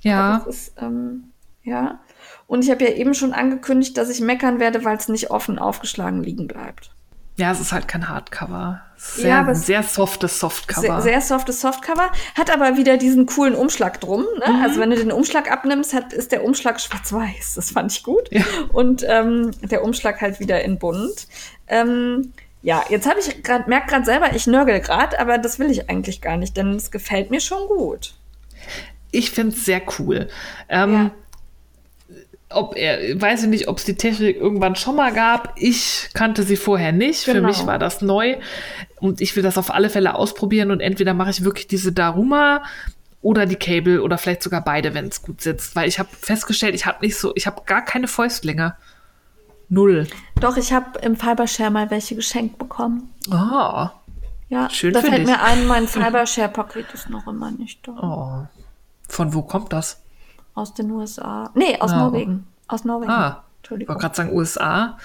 [0.01, 0.45] Ja.
[0.47, 1.31] Ist, ähm,
[1.63, 1.99] ja.
[2.45, 5.57] Und ich habe ja eben schon angekündigt, dass ich meckern werde, weil es nicht offen
[5.57, 6.91] aufgeschlagen liegen bleibt.
[7.37, 8.81] Ja, es ist halt kein Hardcover.
[8.97, 11.01] Sehr, ja, sehr softes Softcover.
[11.01, 12.09] Sehr, sehr softes Softcover.
[12.33, 14.25] Hat aber wieder diesen coolen Umschlag drum.
[14.39, 14.53] Ne?
[14.53, 14.63] Mhm.
[14.63, 17.55] Also wenn du den Umschlag abnimmst, hat, ist der Umschlag schwarz-weiß.
[17.55, 18.31] Das fand ich gut.
[18.31, 18.43] Ja.
[18.71, 21.27] Und ähm, der Umschlag halt wieder in bunt.
[21.67, 25.69] Ähm, ja, jetzt habe ich gerade, merke gerade selber, ich nörgel gerade, aber das will
[25.69, 28.15] ich eigentlich gar nicht, denn es gefällt mir schon gut.
[29.11, 30.29] Ich finde es sehr cool.
[30.69, 31.11] Ähm, ja
[32.49, 35.53] ob er, weiß ich nicht, ob es die Technik irgendwann schon mal gab.
[35.57, 37.25] Ich kannte sie vorher nicht.
[37.25, 37.39] Genau.
[37.39, 38.37] Für mich war das neu.
[38.99, 40.71] Und ich will das auf alle Fälle ausprobieren.
[40.71, 42.63] Und entweder mache ich wirklich diese Daruma
[43.21, 45.75] oder die Cable oder vielleicht sogar beide, wenn es gut sitzt.
[45.75, 48.75] Weil ich habe festgestellt, ich habe nicht so, ich habe gar keine Fäustlänge.
[49.67, 50.07] Null.
[50.39, 53.11] Doch, ich habe im Fibershare mal welche geschenkt bekommen.
[53.31, 53.85] Ah.
[53.85, 54.15] Oh,
[54.49, 55.25] ja, schön da fällt dich.
[55.25, 57.91] mir ein, mein Fibershare-Paket ist noch immer nicht da.
[57.99, 58.61] Oh.
[59.07, 60.01] Von wo kommt das?
[60.55, 61.51] Aus den USA.
[61.53, 61.97] Nee, aus ah.
[61.97, 62.47] Norwegen.
[62.67, 63.11] Aus Norwegen.
[63.11, 63.43] Ah.
[63.59, 63.95] Entschuldigung.
[63.95, 64.97] Ich wollte gerade sagen USA.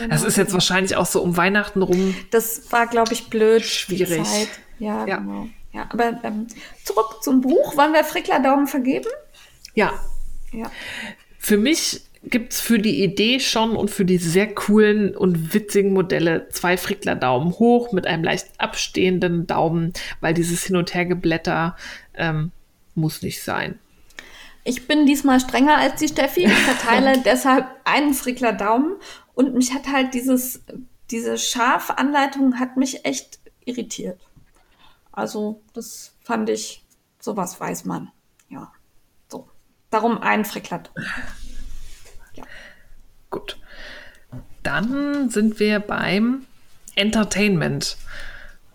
[0.00, 2.14] Ja, das ist jetzt wahrscheinlich auch so um Weihnachten rum.
[2.30, 3.64] Das war, glaube ich, blöd.
[3.64, 4.26] Schwierig.
[4.78, 5.46] Ja, ja, genau.
[5.72, 6.48] Ja, aber ähm,
[6.84, 7.76] zurück zum Buch.
[7.76, 9.08] Wollen wir Frickler Daumen vergeben?
[9.74, 9.92] Ja.
[10.52, 10.70] Ja.
[11.38, 16.48] Für mich gibt's für die Idee schon und für die sehr coolen und witzigen Modelle
[16.50, 21.76] zwei Frickler Daumen hoch mit einem leicht abstehenden Daumen, weil dieses Hin- und Hergeblätter
[22.14, 22.52] ähm,
[22.94, 23.78] muss nicht sein.
[24.64, 26.44] Ich bin diesmal strenger als die Steffi.
[26.44, 28.96] Ich verteile deshalb einen Frickler Daumen
[29.34, 30.62] und mich hat halt dieses,
[31.10, 34.20] diese Schafanleitung hat mich echt irritiert.
[35.10, 36.84] Also, das fand ich,
[37.18, 38.10] sowas weiß man.
[38.48, 38.72] Ja.
[39.28, 39.48] So.
[39.90, 41.06] Darum ein Frickler Daumen.
[43.30, 43.58] Gut.
[44.62, 46.46] Dann sind wir beim
[46.94, 47.96] Entertainment.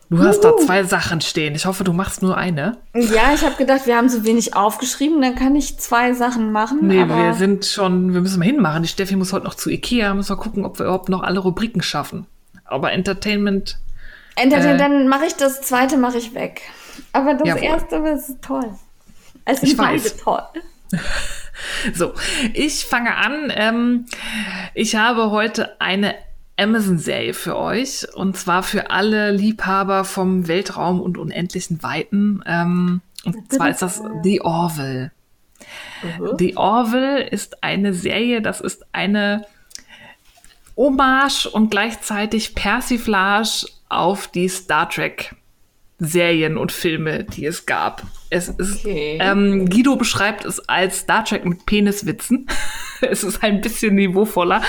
[0.09, 1.53] Du hast da zwei Sachen stehen.
[1.55, 2.77] Ich hoffe, du machst nur eine.
[2.93, 6.79] Ja, ich habe gedacht, wir haben so wenig aufgeschrieben, dann kann ich zwei Sachen machen.
[6.87, 8.83] Nee, wir sind schon, wir müssen mal hinmachen.
[8.83, 11.39] Die Steffi muss heute noch zu Ikea, müssen wir gucken, ob wir überhaupt noch alle
[11.39, 12.25] Rubriken schaffen.
[12.63, 13.79] Aber Entertainment,
[14.35, 16.61] Entertainment, äh, dann mache ich das zweite mache ich weg.
[17.11, 17.63] Aber das Jawohl.
[17.63, 18.69] erste ist toll.
[19.43, 20.17] Es Ich sind beide weiß.
[20.17, 20.43] toll.
[21.95, 22.13] So,
[22.53, 23.51] ich fange an.
[23.55, 24.05] Ähm,
[24.75, 26.13] ich habe heute eine
[26.57, 32.43] Amazon-Serie für euch und zwar für alle Liebhaber vom Weltraum und unendlichen Weiten.
[32.45, 35.11] Ähm, und zwar ist das The Orville.
[36.37, 39.45] The Orville ist eine Serie, das ist eine
[40.75, 45.35] Hommage und gleichzeitig Persiflage auf die Star Trek
[45.99, 48.03] Serien und Filme, die es gab.
[48.29, 49.17] Es ist, Okay.
[49.21, 52.47] ähm, Guido beschreibt es als Star Trek mit Peniswitzen.
[53.01, 54.61] es ist ein bisschen niveauvoller,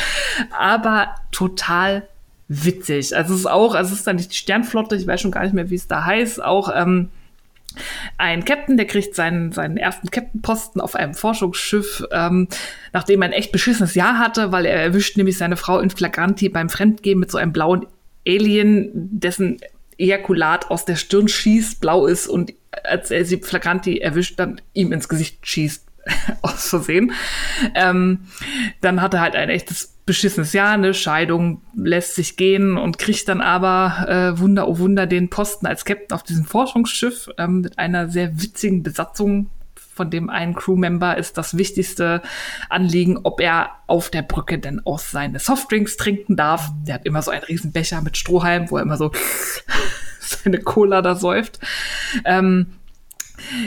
[0.56, 2.08] aber total
[2.48, 3.14] witzig.
[3.14, 5.42] Also es ist auch, also es ist dann nicht die Sternflotte, ich weiß schon gar
[5.42, 7.10] nicht mehr, wie es da heißt, auch ähm,
[8.16, 12.48] ein Captain, der kriegt seinen, seinen ersten Captain-Posten auf einem Forschungsschiff, ähm,
[12.94, 16.48] nachdem er ein echt beschissenes Jahr hatte, weil er erwischt nämlich seine Frau in Flagranti
[16.48, 17.86] beim Fremdgehen mit so einem blauen
[18.26, 19.58] Alien, dessen
[19.98, 22.54] Ejakulat aus der Stirn schießt, blau ist und
[22.84, 25.88] als er sie Flagranti erwischt, dann ihm ins Gesicht schießt.
[26.42, 27.12] aus Versehen.
[27.74, 28.20] Ähm,
[28.80, 33.28] dann hat er halt ein echtes beschissenes Jahr, eine Scheidung, lässt sich gehen und kriegt
[33.28, 37.78] dann aber, äh, Wunder, oh Wunder, den Posten als Captain auf diesem Forschungsschiff ähm, mit
[37.78, 39.50] einer sehr witzigen Besatzung,
[39.98, 42.22] von dem ein Crewmember ist das wichtigste
[42.68, 46.70] Anliegen, ob er auf der Brücke denn auch seine Softdrinks trinken darf.
[46.86, 49.10] Der hat immer so einen riesen Becher mit Strohhalm, wo er immer so
[50.20, 51.58] seine Cola da säuft.
[52.24, 52.74] Ähm,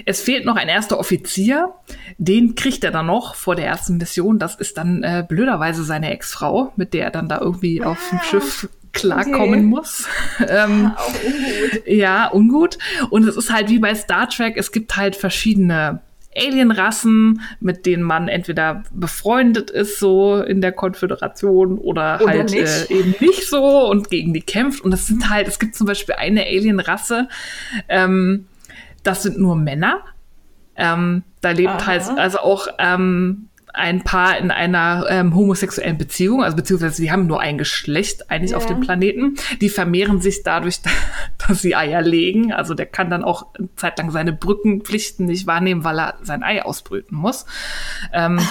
[0.06, 1.74] es fehlt noch ein erster Offizier.
[2.18, 4.40] Den kriegt er dann noch vor der ersten Mission.
[4.40, 8.20] Das ist dann äh, blöderweise seine Ex-Frau, mit der er dann da irgendwie auf dem
[8.20, 9.62] Schiff klarkommen okay.
[9.62, 10.08] muss.
[10.48, 11.88] ähm, Auch ungut.
[11.88, 12.78] ja, ungut.
[13.10, 16.02] Und es ist halt wie bei Star Trek, es gibt halt verschiedene
[16.36, 22.90] Alienrassen, mit denen man entweder befreundet ist, so in der Konföderation oder, Oder halt nicht.
[22.90, 24.82] Äh, eben nicht so und gegen die kämpft.
[24.82, 27.28] Und das sind halt, es gibt zum Beispiel eine Alienrasse,
[27.90, 28.48] ähm,
[29.04, 30.02] das sind nur Männer.
[30.76, 31.88] Ähm, da lebt Aha.
[31.88, 37.28] halt also auch ähm, ein Paar in einer ähm, homosexuellen Beziehung, also beziehungsweise sie haben
[37.28, 38.58] nur ein Geschlecht eigentlich Ja.
[38.58, 39.36] auf dem Planeten.
[39.62, 40.80] Die vermehren sich dadurch,
[41.48, 42.52] dass sie Eier legen.
[42.54, 46.44] Also der kann dann auch eine Zeit lang seine Brückenpflichten nicht wahrnehmen, weil er sein
[46.44, 47.46] Ei ausbrüten muss.
[48.14, 48.40] Ähm,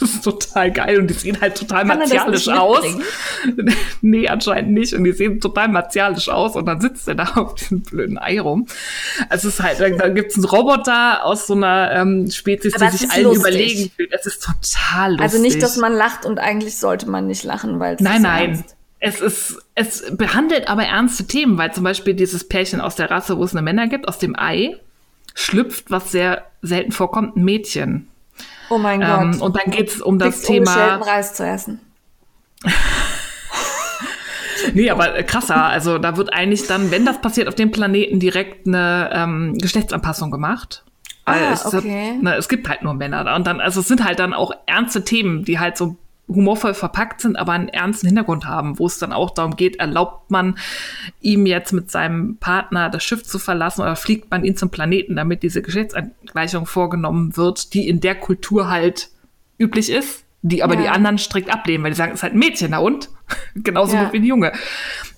[0.00, 2.84] das ist total geil und die sehen halt total Kann das martialisch aus.
[4.00, 4.92] nee, anscheinend nicht.
[4.94, 8.40] Und die sehen total martialisch aus und dann sitzt er da auf diesem blöden Ei
[8.40, 8.66] rum.
[9.28, 12.90] Also es ist halt, dann, gibt es einen Roboter aus so einer ähm, Spezies, Aber
[12.90, 13.40] die sich allen lustig.
[13.40, 14.12] überlegen fühlt.
[14.12, 15.22] Es ist total lustig.
[15.22, 18.22] Also nicht, dass man lacht und eigentlich sollte man nicht lachen, weil es Nein, ist
[18.22, 18.50] nein.
[18.50, 18.76] ernst.
[19.06, 23.36] Es ist, es behandelt aber ernste Themen, weil zum Beispiel dieses Pärchen aus der Rasse,
[23.36, 24.78] wo es eine Männer gibt, aus dem Ei
[25.34, 28.08] schlüpft, was sehr selten vorkommt, ein Mädchen.
[28.70, 29.40] Oh mein Ähm, Gott.
[29.40, 30.96] und dann geht es um das ungeschälten Thema.
[30.96, 31.80] Reis zu essen.
[34.72, 35.62] Nee, aber krasser.
[35.66, 40.30] Also da wird eigentlich dann, wenn das passiert, auf dem Planeten direkt eine ähm, Geschlechtsanpassung
[40.30, 40.84] gemacht.
[41.26, 42.18] Ah, es, okay.
[42.20, 43.36] ne, es gibt halt nur Männer da.
[43.36, 45.96] Und dann, also es sind halt dann auch ernste Themen, die halt so
[46.28, 50.30] humorvoll verpackt sind, aber einen ernsten Hintergrund haben, wo es dann auch darum geht, erlaubt
[50.30, 50.56] man
[51.20, 55.16] ihm jetzt mit seinem Partner das Schiff zu verlassen oder fliegt man ihn zum Planeten,
[55.16, 59.10] damit diese Geschlechtsangleichung vorgenommen wird, die in der Kultur halt
[59.58, 60.82] üblich ist, die aber Ja.
[60.82, 63.10] die anderen strikt ablehnen, weil die sagen, es ist halt ein Mädchen, na und?
[63.54, 64.04] Genauso Ja.
[64.04, 64.52] gut wie ein Junge.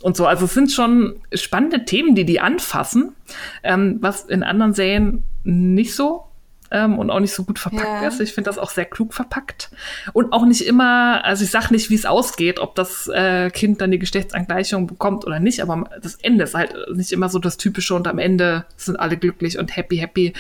[0.03, 3.15] Und so, also es sind schon spannende Themen, die die anfassen,
[3.63, 6.26] ähm, was in anderen Serien nicht so
[6.71, 8.09] ähm, und auch nicht so gut verpackt Ja.
[8.09, 8.21] ist.
[8.21, 9.71] Ich finde das auch sehr klug verpackt.
[10.13, 13.81] Und auch nicht immer, also ich sag nicht, wie es ausgeht, ob das äh, Kind
[13.81, 17.57] dann die Geschlechtsangleichung bekommt oder nicht, aber das Ende ist halt nicht immer so das
[17.57, 20.33] Typische und am Ende sind alle glücklich und happy, happy.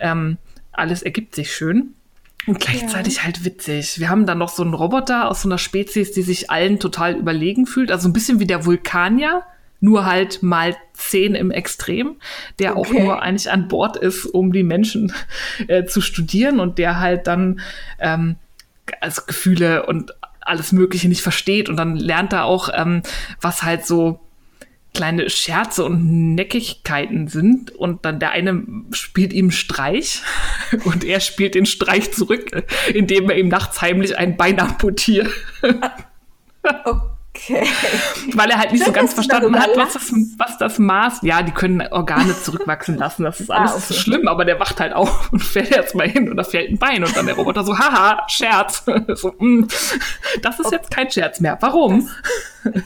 [0.00, 0.38] Ähm,
[0.72, 1.94] alles ergibt sich schön.
[2.46, 3.98] Und gleichzeitig halt witzig.
[3.98, 7.14] Wir haben dann noch so einen Roboter aus so einer Spezies, die sich allen total
[7.14, 7.90] überlegen fühlt.
[7.90, 9.42] Also ein bisschen wie der Vulkanier,
[9.84, 12.16] nur halt mal zehn im Extrem,
[12.58, 12.80] der okay.
[12.80, 15.12] auch nur eigentlich an Bord ist, um die Menschen
[15.68, 17.60] äh, zu studieren und der halt dann
[17.98, 18.36] ähm,
[19.00, 23.02] also Gefühle und alles Mögliche nicht versteht und dann lernt er auch, ähm,
[23.42, 24.20] was halt so
[24.94, 28.62] kleine Scherze und Neckigkeiten sind und dann der eine
[28.92, 30.22] spielt ihm Streich
[30.84, 35.28] und er spielt den Streich zurück, indem er ihm nachts heimlich ein Bein amputiert.
[37.36, 37.66] Okay.
[38.34, 41.18] Weil er halt nicht Könntest so ganz verstanden hat, was das, was das Maß.
[41.22, 43.24] Ja, die können Organe zurückwachsen lassen.
[43.24, 43.84] Das ist alles ah, okay.
[43.88, 46.70] so schlimm, aber der wacht halt auf und fällt jetzt mal hin und da fällt
[46.70, 48.84] ein Bein und dann der Roboter so, haha, Scherz.
[49.14, 49.66] so, mm,
[50.42, 50.76] das ist okay.
[50.76, 51.58] jetzt kein Scherz mehr.
[51.60, 52.08] Warum?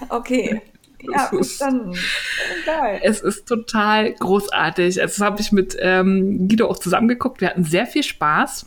[0.09, 0.61] Okay.
[1.01, 1.31] Ja,
[1.61, 1.95] dann
[2.66, 3.01] geil.
[3.05, 5.01] Es ist total großartig.
[5.01, 7.41] Also, das habe ich mit ähm, Guido auch zusammengeguckt.
[7.41, 8.66] Wir hatten sehr viel Spaß.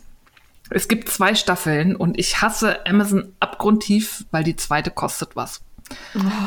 [0.70, 5.60] Es gibt zwei Staffeln und ich hasse Amazon abgrundtief, weil die zweite kostet was.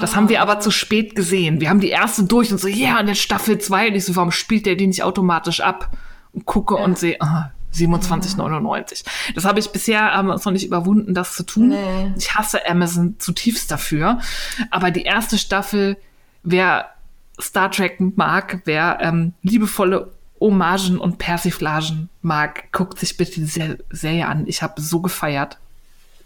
[0.01, 1.59] Das haben wir aber zu spät gesehen.
[1.61, 3.89] Wir haben die erste durch und so, ja, yeah, und jetzt Staffel 2.
[3.89, 5.95] Und ich so, warum spielt der die nicht automatisch ab?
[6.33, 6.83] Und gucke ja.
[6.83, 9.03] und sehe, ah, 27,99.
[9.35, 11.69] Das habe ich bisher, haben wir uns noch nicht überwunden, das zu tun.
[11.69, 12.13] Nee.
[12.17, 14.19] Ich hasse Amazon zutiefst dafür.
[14.71, 15.97] Aber die erste Staffel,
[16.43, 16.89] wer
[17.39, 24.27] Star Trek mag, wer ähm, liebevolle Hommagen und Persiflagen mag, guckt sich bitte die Serie
[24.27, 24.47] an.
[24.47, 25.57] Ich habe so gefeiert.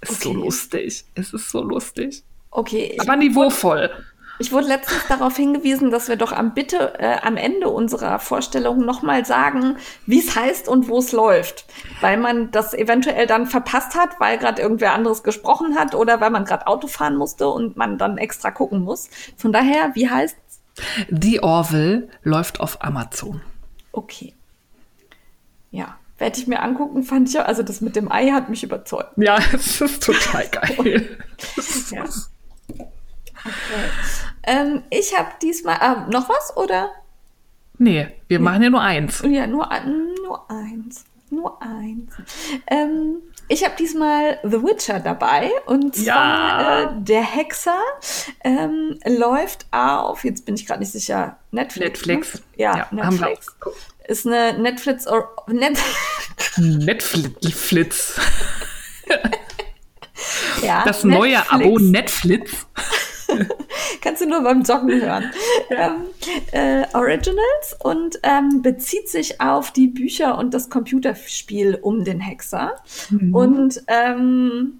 [0.02, 0.34] Es ist okay.
[0.34, 1.06] so lustig.
[1.16, 2.24] Es ist so lustig.
[2.52, 2.98] Okay.
[3.00, 3.90] Aber niveauvoll.
[4.42, 8.86] Ich wurde letztens darauf hingewiesen, dass wir doch am bitte äh, am Ende unserer Vorstellung
[8.86, 11.66] nochmal sagen, wie es heißt und wo es läuft.
[12.00, 16.30] Weil man das eventuell dann verpasst hat, weil gerade irgendwer anderes gesprochen hat oder weil
[16.30, 19.10] man gerade Auto fahren musste und man dann extra gucken muss.
[19.36, 20.62] Von daher, wie heißt's?
[21.10, 23.42] The Orville läuft auf Amazon.
[23.92, 24.34] Okay.
[25.70, 28.64] Ja, werde ich mir angucken, fand ich ja, also das mit dem Ei hat mich
[28.64, 29.12] überzeugt.
[29.18, 31.20] Ja, es ist total geil.
[31.92, 32.06] ja.
[33.46, 33.90] Okay.
[34.44, 36.92] Ähm, ich habe diesmal äh, noch was, oder?
[37.78, 38.44] Nee, wir nee.
[38.44, 39.24] machen ja nur eins.
[39.26, 39.70] Ja, nur,
[40.26, 41.06] nur eins.
[41.32, 42.14] Nur eins.
[42.68, 46.82] Ähm, ich habe diesmal The Witcher dabei und zwar ja.
[46.82, 47.82] äh, der Hexer
[48.44, 52.06] ähm, läuft auf, jetzt bin ich gerade nicht sicher, Netflix.
[52.06, 52.14] Ne?
[52.16, 52.34] Netflix.
[52.36, 52.42] Ne?
[52.58, 53.56] Ja, ja, Netflix.
[54.08, 55.78] Ist eine Netflix or Net
[56.58, 58.20] Netflix.
[60.64, 61.52] ja, das neue Netflix.
[61.52, 62.68] Abo Netflix.
[64.02, 65.32] Kannst du nur beim Joggen hören.
[65.70, 65.88] Ja.
[65.88, 66.06] Ähm,
[66.52, 72.76] äh, Originals und ähm, bezieht sich auf die Bücher und das Computerspiel um den Hexer.
[73.10, 73.36] Mhm.
[73.36, 74.80] Und ähm,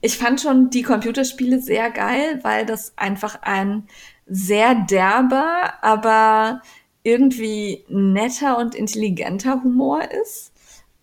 [0.00, 3.84] ich fand schon die Computerspiele sehr geil, weil das einfach ein
[4.26, 6.62] sehr derber, aber
[7.04, 10.52] irgendwie netter und intelligenter Humor ist.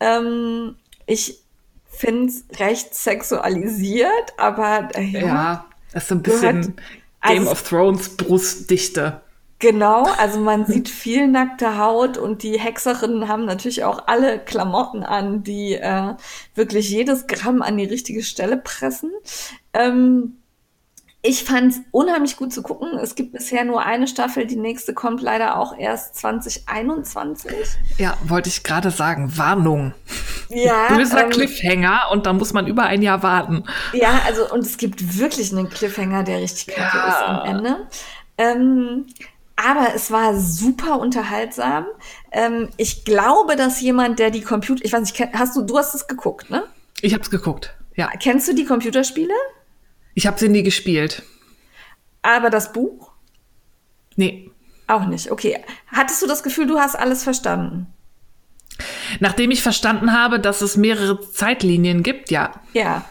[0.00, 0.76] Ähm,
[1.06, 1.40] ich
[1.86, 6.76] finde es recht sexualisiert, aber äh, ja, ja das ist so ein bisschen
[7.22, 9.20] Game also, of Thrones Brustdichte.
[9.58, 15.02] Genau, also man sieht viel nackte Haut und die Hexerinnen haben natürlich auch alle Klamotten
[15.02, 16.14] an, die äh,
[16.54, 19.10] wirklich jedes Gramm an die richtige Stelle pressen.
[19.74, 20.39] Ähm,
[21.22, 22.98] ich fand es unheimlich gut zu gucken.
[22.98, 27.52] Es gibt bisher nur eine Staffel, die nächste kommt leider auch erst 2021.
[27.98, 29.36] Ja, wollte ich gerade sagen.
[29.36, 29.92] Warnung.
[30.48, 30.88] Ja.
[30.88, 33.64] Du bist ein ähm, Cliffhanger und da muss man über ein Jahr warten.
[33.92, 37.08] Ja, also und es gibt wirklich einen Cliffhanger, der richtig kacke ja.
[37.08, 37.76] ist am Ende.
[38.38, 39.06] Ähm,
[39.56, 41.84] aber es war super unterhaltsam.
[42.32, 45.94] Ähm, ich glaube, dass jemand, der die Computer, ich weiß nicht, hast du, du hast
[45.94, 46.64] es geguckt, ne?
[47.02, 47.74] Ich habe es geguckt.
[47.94, 48.08] Ja.
[48.18, 49.34] Kennst du die Computerspiele?
[50.14, 51.22] Ich habe sie nie gespielt.
[52.22, 53.12] Aber das Buch?
[54.16, 54.50] Nee.
[54.86, 55.30] Auch nicht.
[55.30, 55.58] Okay.
[55.86, 57.86] Hattest du das Gefühl, du hast alles verstanden?
[59.20, 62.52] Nachdem ich verstanden habe, dass es mehrere Zeitlinien gibt, ja.
[62.72, 63.04] Ja.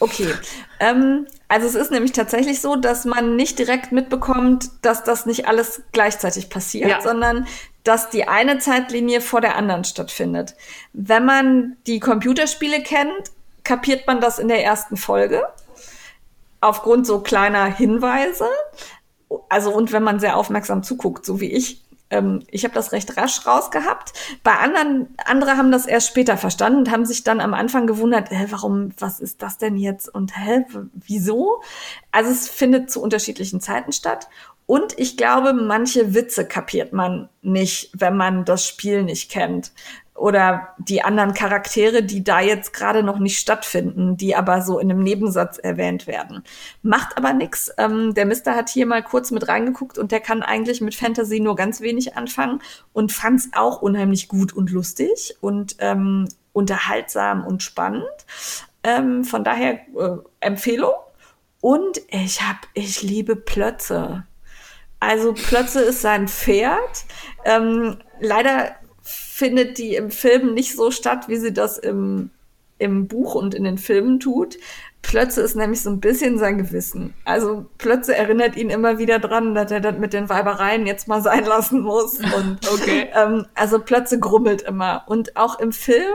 [0.00, 0.34] Okay.
[0.80, 5.46] Ähm, also es ist nämlich tatsächlich so, dass man nicht direkt mitbekommt, dass das nicht
[5.46, 7.00] alles gleichzeitig passiert, ja.
[7.00, 7.46] sondern
[7.84, 10.54] dass die eine Zeitlinie vor der anderen stattfindet.
[10.92, 13.30] Wenn man die Computerspiele kennt,
[13.62, 15.44] kapiert man das in der ersten Folge
[16.64, 18.48] aufgrund so kleiner Hinweise.
[19.48, 23.16] Also und wenn man sehr aufmerksam zuguckt, so wie ich, ähm, ich habe das recht
[23.16, 24.12] rasch rausgehabt.
[24.42, 28.30] Bei anderen, andere haben das erst später verstanden und haben sich dann am Anfang gewundert,
[28.30, 31.62] hä, warum, was ist das denn jetzt und hä, wieso?
[32.12, 34.28] Also es findet zu unterschiedlichen Zeiten statt.
[34.66, 39.72] Und ich glaube, manche Witze kapiert man nicht, wenn man das Spiel nicht kennt
[40.14, 44.90] oder die anderen Charaktere, die da jetzt gerade noch nicht stattfinden, die aber so in
[44.90, 46.44] einem Nebensatz erwähnt werden.
[46.82, 47.72] Macht aber nix.
[47.78, 51.40] Ähm, der Mister hat hier mal kurz mit reingeguckt und der kann eigentlich mit Fantasy
[51.40, 52.62] nur ganz wenig anfangen
[52.92, 58.04] und fand es auch unheimlich gut und lustig und ähm, unterhaltsam und spannend.
[58.84, 60.92] Ähm, von daher äh, Empfehlung.
[61.60, 64.24] Und ich hab, ich liebe Plötze.
[65.00, 67.04] Also Plötze ist sein Pferd.
[67.44, 68.76] Ähm, leider
[69.34, 72.30] findet die im Film nicht so statt, wie sie das im,
[72.78, 74.58] im Buch und in den Filmen tut.
[75.02, 77.14] Plötze ist nämlich so ein bisschen sein Gewissen.
[77.24, 81.20] Also Plötze erinnert ihn immer wieder dran, dass er das mit den Weibereien jetzt mal
[81.20, 82.20] sein lassen muss.
[82.20, 83.08] Und okay.
[83.12, 85.02] ähm, also Plötze grummelt immer.
[85.08, 86.14] Und auch im Film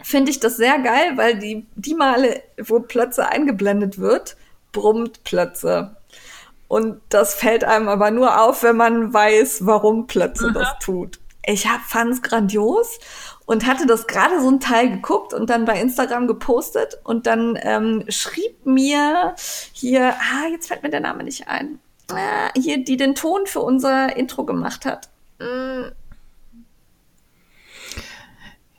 [0.00, 4.36] finde ich das sehr geil, weil die, die Male, wo Plötze eingeblendet wird,
[4.70, 5.96] brummt Plötze.
[6.68, 11.18] Und das fällt einem aber nur auf, wenn man weiß, warum Plötze das tut.
[11.46, 12.98] Ich fand es grandios
[13.46, 17.58] und hatte das gerade so ein Teil geguckt und dann bei Instagram gepostet und dann
[17.62, 19.34] ähm, schrieb mir
[19.72, 21.78] hier, ah, jetzt fällt mir der Name nicht ein,
[22.10, 25.08] ah, hier, die den Ton für unser Intro gemacht hat.
[25.38, 25.90] Mm.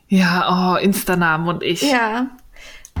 [0.08, 1.82] Ja, oh, Instagram und ich.
[1.82, 2.28] Ja,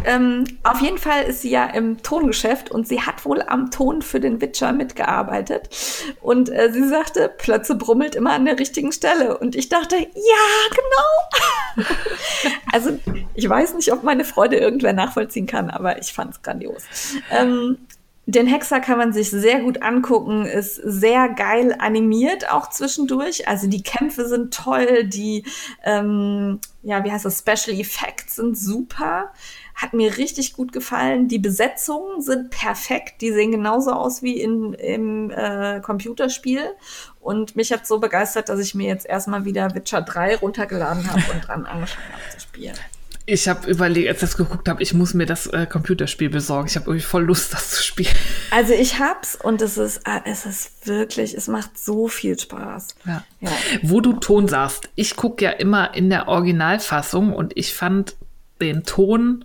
[0.04, 4.02] ähm, auf jeden Fall ist sie ja im Tongeschäft und sie hat wohl am Ton
[4.02, 5.68] für den Witcher mitgearbeitet.
[6.20, 9.38] Und äh, sie sagte, Plötze brummelt immer an der richtigen Stelle.
[9.38, 10.06] Und ich dachte, ja,
[10.70, 11.88] genau.
[12.72, 12.98] also
[13.34, 16.84] ich weiß nicht, ob meine Freude irgendwer nachvollziehen kann, aber ich fand es grandios.
[17.30, 17.78] Ähm,
[18.28, 23.46] den Hexer kann man sich sehr gut angucken, ist sehr geil animiert auch zwischendurch.
[23.46, 25.44] Also die Kämpfe sind toll, die,
[25.84, 29.32] ähm, ja, wie heißt das, Special Effects sind super.
[29.76, 31.28] Hat mir richtig gut gefallen.
[31.28, 33.20] Die Besetzungen sind perfekt.
[33.20, 36.62] Die sehen genauso aus wie in, im äh, Computerspiel.
[37.20, 41.22] Und mich hat so begeistert, dass ich mir jetzt erstmal wieder Witcher 3 runtergeladen habe
[41.32, 42.74] und dran angefangen habe zu spielen.
[43.28, 46.68] Ich habe überlegt, als ich das geguckt habe, ich muss mir das äh, Computerspiel besorgen.
[46.68, 48.14] Ich habe irgendwie voll Lust, das zu spielen.
[48.52, 52.94] Also ich hab's und es ist, äh, es ist wirklich, es macht so viel Spaß.
[53.04, 53.24] Ja.
[53.40, 53.50] ja.
[53.82, 58.14] Wo du Ton sagst, ich gucke ja immer in der Originalfassung und ich fand
[58.60, 59.44] den Ton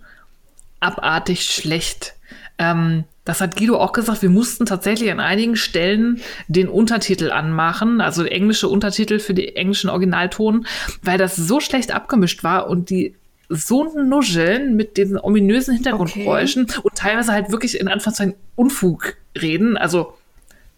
[0.82, 2.14] abartig schlecht.
[2.58, 4.22] Ähm, das hat Guido auch gesagt.
[4.22, 9.90] Wir mussten tatsächlich an einigen Stellen den Untertitel anmachen, also englische Untertitel für die englischen
[9.90, 10.66] Originalton,
[11.02, 13.14] weil das so schlecht abgemischt war und die
[13.48, 16.80] so nuscheln mit diesen ominösen Hintergrundgeräuschen okay.
[16.82, 19.76] und teilweise halt wirklich in Anführungszeichen Unfug reden.
[19.76, 20.14] Also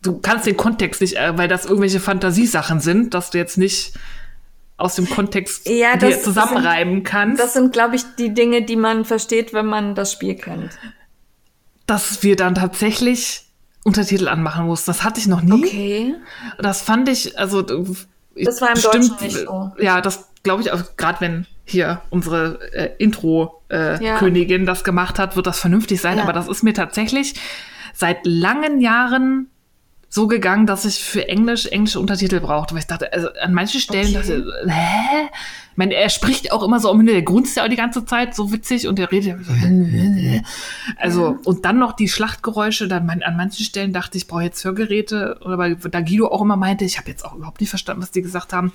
[0.02, 3.94] du kannst den Kontext nicht, äh, weil das irgendwelche Fantasiesachen sind, dass du jetzt nicht
[4.76, 7.42] aus dem Kontext ja, das, zusammenreiben sind, kannst.
[7.42, 10.70] Das sind, glaube ich, die Dinge, die man versteht, wenn man das Spiel kennt.
[11.86, 13.44] Dass wir dann tatsächlich
[13.84, 14.90] Untertitel anmachen mussten.
[14.90, 15.64] Das hatte ich noch nie.
[15.64, 16.14] Okay.
[16.58, 18.06] Das fand ich, also das
[18.60, 19.72] war im bestimmt, Deutschen nicht so.
[19.78, 24.66] Ja, das glaube ich auch, gerade wenn hier unsere äh, Intro-Königin äh, ja.
[24.66, 26.18] das gemacht hat, wird das vernünftig sein.
[26.18, 26.24] Ja.
[26.24, 27.34] Aber das ist mir tatsächlich
[27.92, 29.50] seit langen Jahren
[30.14, 33.80] so gegangen, dass ich für Englisch englische Untertitel brauchte, weil ich dachte, also an manchen
[33.80, 34.14] Stellen okay.
[34.14, 35.28] dachte ich, hä?
[35.72, 38.32] Ich meine, er spricht auch immer so um der grunzt ja auch die ganze Zeit
[38.32, 39.40] so witzig und er redet
[40.98, 41.38] also ja.
[41.44, 45.40] und dann noch die Schlachtgeräusche, dann man, an manchen Stellen dachte ich, brauche jetzt Hörgeräte
[45.40, 48.12] oder weil da Guido auch immer meinte, ich habe jetzt auch überhaupt nicht verstanden, was
[48.12, 48.72] die gesagt haben.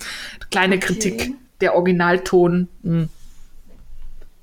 [0.52, 0.88] Kleine okay.
[0.88, 2.68] Kritik, der Originalton.
[2.84, 3.08] Hm.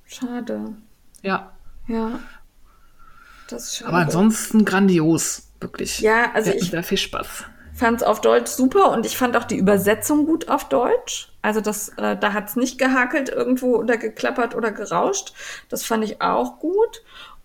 [0.06, 0.72] Schade.
[1.20, 1.52] Ja.
[1.88, 2.20] Ja.
[3.50, 3.88] Das ist schade.
[3.90, 5.45] Aber ansonsten grandios.
[5.60, 6.00] Wirklich.
[6.00, 7.44] Ja, also ich sehr viel Spaß.
[7.74, 11.32] fand es auf Deutsch super und ich fand auch die Übersetzung gut auf Deutsch.
[11.42, 15.32] Also das, äh, da hat es nicht gehakelt irgendwo oder geklappert oder gerauscht.
[15.68, 17.02] Das fand ich auch gut.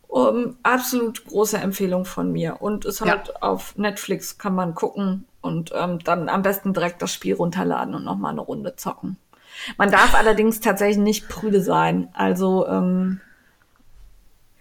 [0.08, 2.62] Um, absolut große Empfehlung von mir.
[2.62, 3.08] Und es ja.
[3.08, 7.96] halt auf Netflix kann man gucken und ähm, dann am besten direkt das Spiel runterladen
[7.96, 9.16] und nochmal eine Runde zocken.
[9.78, 12.10] Man darf allerdings tatsächlich nicht prüde sein.
[12.14, 13.22] Also ähm,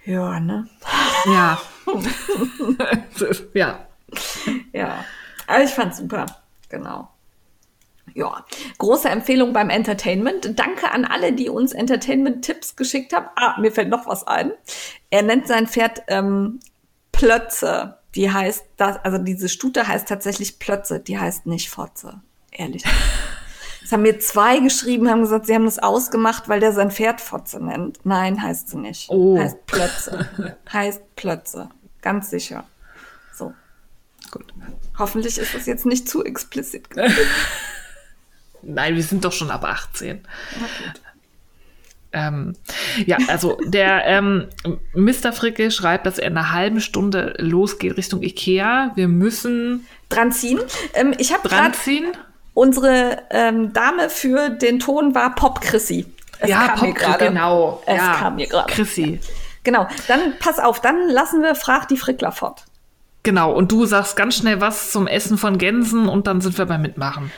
[0.05, 0.69] ja, ne?
[1.27, 1.61] Ja.
[3.55, 3.87] ja.
[4.73, 5.05] Ja.
[5.47, 6.27] Aber ich fand's super.
[6.69, 7.09] Genau.
[8.15, 8.45] Ja,
[8.79, 10.59] große Empfehlung beim Entertainment.
[10.59, 13.27] Danke an alle, die uns Entertainment-Tipps geschickt haben.
[13.37, 14.53] Ah, mir fällt noch was ein.
[15.11, 16.61] Er nennt sein Pferd ähm,
[17.13, 17.99] Plötze.
[18.17, 22.21] Die heißt das, also diese Stute heißt tatsächlich Plötze, die heißt nicht Fotze.
[22.51, 22.85] Ehrlich.
[23.83, 27.21] Es haben mir zwei geschrieben, haben gesagt, sie haben das ausgemacht, weil der sein Pferd
[27.21, 27.99] Fotze nennt.
[28.05, 29.11] Nein, heißt sie nicht.
[29.11, 29.37] Oh.
[29.37, 30.29] Heißt Plötze.
[30.73, 31.71] heißt Plötze.
[32.03, 32.65] Ganz sicher.
[33.35, 33.55] So.
[34.31, 34.53] Gut.
[34.99, 36.89] Hoffentlich ist das jetzt nicht zu explizit.
[38.63, 40.21] Nein, wir sind doch schon ab 18.
[42.13, 42.57] Ähm,
[43.07, 44.49] ja, also der ähm,
[44.95, 45.33] Mr.
[45.33, 48.93] Fricke schreibt, dass er in einer halben Stunde losgeht Richtung Ikea.
[48.95, 50.61] Wir müssen dran ziehen.
[50.95, 52.13] Ähm, ich habe dran ziehen.
[52.53, 56.07] Unsere ähm, Dame für den Ton war Pop Chrissy.
[56.41, 57.83] Es ja, Pop genau.
[57.87, 58.73] Es ja, kam mir gerade.
[58.73, 59.21] Chrissy.
[59.65, 59.87] Genau.
[60.09, 62.65] Dann pass auf, dann lassen wir Frag die Frickler fort.
[63.23, 63.53] Genau.
[63.53, 66.83] Und du sagst ganz schnell was zum Essen von Gänsen und dann sind wir beim
[66.83, 67.31] Mitmachen.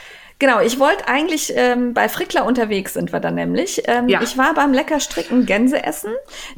[0.42, 3.82] Genau, ich wollte eigentlich ähm, bei Frickler unterwegs sind wir dann nämlich.
[3.86, 4.20] Ähm, Ja.
[4.22, 6.10] Ich war beim Leckerstricken Gänse essen.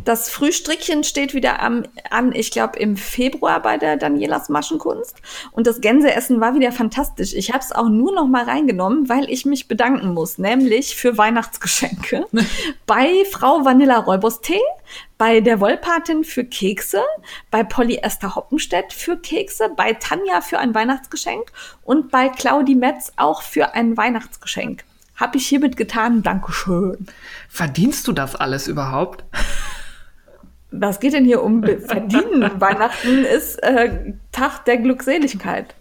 [0.03, 5.19] Das Frühstrickchen steht wieder am, an, ich glaube, im Februar bei der Danielas Maschenkunst.
[5.53, 7.35] Und das Gänseessen war wieder fantastisch.
[7.35, 11.19] Ich habe es auch nur noch mal reingenommen, weil ich mich bedanken muss, nämlich für
[11.19, 12.25] Weihnachtsgeschenke.
[12.87, 14.63] bei Frau Vanilla Räubers Tee,
[15.19, 17.03] bei der Wollpatin für Kekse,
[17.51, 23.43] bei Polyester Hoppenstedt für Kekse, bei Tanja für ein Weihnachtsgeschenk und bei Claudi Metz auch
[23.43, 24.85] für ein Weihnachtsgeschenk.
[25.17, 26.23] Hab ich hiermit getan.
[26.23, 27.07] Dankeschön.
[27.49, 29.25] Verdienst du das alles überhaupt?
[30.73, 32.51] Was geht denn hier um Verdienen?
[32.61, 35.75] Weihnachten ist äh, Tag der Glückseligkeit.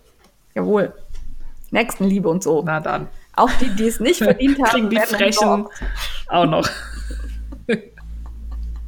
[0.54, 0.94] Jawohl.
[1.72, 2.62] Nächstenliebe und so.
[2.64, 3.08] Na dann.
[3.36, 5.68] Auch die, die es nicht verdient haben, Kriegen die Frechen
[6.28, 6.70] auch noch.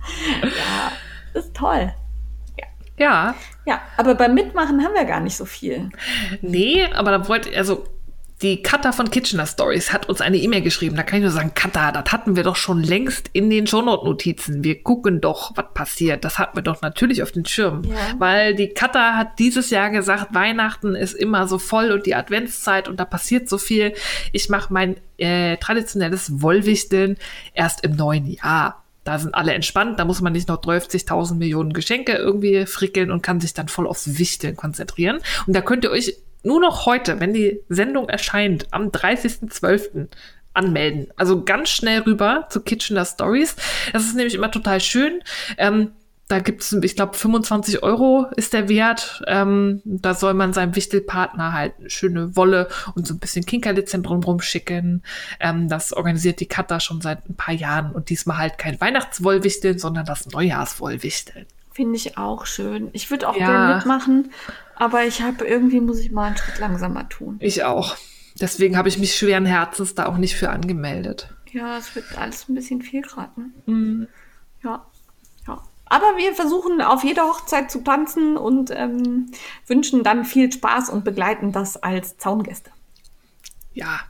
[1.34, 1.94] Ist toll.
[2.98, 3.36] Ja.
[3.66, 5.90] Ja, aber beim Mitmachen haben wir gar nicht so viel.
[6.42, 7.86] Nee, aber da wollte, also
[8.42, 10.98] die Katha von Kitchener Stories hat uns eine E-Mail geschrieben.
[10.98, 14.64] Da kann ich nur sagen, Katha, das hatten wir doch schon längst in den Shownote-Notizen.
[14.64, 16.26] Wir gucken doch, was passiert.
[16.26, 17.84] Das hatten wir doch natürlich auf den Schirm.
[17.86, 17.96] Ja.
[18.20, 22.88] Weil die Katha hat dieses Jahr gesagt, Weihnachten ist immer so voll und die Adventszeit
[22.90, 23.94] und da passiert so viel.
[24.34, 27.18] Ich mache mein äh, traditionelles Wollwichteln
[27.54, 28.85] erst im neuen Jahr.
[29.06, 33.22] Da sind alle entspannt, da muss man nicht noch 30.000 Millionen Geschenke irgendwie frickeln und
[33.22, 35.20] kann sich dann voll aufs Wichteln konzentrieren.
[35.48, 40.08] Und da könnt ihr euch nur noch heute, wenn die Sendung erscheint, am 30.12.
[40.54, 41.08] anmelden.
[41.16, 43.56] Also ganz schnell rüber zu Kitchener Stories.
[43.94, 45.22] Das ist nämlich immer total schön.
[45.58, 45.92] Ähm,
[46.28, 49.22] da gibt's, ich glaube, 25 Euro ist der Wert.
[49.28, 54.42] Ähm, da soll man seinem Wichtelpartner halt schöne Wolle und so ein bisschen Kinkerlitzchen drumrum
[54.42, 55.04] schicken.
[55.40, 59.78] Ähm, das organisiert die Katha schon seit ein paar Jahren und diesmal halt kein Weihnachtswollwichteln,
[59.78, 61.46] sondern das Neujahrswollwichteln.
[61.74, 62.90] Finde ich auch schön.
[62.94, 63.46] Ich würde auch Ja.
[63.48, 64.32] gerne mitmachen,
[64.76, 67.36] aber ich habe irgendwie, muss ich mal einen Schritt langsamer tun.
[67.40, 67.98] Ich auch.
[68.42, 71.30] Deswegen habe ich mich schweren Herzens da auch nicht für angemeldet.
[71.52, 73.32] Ja, es wird alles ein bisschen viel gerade.
[73.68, 74.08] Ne?
[74.64, 74.86] Ja, ja.
[75.86, 79.32] Aber wir versuchen auf jeder Hochzeit zu tanzen und ähm,
[79.68, 82.72] wünschen dann viel Spaß und begleiten das als Zaungäste.
[83.74, 84.02] Ja.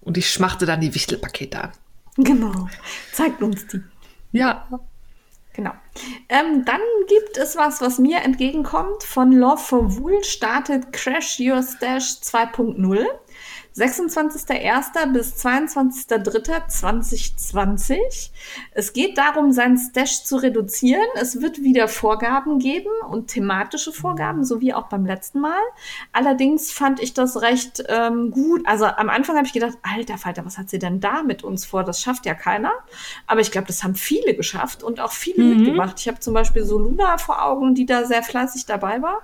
[0.00, 1.72] Und ich schmachte dann die Wichtelpakete an.
[2.16, 2.68] Genau.
[3.12, 3.82] Zeigt uns die.
[4.32, 4.66] Ja.
[5.52, 5.72] Genau.
[6.28, 9.02] Ähm, dann gibt es was, was mir entgegenkommt.
[9.02, 13.04] Von Love for Wool startet Crash Your Stash 2.0.
[13.80, 15.12] 26.01.
[15.12, 18.30] bis 22.03.2020.
[18.72, 21.06] Es geht darum, seinen Stash zu reduzieren.
[21.14, 25.62] Es wird wieder Vorgaben geben und thematische Vorgaben, so wie auch beim letzten Mal.
[26.12, 28.60] Allerdings fand ich das recht ähm, gut.
[28.66, 31.64] Also am Anfang habe ich gedacht, alter Falter, was hat sie denn da mit uns
[31.64, 31.82] vor?
[31.82, 32.72] Das schafft ja keiner.
[33.26, 35.98] Aber ich glaube, das haben viele geschafft und auch viele mitgemacht.
[36.00, 39.22] Ich habe zum Beispiel so Luna vor Augen, die da sehr fleißig dabei war.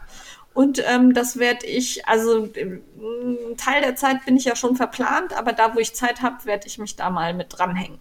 [0.56, 4.74] Und ähm, das werde ich, also ähm, einen Teil der Zeit bin ich ja schon
[4.74, 7.98] verplant, aber da, wo ich Zeit habe, werde ich mich da mal mit dranhängen.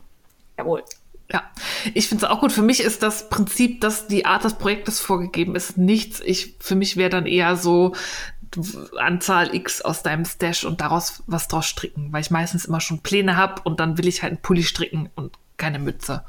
[0.58, 0.82] Jawohl.
[1.30, 1.44] Ja,
[1.94, 2.54] ich finde es auch gut.
[2.54, 6.22] Für mich ist das Prinzip, dass die Art des Projektes vorgegeben ist, nichts.
[6.24, 7.94] Ich, für mich wäre dann eher so
[8.98, 13.02] Anzahl X aus deinem Stash und daraus was draus stricken, weil ich meistens immer schon
[13.02, 16.24] Pläne habe und dann will ich halt einen Pulli stricken und keine Mütze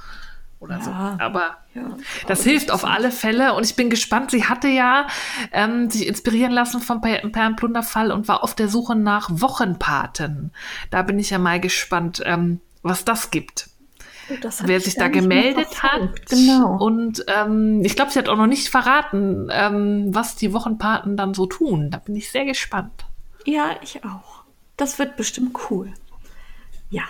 [0.66, 0.82] oder Ja.
[0.82, 0.90] so.
[0.90, 1.82] Aber Ja,
[2.26, 4.30] das hilft auf alle Fälle und ich bin gespannt.
[4.30, 5.06] Sie hatte ja
[5.52, 10.52] ähm, sich inspirieren lassen vom Per- Perlenplunderfall und war auf der Suche nach Wochenpaten.
[10.90, 13.68] Da bin ich ja mal gespannt, ähm, was das gibt.
[14.28, 16.26] so- das Wer ich sich da gemeldet hat.
[16.28, 16.76] Genau.
[16.84, 21.32] Und ähm, ich glaube, sie hat auch noch nicht verraten, ähm, was die Wochenpaten dann
[21.34, 21.90] so tun.
[21.90, 23.04] Da bin ich sehr gespannt.
[23.44, 24.42] Ja, ich auch.
[24.76, 25.92] Das wird bestimmt cool.
[26.90, 27.04] Ja.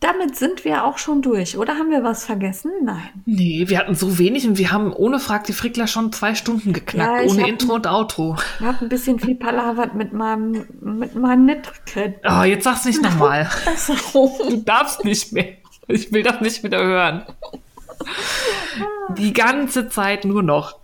[0.00, 1.58] Damit sind wir auch schon durch.
[1.58, 2.72] Oder haben wir was vergessen?
[2.82, 3.02] Nein.
[3.26, 6.72] Nee, wir hatten so wenig und wir haben ohne Frag die Frickler schon zwei Stunden
[6.72, 8.36] geknackt, Ja, ohne Intro und Outro.
[8.58, 12.14] Ich habe ein bisschen viel palavert mit meinem, mit meinem Netkit.
[12.26, 13.48] Oh, jetzt sag's nicht nochmal.
[13.76, 13.94] So.
[14.48, 15.48] Du darfst nicht mehr.
[15.86, 17.26] Ich will das nicht wieder hören.
[19.18, 20.78] Die ganze Zeit nur noch.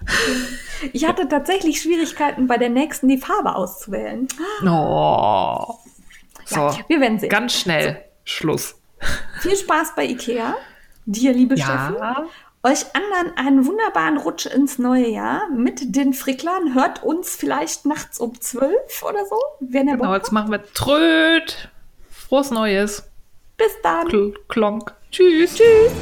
[0.92, 4.28] Ich hatte tatsächlich Schwierigkeiten, bei der nächsten die Farbe auszuwählen.
[4.62, 5.74] Oh.
[6.44, 7.30] So, Ja, wir werden sehen.
[7.30, 8.04] ganz schnell.
[8.24, 8.74] Schluss.
[9.40, 10.56] Viel Spaß bei Ikea.
[11.04, 11.64] Dir, liebe ja.
[11.64, 12.28] Steffen.
[12.62, 16.74] Euch anderen einen wunderbaren Rutsch ins neue Jahr mit den Fricklern.
[16.74, 19.38] Hört uns vielleicht nachts um zwölf oder so.
[19.60, 21.70] Wenn genau, jetzt machen wir Tröd.
[22.10, 23.08] Frohes Neues.
[23.56, 24.08] Bis dann.
[24.08, 24.92] Kl Klonk.
[25.12, 25.54] Tschüss.
[25.54, 25.92] Tschüss.